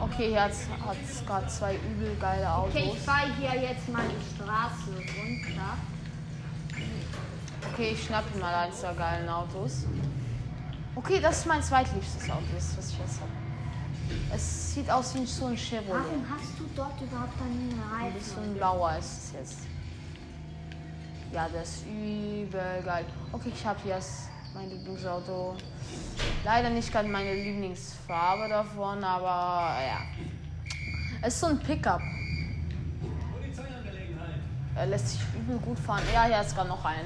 Okay, 0.01 0.29
hier 0.29 0.43
hat 0.43 0.53
es 0.53 1.27
gerade 1.27 1.47
zwei 1.49 1.75
übel 1.77 2.15
geile 2.21 2.51
Autos. 2.53 2.75
Okay, 2.75 2.93
ich 2.95 3.01
fahre 3.01 3.27
hier 3.39 3.61
jetzt 3.61 3.89
mal 3.89 4.03
die 4.09 4.35
Straße 4.37 4.91
runter. 4.91 5.77
Okay, 7.73 7.91
ich 7.93 8.05
schnapp 8.05 8.25
mir 8.35 8.41
mal 8.41 8.55
eins 8.55 8.81
der 8.81 8.95
geilen 8.95 9.29
Autos. 9.29 9.85
Okay, 10.95 11.21
das 11.21 11.39
ist 11.39 11.47
mein 11.47 11.63
zweitliebstes 11.63 12.31
Auto, 12.31 12.43
das 12.55 12.77
was 12.77 12.91
ich 12.91 12.99
jetzt 12.99 13.21
habe. 13.21 13.31
Es 14.35 14.75
sieht 14.75 14.91
aus 14.91 15.15
wie 15.15 15.27
so 15.27 15.47
ein 15.47 15.57
Chevrolet. 15.57 16.03
Warum 16.05 16.25
hast 16.31 16.59
du 16.59 16.65
dort 16.75 17.01
überhaupt 17.01 17.41
einen 17.41 17.81
Reifen? 17.93 18.43
ein 18.43 18.55
blauer 18.55 18.97
ist 18.99 19.25
es 19.25 19.33
jetzt. 19.33 19.59
Ja, 21.33 21.47
das 21.53 21.69
ist 21.69 21.87
übel 21.87 22.83
geil. 22.85 23.05
Okay, 23.33 23.53
ich 23.55 23.67
habe 23.67 23.79
hier 23.83 23.97
das- 23.97 24.29
mein 24.55 24.69
Lieblingsauto. 24.71 25.57
Leider 26.45 26.71
nicht 26.71 26.91
gerade 26.93 27.09
meine 27.09 27.35
Lieblingsfarbe 27.35 28.49
davon, 28.49 29.03
aber 29.05 29.77
ja. 29.85 29.99
Es 31.23 31.35
ist 31.35 31.41
so 31.41 31.47
ein 31.49 31.59
Pickup. 31.59 32.01
Er 34.77 34.87
lässt 34.87 35.09
sich 35.09 35.21
übel 35.37 35.59
gut 35.59 35.79
fahren. 35.79 36.03
Ja, 36.15 36.25
hier 36.25 36.41
ist 36.41 36.55
gerade 36.55 36.69
noch 36.69 36.85
ein. 36.85 37.05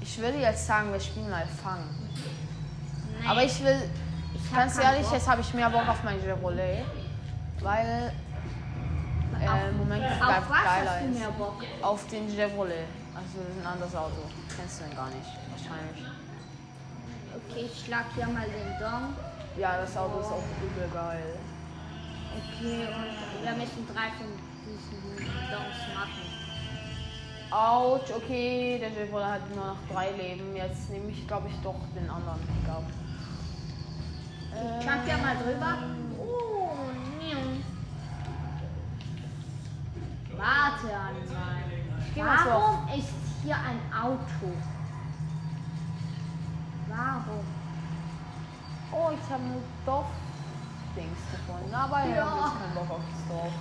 Ich 0.00 0.18
würde 0.18 0.38
jetzt 0.38 0.66
sagen, 0.66 0.90
wir 0.92 1.00
spielen 1.00 1.28
mal 1.28 1.46
Fang. 1.62 1.80
Nee, 3.20 3.26
Aber 3.28 3.44
ich 3.44 3.62
will, 3.62 3.76
ich 4.34 4.52
ganz 4.54 4.78
ehrlich, 4.78 5.02
Bock. 5.02 5.12
jetzt 5.12 5.28
habe 5.28 5.42
ich 5.42 5.52
mehr 5.52 5.68
Bock 5.68 5.86
auf 5.86 6.02
mein 6.02 6.18
Chevrolet. 6.20 6.84
Weil 7.60 8.12
äh, 9.38 9.68
im 9.68 9.76
Moment 9.76 10.02
Auf 10.22 10.48
was 10.48 10.64
geiler 10.64 11.00
ist. 11.02 11.18
mehr 11.18 11.30
Bock? 11.32 11.62
Auf 11.82 12.06
den 12.06 12.28
Chevrolet. 12.30 12.86
Also 13.14 13.40
ein 13.60 13.66
anderes 13.66 13.94
Auto. 13.94 14.22
Kennst 14.56 14.80
du 14.80 14.84
den 14.84 14.96
gar 14.96 15.08
nicht, 15.08 15.28
wahrscheinlich. 15.50 16.02
Okay, 17.50 17.66
ich 17.66 17.84
schlag 17.84 18.04
hier 18.14 18.26
mal 18.26 18.46
den 18.46 18.78
Dong. 18.78 19.14
Ja, 19.56 19.78
das 19.78 19.96
Auto 19.96 20.20
ist 20.20 20.26
auch 20.26 20.44
übel 20.62 20.88
geil. 20.92 21.36
Okay, 22.36 22.86
und 22.86 23.44
wir 23.44 23.52
müssen 23.52 23.86
drei 23.92 24.10
von 24.16 24.26
diesen 24.64 25.16
Dongs 25.50 25.82
machen. 25.94 26.26
Autsch, 27.50 28.12
okay, 28.14 28.78
der 28.78 28.90
Chevrolet 28.90 29.26
hat 29.26 29.50
nur 29.54 29.66
noch 29.66 29.76
drei 29.92 30.12
Leben. 30.12 30.54
Jetzt 30.54 30.90
nehme 30.90 31.10
ich, 31.10 31.26
glaube 31.26 31.48
ich, 31.48 31.54
doch 31.62 31.74
den 31.96 32.08
anderen 32.08 32.38
Pickup. 32.40 32.84
Ich 34.78 34.86
jump 34.86 35.04
hier 35.04 35.18
mal 35.18 35.36
drüber. 35.36 35.78
Oh. 36.20 36.78
Warte 40.36 40.86
einmal. 40.86 41.64
Warum 42.14 42.88
ist 42.96 43.14
hier 43.42 43.56
ein 43.56 43.80
Auto? 43.92 44.54
Warum? 46.90 47.44
Oh, 48.92 49.10
ich 49.14 49.30
habe 49.30 49.42
ein 49.44 49.62
Dorf-Dings 49.86 51.18
gefunden. 51.30 51.74
Aber 51.74 52.00
ja, 52.04 52.16
Ja. 52.16 52.24
ich 52.24 52.42
habe 52.42 52.58
keinen 52.58 52.74
Bock 52.74 52.90
auf 52.90 53.02
das 53.10 53.28
Dorf. 53.28 53.52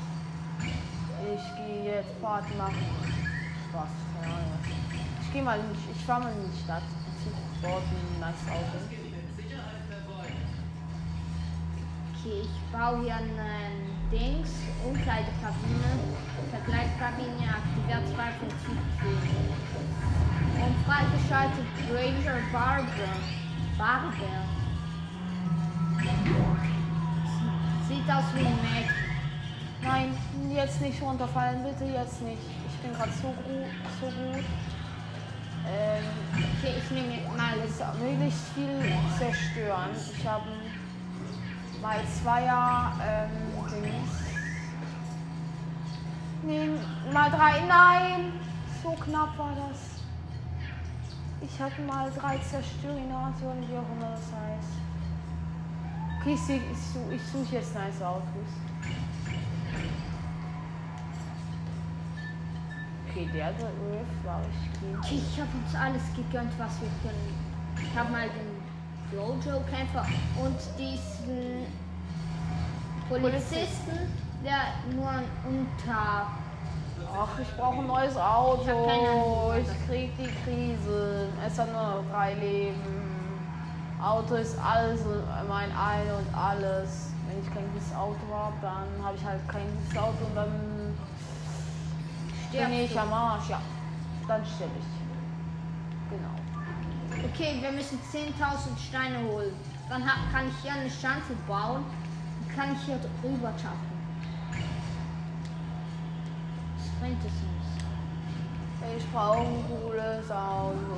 Ich 1.22 1.56
gehe 1.58 1.96
jetzt 1.96 2.22
Party 2.22 2.54
machen. 2.56 2.86
Was? 3.74 3.90
Keine 4.22 4.34
Ahnung. 4.34 4.60
Ich 5.22 5.34
gehe 5.34 5.44
mal, 5.44 5.60
in, 5.60 5.66
ich 5.92 6.06
fahre 6.06 6.24
mal 6.24 6.32
in 6.32 6.52
die 6.52 6.58
Stadt. 6.64 6.82
Ich 7.18 7.24
suche 7.26 7.42
dort 7.62 7.84
ein 7.84 8.20
nice 8.20 8.48
Auto. 8.50 8.80
Okay, 12.22 12.42
ich 12.44 12.72
baue 12.72 13.02
hier 13.04 13.16
einen 13.16 13.88
Dings, 14.12 14.50
Umkleidekabine, 14.86 15.92
Vergleichskabine, 16.52 17.48
aktiviert 17.48 18.08
zwei 18.14 18.32
10. 18.40 19.79
Und 20.66 20.76
freigeschaltet 20.86 21.66
Ranger 21.92 22.40
Barber. 22.52 23.14
Barber. 23.78 24.34
Sieht 27.88 28.10
aus 28.12 28.24
wie 28.36 28.46
ein 28.46 28.60
Mac. 28.62 28.94
Nein, 29.82 30.18
jetzt 30.54 30.82
nicht 30.82 31.02
runterfallen, 31.02 31.64
bitte 31.64 31.86
jetzt 31.86 32.22
nicht. 32.22 32.42
Ich 32.70 32.78
bin 32.82 32.94
gerade 32.94 33.12
so 33.12 33.28
gut, 33.28 33.70
so 34.00 34.06
gut. 34.08 34.44
Ähm, 35.68 36.04
Okay, 36.62 36.74
ich 36.78 36.92
nehme 36.92 37.22
mal 37.38 37.56
das. 37.62 37.98
möglichst 38.00 38.50
viel 38.54 38.82
zerstören. 39.18 39.92
Ich 39.96 40.28
habe 40.28 40.50
mal 41.82 42.00
Zweier 42.22 42.92
ähm. 43.02 43.30
Nee, 46.44 46.70
mal 47.14 47.30
drei. 47.30 47.62
Nein! 47.66 48.34
So 48.84 48.92
knapp 48.92 49.38
war 49.38 49.52
das. 49.56 49.99
Ich 51.42 51.60
hatte 51.60 51.82
mal 51.82 52.12
drei 52.12 52.38
Zerstörinator 52.38 53.52
oder 53.54 53.62
wie 53.68 53.78
auch 53.78 53.92
immer 53.98 54.12
das 54.12 54.32
heißt. 54.34 54.74
Okay, 56.20 56.34
ich, 56.34 56.72
ich, 56.72 56.78
such- 56.78 57.12
ich 57.12 57.22
suche 57.32 57.56
jetzt 57.56 57.74
nice 57.76 58.02
Autos. 58.02 58.50
Okay, 63.10 63.28
der 63.34 63.52
der 63.54 63.68
Riff 63.68 64.08
war 64.26 64.40
richtig 64.42 64.80
clean. 64.80 64.98
Okay, 65.00 65.22
ich 65.32 65.40
habe 65.40 65.50
uns 65.58 65.76
alles 65.76 66.04
gegönnt, 66.16 66.52
was 66.60 66.80
wir 66.82 66.90
können. 67.04 67.34
Ich 67.82 67.98
habe 67.98 68.12
mal 68.12 68.28
den 68.30 69.18
Jojo-Kämpfer 69.18 70.06
und 70.44 70.58
diesen 70.78 71.66
Polizisten, 73.08 74.12
der 74.44 74.94
nur 74.96 75.10
ein 75.10 75.24
Unter. 75.48 76.28
Ach, 77.08 77.40
ich 77.40 77.48
brauche 77.58 77.80
ein 77.80 77.88
neues 77.88 78.18
Auto. 78.18 79.52
Ich 79.58 79.68
Ich, 79.68 79.88
krieg 79.88 80.12
die 80.18 80.32
Krise. 80.44 81.28
Es 81.46 81.58
hat 81.60 81.72
nur 81.72 81.82
noch 81.82 82.04
drei 82.12 82.34
Leben. 82.36 83.10
Auto 84.02 84.36
ist 84.36 84.58
alles, 84.60 85.02
mein 85.48 85.70
Ein 85.72 86.08
und 86.18 86.38
alles. 86.38 87.12
Wenn 87.28 87.40
ich 87.42 87.54
kein 87.54 87.72
gutes 87.74 87.94
Auto 87.94 88.20
habe, 88.34 88.54
dann 88.62 88.88
habe 89.06 89.16
ich 89.18 89.24
halt 89.24 89.48
kein 89.48 89.68
gutes 89.78 89.98
Auto 89.98 90.26
und 90.26 90.36
dann 90.36 90.50
bin 90.52 90.96
Stirbst 92.50 92.72
ich 92.74 92.94
du. 92.94 93.00
am 93.00 93.14
Arsch. 93.14 93.50
Ja, 93.50 93.62
dann 94.28 94.46
sterbe 94.46 94.74
ich. 94.80 96.10
Genau. 96.10 97.28
Okay, 97.32 97.58
wir 97.62 97.72
müssen 97.72 98.00
10.000 98.12 98.78
Steine 98.80 99.20
holen. 99.30 99.54
Dann 99.90 100.04
kann 100.32 100.48
ich 100.48 100.56
hier 100.64 100.74
eine 100.74 100.90
Schanze 100.90 101.34
bauen 101.48 101.84
und 101.84 102.56
kann 102.56 102.74
ich 102.74 102.82
hier 102.84 103.00
drüber 103.22 103.52
schaffen. 103.58 103.89
Nicht. 107.02 107.18
Ich 108.98 109.12
brauche 109.12 109.40
ein 109.40 109.66
cooles 109.68 110.32
Auto. 110.32 110.98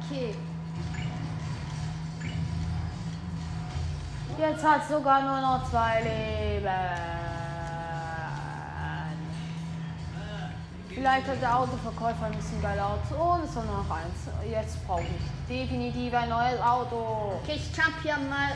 Okay, 0.00 0.34
Jetzt 4.38 4.64
hat 4.64 4.82
es 4.82 4.88
sogar 4.88 5.20
nur 5.22 5.40
noch 5.40 5.68
zwei 5.68 6.00
Leben. 6.00 6.68
Vielleicht 10.88 11.26
hat 11.26 11.42
der 11.42 11.56
Autoverkäufer 11.56 12.26
ein 12.26 12.32
bisschen 12.32 12.62
geile 12.62 12.84
Autos. 12.84 13.18
Oh, 13.18 13.36
es 13.42 13.50
ist 13.50 13.56
nur 13.56 13.64
noch 13.64 13.90
eins. 13.90 14.48
Jetzt 14.48 14.86
brauche 14.86 15.02
ich 15.02 15.48
definitiv 15.48 16.14
ein 16.14 16.28
neues 16.28 16.60
Auto. 16.60 17.40
okay, 17.42 17.56
ich 17.56 17.76
jump 17.76 17.94
hier 18.02 18.16
mal 18.16 18.52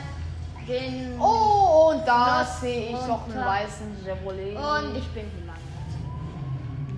den. 0.67 1.19
Oh, 1.19 1.91
und 1.93 2.05
da 2.07 2.41
Los, 2.41 2.61
sehe 2.61 2.89
ich 2.91 2.97
doch 2.97 3.25
einen 3.27 3.45
weißen 3.45 3.97
Chevrolet. 4.03 4.55
Und 4.55 4.95
ich 4.97 5.07
bin 5.09 5.25
gelandet. 5.31 5.63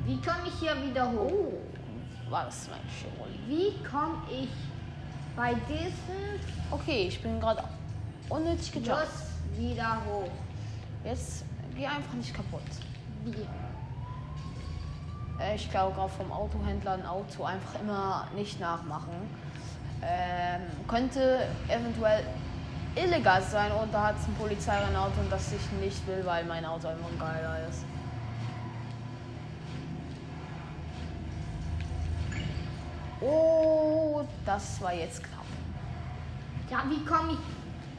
Wie 0.05 0.21
komme 0.21 0.47
ich 0.47 0.53
hier 0.59 0.75
wieder 0.87 1.11
hoch? 1.11 1.31
Oh, 1.31 2.31
war 2.31 2.45
das 2.45 2.69
mein 2.69 2.79
Chevrolet? 2.89 3.39
Wie 3.47 3.83
komme 3.83 4.17
ich 4.31 4.49
bei 5.35 5.53
diesem 5.67 6.39
Okay, 6.71 7.07
ich 7.07 7.21
bin 7.21 7.39
gerade 7.39 7.63
unnötig 8.29 8.71
gejumpt. 8.71 9.01
Fluss 9.01 9.57
wieder 9.57 9.97
hoch? 10.05 10.29
Jetzt 11.03 11.45
geh 11.75 11.85
einfach 11.85 12.13
nicht 12.13 12.33
kaputt. 12.33 12.61
Wie? 13.23 13.35
Äh, 15.41 15.55
Ich 15.55 15.69
glaube, 15.69 15.93
gerade 15.95 16.09
vom 16.09 16.31
Autohändler 16.31 16.93
ein 16.93 17.05
Auto 17.05 17.43
einfach 17.43 17.79
immer 17.79 18.27
nicht 18.35 18.59
nachmachen. 18.59 19.13
Ähm, 20.01 20.61
könnte 20.87 21.47
eventuell 21.67 22.23
illegal 22.95 23.41
sein 23.41 23.71
und 23.71 23.93
da 23.93 24.07
hat 24.07 24.15
es 24.19 24.27
ein 24.27 24.35
Polizeirennauto 24.35 25.19
und 25.19 25.31
das 25.31 25.51
ich 25.51 25.71
nicht 25.83 26.07
will, 26.07 26.25
weil 26.25 26.45
mein 26.45 26.65
Auto 26.65 26.87
einfach 26.87 27.09
geiler 27.19 27.67
ist. 27.67 27.83
Oh, 33.21 34.23
das 34.45 34.81
war 34.81 34.93
jetzt 34.93 35.23
knapp. 35.23 35.45
Ja, 36.69 36.83
wie 36.89 37.03
komme 37.05 37.33
ich. 37.33 37.39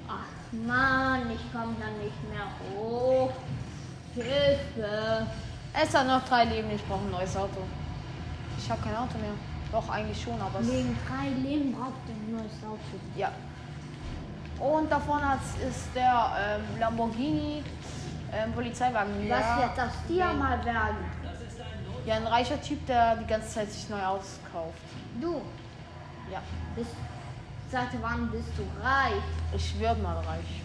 Ach 0.08 0.52
Mann, 0.52 1.30
ich 1.30 1.52
komme 1.52 1.74
dann 1.80 1.98
nicht 1.98 2.28
mehr 2.28 2.46
hoch. 2.70 3.32
Hilfe. 4.14 5.26
Es 5.72 5.94
hat 5.94 6.06
noch 6.06 6.24
drei 6.24 6.44
Leben, 6.44 6.70
ich 6.70 6.84
brauche 6.86 7.04
ein 7.04 7.10
neues 7.10 7.36
Auto. 7.36 7.60
Ich 8.56 8.70
habe 8.70 8.80
kein 8.82 8.96
Auto 8.96 9.18
mehr. 9.18 9.32
Doch, 9.72 9.88
eigentlich 9.90 10.22
schon, 10.22 10.40
aber 10.40 10.60
Wegen 10.62 10.96
drei 11.06 11.28
Leben 11.40 11.72
braucht 11.72 11.92
ihr 12.08 12.14
ein 12.14 12.32
neues 12.32 12.62
Auto. 12.64 12.98
Ja. 13.16 13.32
Und 14.58 14.90
da 14.90 14.98
vorne 14.98 15.38
ist 15.68 15.88
der 15.94 16.58
ähm, 16.58 16.80
Lamborghini 16.80 17.62
ähm, 18.32 18.52
Polizeiwagen. 18.52 19.28
Was 19.28 19.40
ja, 19.40 19.58
wird 19.60 19.70
das 19.76 19.92
dir 20.08 20.28
wen- 20.28 20.38
mal 20.38 20.64
werden? 20.64 20.96
Ja, 22.06 22.14
ein 22.16 22.26
reicher 22.26 22.60
Typ, 22.62 22.86
der 22.86 23.16
die 23.16 23.26
ganze 23.26 23.48
Zeit 23.48 23.70
sich 23.70 23.88
neu 23.88 24.00
auskauft. 24.04 24.78
Du, 25.20 25.40
Ja, 26.30 26.40
bist, 26.76 26.90
seit 27.70 27.88
wann 28.00 28.30
bist 28.30 28.48
du 28.56 28.62
reich? 28.82 29.12
ich 29.54 29.78
würde 29.78 30.00
mal 30.00 30.16
reich. 30.18 30.62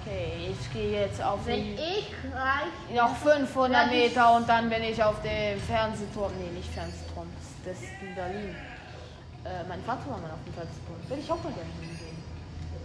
Okay, 0.00 0.50
ich 0.58 0.72
gehe 0.72 1.02
jetzt 1.02 1.22
auf 1.22 1.44
Wenn 1.44 1.74
ich 1.74 2.10
reich 2.34 2.96
noch 2.96 3.14
500 3.16 3.70
werde 3.90 3.94
ich- 3.94 4.08
Meter 4.08 4.34
und 4.36 4.48
dann 4.48 4.68
bin 4.70 4.82
ich 4.82 5.02
auf 5.02 5.16
dem 5.22 5.60
Fernsehturm. 5.60 6.32
Nee, 6.38 6.56
nicht 6.56 6.72
Fernsehturm, 6.72 7.28
das 7.64 7.76
ist 7.78 7.90
in 8.00 8.14
Berlin. 8.14 8.56
Äh, 9.48 9.66
mein 9.68 9.80
Vater 9.82 10.10
war 10.10 10.18
mal 10.18 10.30
auf 10.30 10.44
dem 10.44 10.52
Fernsehturm. 10.52 10.98
Will 11.08 11.18
ich 11.18 11.30
auch 11.30 11.42
mal 11.42 11.52
gerne 11.52 11.70
hingehen. 11.80 12.18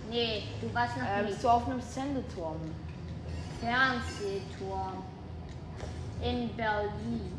Nee, 0.10 0.44
du 0.62 0.74
warst 0.74 0.96
noch 0.98 1.04
Äh, 1.06 1.22
nicht. 1.22 1.32
bist 1.32 1.44
du 1.44 1.50
auf 1.50 1.68
einem 1.68 1.82
Sendeturm? 1.82 2.58
Fernsehturm. 3.60 5.04
In 6.22 6.50
Berlin. 6.56 7.32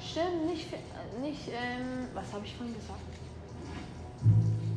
Stimmt, 0.00 0.46
nicht, 0.46 0.68
nicht 1.20 1.48
ähm, 1.48 2.06
was 2.14 2.32
habe 2.32 2.44
ich 2.44 2.54
vorhin 2.54 2.74
gesagt? 2.74 3.00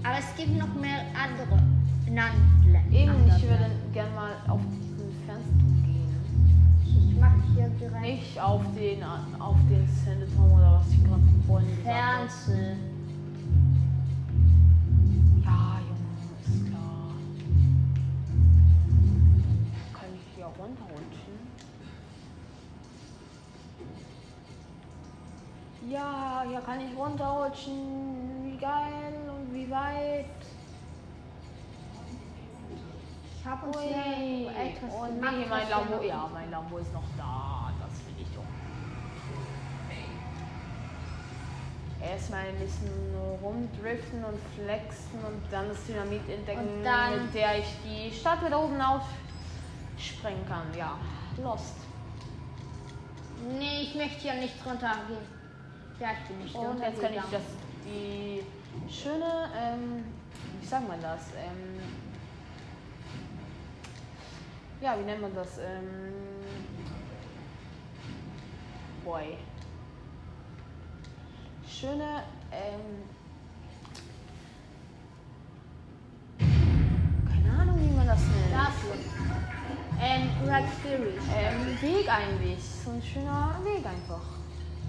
Aber 0.04 0.18
es 0.20 0.36
gibt 0.36 0.58
noch 0.58 0.74
mehr 0.76 1.00
andere. 1.14 1.60
Nein, 2.10 2.88
Eben, 2.92 3.28
ich 3.28 3.44
würde 3.44 3.72
gerne 3.94 4.12
mal 4.12 4.32
auf 4.48 4.62
gehen. 4.62 4.95
Ich 6.98 7.16
mach 7.20 7.34
hier 7.54 7.70
direkt 7.70 8.02
Nicht 8.02 8.40
auf 8.40 8.62
den, 8.76 9.04
auf 9.40 9.58
den 9.70 9.88
Sendeturm 9.88 10.52
oder 10.54 10.80
was 10.80 10.90
ich 10.92 11.04
gerade 11.04 11.22
vorhin 11.48 11.70
gesagt 11.78 11.88
habe. 11.88 12.28
Fernseh. 12.28 12.76
Ja, 15.44 15.80
Junge, 15.88 16.12
ist 16.46 16.66
klar. 16.68 17.12
Kann 19.94 20.10
ich 20.16 20.36
hier 20.36 20.46
runterrutschen? 20.46 21.36
Ja, 25.90 26.44
hier 26.48 26.62
kann 26.62 26.80
ich 26.80 26.98
runterrutschen. 26.98 27.78
Wie 28.44 28.58
geil 28.58 29.14
und 29.30 29.54
wie 29.54 29.70
weit. 29.70 30.26
Ich 33.46 33.52
habe 33.52 33.68
uns 33.68 33.78
Ui. 33.78 33.84
hier 33.84 34.50
etwas 34.50 34.92
Oh 34.92 35.06
nee, 35.06 35.46
mein 35.48 35.70
Lambo, 35.70 36.02
ja, 36.02 36.28
mein 36.34 36.50
Lambo 36.50 36.80
ist 36.80 36.92
noch 36.92 37.04
da. 37.16 37.72
Das 37.80 37.92
will 38.08 38.16
ich 38.20 38.28
doch. 38.34 38.44
Erstmal 42.04 42.48
ein 42.48 42.56
bisschen 42.56 42.90
rumdriften 43.44 44.26
und 44.26 44.40
flexen 44.56 45.20
und 45.24 45.44
dann 45.52 45.70
das 45.70 45.86
Dynamit 45.86 46.28
entdecken, 46.28 46.82
mit 46.82 47.36
der 47.36 47.60
ich 47.60 47.68
die 47.84 48.12
Stadt 48.12 48.44
wieder 48.44 48.60
oben 48.60 48.82
aufsprengen 48.82 50.44
kann. 50.48 50.66
Ja, 50.76 50.98
Lost. 51.38 51.76
Nee, 53.60 53.84
ich 53.84 53.94
möchte 53.94 54.22
hier 54.22 54.34
nicht 54.34 54.56
runtergehen. 54.66 55.22
Ja, 56.00 56.08
ich 56.14 56.28
bin 56.28 56.40
nicht 56.40 56.56
Und 56.56 56.80
jetzt 56.80 57.00
kann 57.00 57.14
ich 57.14 57.22
das, 57.32 57.44
die 57.86 58.44
schöne, 58.92 59.52
ähm, 59.56 60.04
wie 60.60 60.66
sagt 60.66 60.88
man 60.88 61.00
das? 61.00 61.28
Ähm, 61.38 62.05
ja, 64.86 64.96
wie 65.00 65.04
nennt 65.04 65.22
man 65.22 65.34
das? 65.34 65.58
Ähm, 65.58 66.14
boy. 69.04 69.36
Schöne, 71.68 72.24
ähm, 72.52 73.04
keine 77.28 77.60
Ahnung, 77.62 77.80
wie 77.80 77.96
man 77.96 78.06
das 78.06 78.20
nennt. 78.20 78.54
Dafür. 78.54 78.94
Ähm, 80.00 80.30
Red 80.44 80.66
Series. 80.84 81.24
Ähm, 81.36 81.82
Weg 81.82 82.08
eigentlich. 82.08 82.64
So 82.64 82.92
ein 82.92 83.02
schöner 83.02 83.60
Weg 83.64 83.84
einfach. 83.84 84.22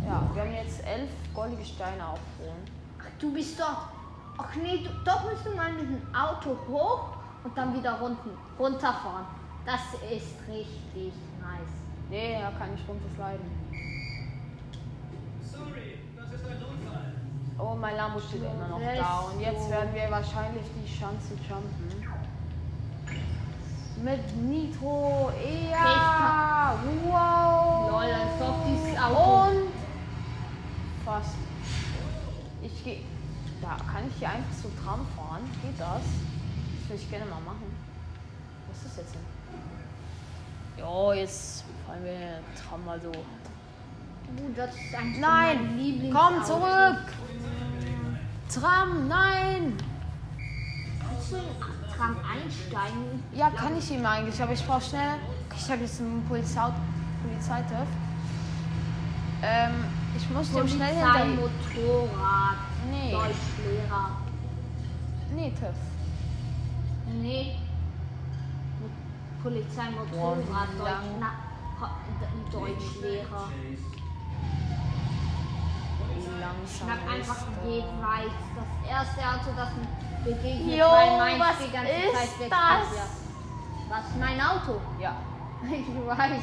Ja, 0.07 0.28
wir 0.34 0.42
haben 0.42 0.53
jetzt 0.53 0.84
elf 0.84 1.09
goldige 1.32 1.64
Steine 1.64 2.07
aufholen. 2.07 2.62
Ach, 3.01 3.18
du 3.18 3.32
bist 3.32 3.59
doch. 3.59 3.88
Ach 4.36 4.55
nee, 4.57 4.84
du, 4.84 4.90
doch 5.07 5.24
musst 5.24 5.47
du 5.47 5.57
mal 5.57 5.72
mit 5.72 5.88
dem 5.88 6.14
Auto 6.14 6.55
hoch 6.68 7.16
und 7.44 7.57
dann 7.57 7.74
wieder 7.74 7.92
runten, 7.99 8.30
runterfahren. 8.59 9.24
Das 9.66 9.80
ist 9.94 10.36
richtig 10.48 11.12
nice. 11.40 11.74
Nee, 12.08 12.34
er 12.34 12.52
kann 12.52 12.70
nicht 12.70 12.88
runtersliden. 12.88 13.44
Sorry, 15.42 15.98
das 16.14 16.32
ist 16.32 16.46
ein 16.46 16.60
Notfall. 16.60 17.14
Oh, 17.58 17.74
mein 17.74 17.96
Lambo 17.96 18.20
steht 18.20 18.42
immer 18.42 18.68
noch 18.68 18.80
da. 18.80 19.18
Und 19.32 19.40
jetzt 19.40 19.64
so. 19.64 19.70
werden 19.70 19.92
wir 19.92 20.08
wahrscheinlich 20.08 20.62
die 20.76 20.98
Chance 20.98 21.34
jumpen. 21.48 22.06
Mit 24.04 24.36
Nitro. 24.36 25.32
Ja! 25.68 26.78
Wow! 27.04 27.90
Lol, 27.90 28.12
als 28.12 28.40
ob 28.40 28.66
dieses 28.66 28.96
Auto. 28.96 29.50
Und 29.50 29.72
fast. 31.04 31.34
Ich 32.62 32.84
gehe. 32.84 33.00
Da 33.60 33.76
kann 33.90 34.06
ich 34.06 34.14
hier 34.16 34.28
einfach 34.28 34.52
so 34.62 34.70
Tram 34.84 35.04
fahren. 35.16 35.42
Geht 35.60 35.80
das? 35.80 36.02
Das 36.02 36.88
würde 36.88 37.02
ich 37.02 37.10
gerne 37.10 37.24
mal 37.24 37.40
machen. 37.40 37.74
Was 38.68 38.76
ist 38.76 38.86
das 38.86 38.96
jetzt 38.98 39.14
denn? 39.14 39.36
Jo, 40.79 41.12
jetzt 41.12 41.64
fahren 41.87 42.05
wir 42.05 42.41
Tram 42.68 42.85
mal 42.85 43.01
so. 43.01 43.09
Uh, 43.11 44.53
das 44.57 44.74
ist 44.74 44.95
eigentlich 44.95 45.20
Nein! 45.20 45.57
mein 45.66 45.79
Lieblingsauto. 45.79 46.20
Komm 46.29 46.45
zurück! 46.45 47.05
Tram, 48.53 49.09
nein! 49.09 49.72
Kannst 51.01 51.33
du 51.33 51.37
in 51.37 51.43
den 51.43 51.97
Tram 51.97 52.16
einsteigen? 52.18 53.22
Ja, 53.35 53.51
kann 53.51 53.77
ich 53.77 53.91
ihm 53.91 54.05
eigentlich, 54.05 54.41
aber 54.43 54.53
ich 54.53 54.64
brauche 54.66 54.83
schnell. 54.83 55.14
Ich 55.57 55.70
habe 55.70 55.83
jetzt 55.83 56.01
einen 56.01 56.24
Polizei 56.29 56.70
Polizeitüv. 57.22 57.89
Ähm, 59.43 59.85
ich 60.16 60.29
muss 60.31 60.53
dem 60.53 60.68
schnell 60.68 60.95
Polizei, 60.95 61.18
hinter. 61.24 61.43
Motorrad, 61.43 62.57
Nee. 62.91 63.11
Deutschlehrer. 63.12 64.11
Nee, 65.35 65.51
TÜV. 65.51 65.74
Nee. 67.22 67.57
Polizei, 69.47 69.90
Motorrad, 69.90 70.68
Deutsch, 70.76 71.20
na, 71.20 71.30
Deutschlehrer. 72.51 73.49
Schnapp 76.66 76.99
einfach 77.09 77.47
geht 77.62 77.84
das? 77.84 78.09
weit. 78.09 78.32
Das 78.57 78.90
erste 78.90 79.20
Auto, 79.20 79.57
das 79.57 79.68
mir 79.76 80.34
begegnet, 80.34 80.78
Jo, 80.78 80.86
weil 80.86 81.18
mein 81.18 81.38
was 81.38 81.59
die 81.64 81.70
ganze 81.72 81.92
ist 81.92 82.12
Zeit 82.12 82.40
weg 82.40 82.51
das? 82.51 82.97
Ja. 82.97 83.07
Was? 83.88 84.05
Mein 84.18 84.40
Auto? 84.40 84.80
Ja. 84.99 85.14
Ich 85.70 85.86
weiß. 86.07 86.42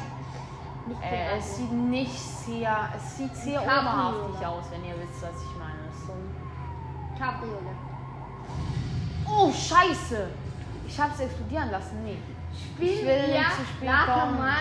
Nicht 0.86 1.02
Äh, 1.02 1.36
es 1.36 1.56
sieht 1.56 1.72
nicht 1.72 2.18
sehr. 2.18 2.88
Es 2.96 3.18
sieht 3.18 3.36
sehr 3.36 3.62
oberhaftig 3.62 4.46
aus, 4.46 4.64
wenn 4.70 4.82
ihr 4.82 4.94
wisst, 4.98 5.22
was 5.22 5.42
ich 5.42 5.58
meine. 5.58 5.92
So 6.06 6.12
ein 6.12 7.18
Cabriolet. 7.18 7.76
oh, 9.28 9.52
Scheiße! 9.52 10.30
Ich 10.86 10.98
hab's 10.98 11.20
explodieren 11.20 11.70
lassen. 11.70 12.02
Nee. 12.02 12.18
Spielen 12.54 12.98
Ich 12.98 13.06
will 13.06 13.34
wir 13.80 13.90
nachher 13.90 14.20
kommen. 14.20 14.38
mal. 14.38 14.56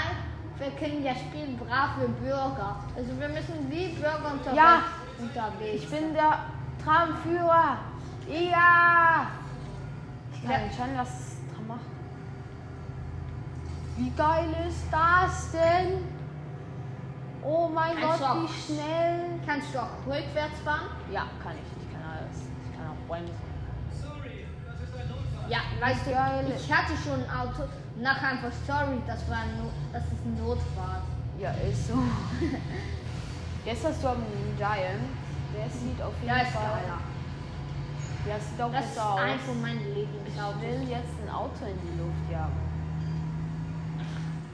Wir 0.58 0.72
können 0.72 1.04
ja 1.04 1.14
spielen 1.16 1.58
brave 1.58 2.08
Bürger. 2.22 2.78
Also 2.96 3.20
wir 3.20 3.30
müssen 3.30 3.70
wie 3.70 3.88
Bürger 3.90 4.32
unterwegs. 4.32 4.56
Ja. 4.56 4.84
unterwegs. 5.20 5.84
Ich 5.84 5.90
bin 5.90 6.14
der 6.14 6.40
Tramführer. 6.84 7.78
Ja! 8.28 9.28
Ich 10.34 10.44
kann 10.50 10.62
schon 10.76 10.98
was 10.98 11.38
dran 11.54 11.68
machen. 11.68 11.94
Wie 13.98 14.10
geil 14.12 14.56
ist 14.68 14.86
das 14.92 15.52
denn? 15.52 16.04
Oh 17.44 17.68
mein 17.74 17.98
Kannst 17.98 18.20
Gott, 18.20 18.44
wie 18.44 18.74
schnell. 18.74 19.40
Kannst 19.46 19.74
du 19.74 19.80
auch 19.80 20.06
rückwärts 20.08 20.60
fahren? 20.64 20.88
Ja, 21.12 21.28
kann 21.44 21.54
ich. 21.54 21.84
Ich 21.84 21.92
kann 21.94 22.02
alles. 22.10 22.48
Ich 22.64 22.78
kann 22.78 22.88
auch 22.88 23.08
bremsen. 23.08 23.36
Sorry, 24.02 24.46
das 24.66 24.80
ist 24.82 24.96
ein 24.96 25.08
Notfall. 25.10 25.52
Ja, 25.52 25.60
weißt 25.82 26.08
du, 26.08 26.56
ich 26.56 26.74
hatte 26.74 26.94
schon 27.04 27.24
ein 27.24 27.30
Auto. 27.30 27.64
Nachher 28.02 28.30
einfach, 28.30 28.52
sorry, 28.68 28.98
das 29.06 29.28
war 29.30 29.38
ein 29.38 29.58
no 29.60 29.70
das 29.92 30.04
ist 30.06 30.26
ein 30.26 30.38
Notfahrt. 30.38 31.04
Ja, 31.40 31.52
ist 31.52 31.88
so. 31.88 31.94
Jetzt 33.66 33.86
hast 33.86 34.04
du 34.04 34.08
einen 34.10 34.56
Giant. 34.58 35.04
Der 35.56 35.70
sieht 35.70 36.02
auf 36.02 36.14
jeden 36.22 36.28
Ja, 36.28 36.42
ist 36.42 36.52
Fall. 36.52 36.82
Der 38.26 38.40
sieht 38.40 38.62
auch 38.62 38.72
Das 38.72 38.86
ist 38.86 38.96
besser 38.96 39.14
aus. 39.14 39.20
eins 39.20 39.42
von 39.44 39.62
meinen 39.62 39.80
Ich 39.82 39.96
Lieblingsautos. 39.96 40.62
will 40.62 40.90
jetzt 40.90 41.14
ein 41.22 41.30
Auto 41.34 41.66
in 41.66 41.78
die 41.82 41.98
Luft 42.02 42.32
jagen. 42.32 42.62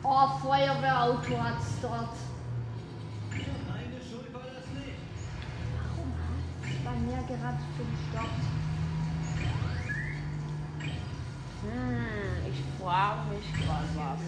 Oh, 0.03 0.27
Feuerwehrauto 0.41 1.37
hat's 1.43 1.79
dort. 1.81 2.15
Meine 3.31 3.99
Schuld 4.03 4.33
war 4.33 4.41
das 4.41 4.65
nicht. 4.73 4.99
Warum 5.77 6.11
hat 6.19 6.83
bei 6.83 6.95
mir 6.99 7.17
gerade 7.27 7.57
so 7.77 7.83
gestoppt? 7.83 8.43
Hm, 11.61 12.38
ich 12.38 12.38
frage 12.81 13.19
mich 13.29 13.53
gerade 13.53 13.87
was. 13.95 14.19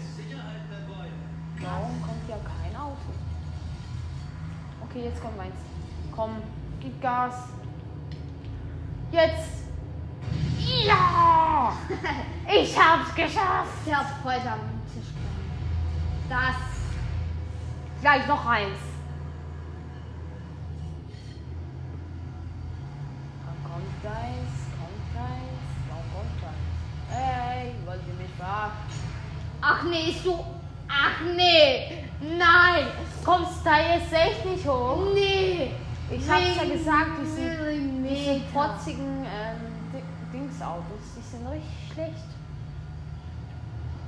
Warum 1.60 2.02
kommt 2.02 2.28
ja 2.28 2.36
kein 2.36 2.76
Auto? 2.76 2.96
Okay, 4.84 5.04
jetzt 5.04 5.22
kommt 5.22 5.36
meins. 5.36 5.54
Komm, 6.14 6.42
gib 6.80 7.00
Gas. 7.00 7.48
Jetzt! 9.10 9.64
Ja! 10.86 11.72
Ich 12.54 12.76
hab's 12.78 13.14
geschafft! 13.14 13.86
Der 13.86 13.98
hat 13.98 14.06
heute 14.24 14.50
am 14.50 14.60
Tisch 14.92 15.08
gehabt. 15.14 15.48
Das. 16.28 16.56
Gleich 18.02 18.26
noch 18.26 18.44
eins. 18.44 18.78
Komm, 23.44 23.72
kommt 23.72 24.16
eins, 24.16 24.61
wollt 28.06 28.18
ihr 28.18 28.22
mich 28.24 28.34
verarschen? 28.36 28.78
Ach 29.60 29.82
nee, 29.84 30.10
ist 30.10 30.24
du. 30.24 30.44
Ach 30.88 31.20
nee! 31.36 32.04
Nein! 32.20 32.86
Kommst 33.24 33.64
da 33.64 33.78
jetzt 33.78 34.12
echt 34.12 34.44
nicht 34.44 34.66
hoch? 34.66 34.98
Nee! 35.14 35.70
Ich 36.10 36.28
hab's 36.28 36.56
ja 36.56 36.64
gesagt, 36.64 37.10
diese, 37.22 37.72
diese 38.06 38.40
protzigen 38.52 39.24
ähm, 39.24 39.60
Di- 39.92 40.36
Dingsautos, 40.38 41.16
die 41.16 41.22
sind 41.22 41.46
richtig 41.48 41.92
schlecht. 41.94 42.28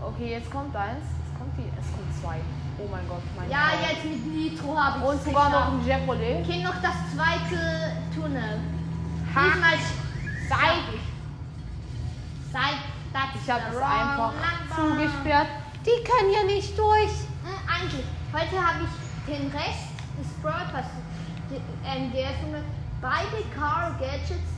Okay, 0.02 0.32
jetzt 0.32 0.50
kommt 0.50 0.76
eins. 0.76 1.00
Es 1.24 1.38
kommt, 1.38 1.56
die, 1.56 1.70
es 1.80 1.86
kommt 1.92 2.12
zwei. 2.20 2.40
Oh 2.78 2.88
mein 2.90 3.08
Gott, 3.08 3.22
mein 3.38 3.48
Ja, 3.48 3.70
Gott. 3.72 3.90
jetzt 3.90 4.04
mit 4.04 4.26
Nitro 4.26 4.76
habe 4.78 4.98
ich 4.98 5.04
Und 5.08 5.22
sogar 5.24 5.48
noch 5.50 5.72
ein 5.72 5.82
Chevrolet. 5.84 6.44
Okay, 6.44 6.62
noch 6.62 6.74
das 6.82 6.96
zweite 7.14 7.92
Tunnel. 8.14 8.60
Ha. 9.34 9.40
Diesmal 9.46 9.78
Seit 10.46 10.84
das 10.92 11.03
ich 13.44 13.50
habe 13.50 13.62
es 13.70 13.82
einfach 13.82 14.32
zugesperrt. 14.74 15.48
Die 15.84 16.02
können 16.02 16.32
ja 16.32 16.44
nicht 16.44 16.78
durch. 16.78 17.12
Hm, 17.44 17.58
Eigentlich, 17.68 18.06
heute 18.32 18.66
habe 18.66 18.84
ich 18.84 19.32
den 19.34 19.50
Rest 19.50 19.92
des 20.18 20.28
Brawl 20.42 20.66
Pass 20.72 20.86
ähm, 21.84 22.10
geöffnet. 22.10 22.64
Beide 23.02 23.44
Car 23.54 23.94
Gadgets, 24.00 24.48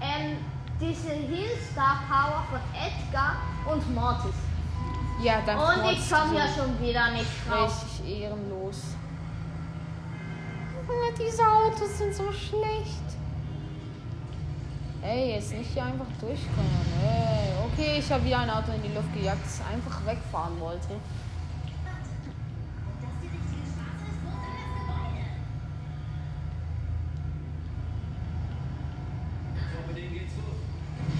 ähm, 0.00 0.38
diese 0.80 1.10
Heal-Star 1.10 2.00
Power 2.08 2.44
von 2.50 2.60
Edgar 2.74 3.36
und 3.70 3.94
Mortis. 3.94 4.34
Ja, 5.22 5.42
dann 5.44 5.58
Und 5.58 5.92
ich 5.92 6.10
komme 6.10 6.38
ja 6.38 6.46
schon 6.48 6.80
wieder 6.80 7.10
nicht 7.10 7.30
raus. 7.50 7.84
Richtig 7.84 8.22
ehrenlos. 8.22 8.82
Diese 11.18 11.42
Autos 11.42 11.98
sind 11.98 12.14
so 12.14 12.30
schlecht. 12.32 13.15
Ey, 15.08 15.34
jetzt 15.34 15.52
nicht 15.52 15.70
hier 15.72 15.84
einfach 15.84 16.06
durchkommen. 16.18 16.68
Ey, 17.00 17.52
okay, 17.64 17.98
ich 18.00 18.10
habe 18.10 18.24
wieder 18.24 18.40
ein 18.40 18.50
Auto 18.50 18.72
in 18.72 18.82
die 18.82 18.92
Luft 18.92 19.14
gejagt, 19.14 19.38
das 19.44 19.60
einfach 19.72 20.04
wegfahren 20.04 20.58
wollte. 20.58 20.96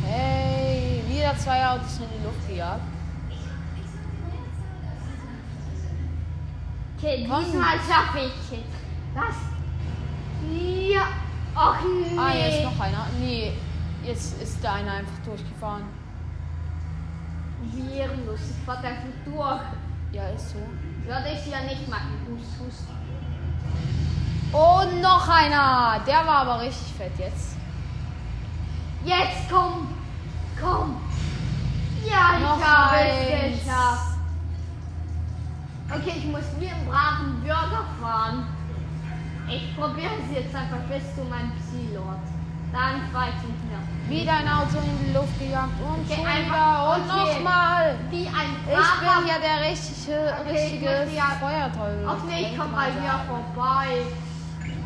Hey, 0.04 1.04
wieder 1.06 1.38
zwei 1.38 1.64
Autos 1.68 2.00
in 2.00 2.06
die 2.18 2.24
Luft 2.24 2.48
gejagt. 2.48 2.80
Okay, 6.98 7.18
diesmal 7.18 7.78
schaffe 7.78 8.18
ich 8.18 8.58
es. 8.58 8.64
Das. 9.14 9.36
Ja. 10.92 11.06
Ach 11.54 11.80
nee. 11.84 12.18
Ah, 12.18 12.30
hier 12.30 12.48
ist 12.48 12.64
noch 12.64 12.80
einer. 12.80 13.06
Nee, 13.18 13.52
jetzt 14.06 14.40
ist 14.40 14.62
da 14.62 14.74
einer 14.74 14.92
einfach 14.92 15.18
durchgefahren. 15.24 15.84
Wie 17.72 17.98
ehrenlos. 17.98 18.40
Ich 18.50 18.64
fahre 18.64 18.86
einfach 18.86 19.02
durch. 19.24 19.60
Ja, 20.12 20.28
ist 20.28 20.50
so. 20.50 20.58
Würde 21.04 21.28
ich 21.32 21.50
ja 21.50 21.60
nicht 21.62 21.88
machen. 21.88 22.16
Hust, 22.28 22.60
hust. 22.60 22.88
Und 24.52 25.02
noch 25.02 25.28
einer. 25.28 26.00
Der 26.06 26.26
war 26.26 26.46
aber 26.46 26.60
richtig 26.60 26.94
fett 26.96 27.18
jetzt. 27.18 27.56
Jetzt 29.04 29.50
komm. 29.50 29.88
Komm. 30.60 30.96
Ja, 32.08 32.38
Noch 32.38 32.58
ich 32.58 32.64
habe 32.64 33.00
es 33.00 33.64
geschafft. 33.64 34.16
Okay, 35.90 36.14
ich 36.18 36.24
muss 36.26 36.44
wie 36.58 36.68
einen 36.68 36.86
braven 36.86 37.40
Bürger 37.42 37.84
fahren. 38.00 38.46
Ich 39.48 39.76
probiere 39.76 40.10
es 40.24 40.36
jetzt 40.36 40.54
einfach 40.54 40.80
bis 40.88 41.14
zu 41.14 41.22
meinem 41.24 41.52
Zielort. 41.70 42.35
Dann 42.76 43.00
ich 43.30 43.42
nicht 43.48 43.62
mehr. 43.70 43.80
Wieder 44.06 44.32
ein 44.34 44.48
Auto 44.48 44.76
in 44.84 45.06
die 45.06 45.12
Luft 45.16 45.38
gejagt 45.40 45.80
und 45.80 46.04
Okay, 46.04 46.14
schon 46.20 46.44
wieder 46.46 46.94
und 46.94 47.10
okay. 47.10 47.34
nochmal. 47.40 47.94
Wie 48.10 48.26
ein 48.26 48.50
Ich 48.68 48.76
braver 48.76 49.20
bin 49.20 49.28
ja 49.28 49.38
der 49.40 49.70
richtige, 49.70 50.34
Okay, 50.40 50.52
ich 50.52 50.62
richtige 50.62 51.16
ja- 51.16 51.36
Feuerteufel. 51.40 52.06
Ach 52.06 52.22
nee, 52.28 52.40
ich 52.52 52.58
bei 52.58 52.90
mir 52.92 53.08
sagen. 53.08 53.28
vorbei. 53.28 53.86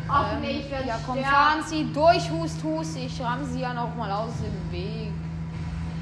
Ach 0.07 0.25
Ähm, 0.33 0.41
nee, 0.41 0.51
ich 0.63 0.71
werde 0.71 0.87
Ja, 0.87 0.95
komm, 1.05 1.17
sterben. 1.17 1.35
fahren 1.35 1.63
Sie 1.65 1.93
durch, 1.93 2.31
Hust, 2.31 2.63
Hust. 2.63 2.97
Ich 2.97 3.21
ramme 3.21 3.43
Sie 3.45 3.59
ja 3.59 3.73
noch 3.73 3.93
mal 3.95 4.11
aus 4.11 4.31
dem 4.41 4.71
Weg. 4.71 5.11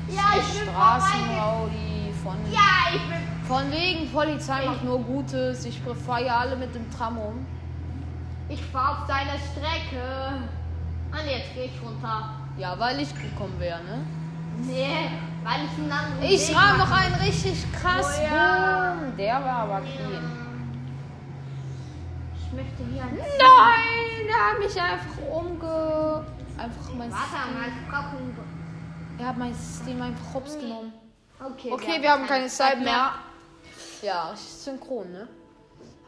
Ja, 0.10 0.24
ich 0.40 0.60
bin. 0.60 0.70
Straßenraudi 0.70 2.14
von, 2.24 2.36
Ja, 2.52 2.94
ich 2.94 3.02
bin. 3.02 3.48
von 3.48 3.72
wegen 3.72 4.12
Polizei 4.12 4.66
macht 4.66 4.78
Ich- 4.78 4.84
nur 4.84 5.00
Gutes. 5.04 5.66
Ich 5.66 5.82
fahre 6.06 6.26
ja 6.26 6.38
alle 6.38 6.56
mit 6.56 6.74
dem 6.76 6.90
Tram 6.92 7.18
um. 7.18 7.46
Ich 8.48 8.64
fahre 8.66 9.02
auf 9.02 9.08
deiner 9.08 9.38
Strecke. 9.52 10.04
Und 11.12 11.26
jetzt 11.30 11.54
gehe 11.54 11.66
ich 11.66 11.82
runter. 11.84 12.36
Ja, 12.58 12.78
weil 12.78 13.00
ich 13.00 13.14
gekommen 13.14 13.60
wäre, 13.60 13.84
ne? 13.84 14.06
Nee, 14.62 15.10
weil 15.44 15.66
ich 15.66 15.78
einen 15.78 15.92
anderen 15.92 16.24
Ich 16.24 16.56
rahm 16.56 16.78
noch 16.78 16.92
einen 16.92 17.16
richtig 17.16 17.66
krass. 17.72 18.20
Oh 18.20 18.24
ja. 18.24 18.96
Boom. 19.00 19.18
Der 19.18 19.34
war 19.36 19.58
aber 19.60 19.82
clean. 19.82 20.32
Ich 22.36 22.54
möchte 22.54 22.84
hier 22.92 23.04
ein. 23.04 23.18
Nein, 23.18 24.28
der 24.28 24.36
hat 24.36 24.60
mich 24.60 24.82
einfach 24.82 25.22
umge... 25.32 26.26
Einfach 26.58 26.94
mein 26.98 27.12
Warte 27.12 27.32
brauche 27.90 28.18
einen. 28.18 28.38
Er 29.18 29.28
hat 29.28 29.38
mein 29.38 29.54
System 29.54 30.02
einfach 30.02 30.34
hops 30.34 30.60
genommen. 30.60 30.94
Okay, 31.40 31.72
Okay, 31.72 32.02
wir 32.02 32.12
haben 32.12 32.28
keine 32.28 32.48
Zeit 32.48 32.82
mehr. 32.82 33.14
Ja, 34.02 34.32
ist 34.34 34.66
synchron, 34.66 35.12
ne? 35.12 35.28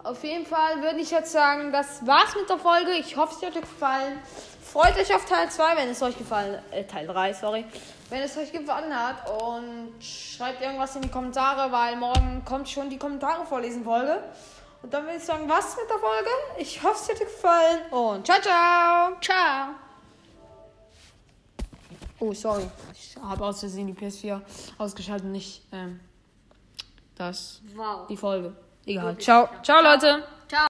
Auf 0.03 0.23
jeden 0.23 0.45
Fall 0.47 0.81
würde 0.81 0.99
ich 0.99 1.11
jetzt 1.11 1.31
sagen, 1.31 1.71
das 1.71 2.05
war's 2.05 2.35
mit 2.35 2.49
der 2.49 2.57
Folge. 2.57 2.91
Ich 2.93 3.15
hoffe, 3.17 3.35
es 3.35 3.45
hat 3.45 3.55
euch 3.55 3.61
gefallen. 3.61 4.19
Freut 4.63 4.97
euch 4.97 5.13
auf 5.13 5.25
Teil 5.25 5.49
2, 5.49 5.75
wenn 5.75 5.89
es 5.89 6.01
euch 6.01 6.17
gefallen 6.17 6.59
äh, 6.71 6.83
Teil 6.85 7.05
3, 7.05 7.33
sorry. 7.33 7.65
Wenn 8.09 8.21
es 8.21 8.35
euch 8.37 8.51
gefallen 8.51 8.93
hat 8.95 9.29
und 9.43 9.93
schreibt 10.03 10.61
irgendwas 10.61 10.95
in 10.95 11.03
die 11.03 11.09
Kommentare, 11.09 11.71
weil 11.71 11.95
morgen 11.97 12.43
kommt 12.45 12.67
schon 12.67 12.89
die 12.89 12.97
Kommentare 12.97 13.45
vorlesen 13.45 13.83
Folge. 13.83 14.23
Und 14.81 14.91
dann 14.93 15.03
würde 15.03 15.17
ich 15.17 15.23
sagen, 15.23 15.47
was 15.47 15.75
mit 15.77 15.87
der 15.89 15.99
Folge? 15.99 16.29
Ich 16.57 16.81
hoffe, 16.81 16.95
es 16.95 17.09
hat 17.09 17.15
euch 17.21 17.27
gefallen 17.27 17.81
und 17.91 18.25
ciao, 18.25 18.41
ciao. 18.41 19.11
Ciao. 19.21 19.75
Oh, 22.19 22.33
sorry. 22.33 22.67
Ich 22.93 23.15
habe 23.21 23.45
aus 23.45 23.59
Versehen 23.59 23.87
die 23.87 23.93
PS4 23.93 24.41
ausgeschaltet 24.79 25.25
und 25.25 25.33
nicht 25.33 25.63
ähm, 25.71 25.99
das, 27.15 27.61
Wow. 27.75 28.07
die 28.07 28.17
Folge. 28.17 28.55
Egal. 28.85 29.17
Ciao. 29.17 29.49
Ciao, 29.63 29.81
Leute. 29.81 30.23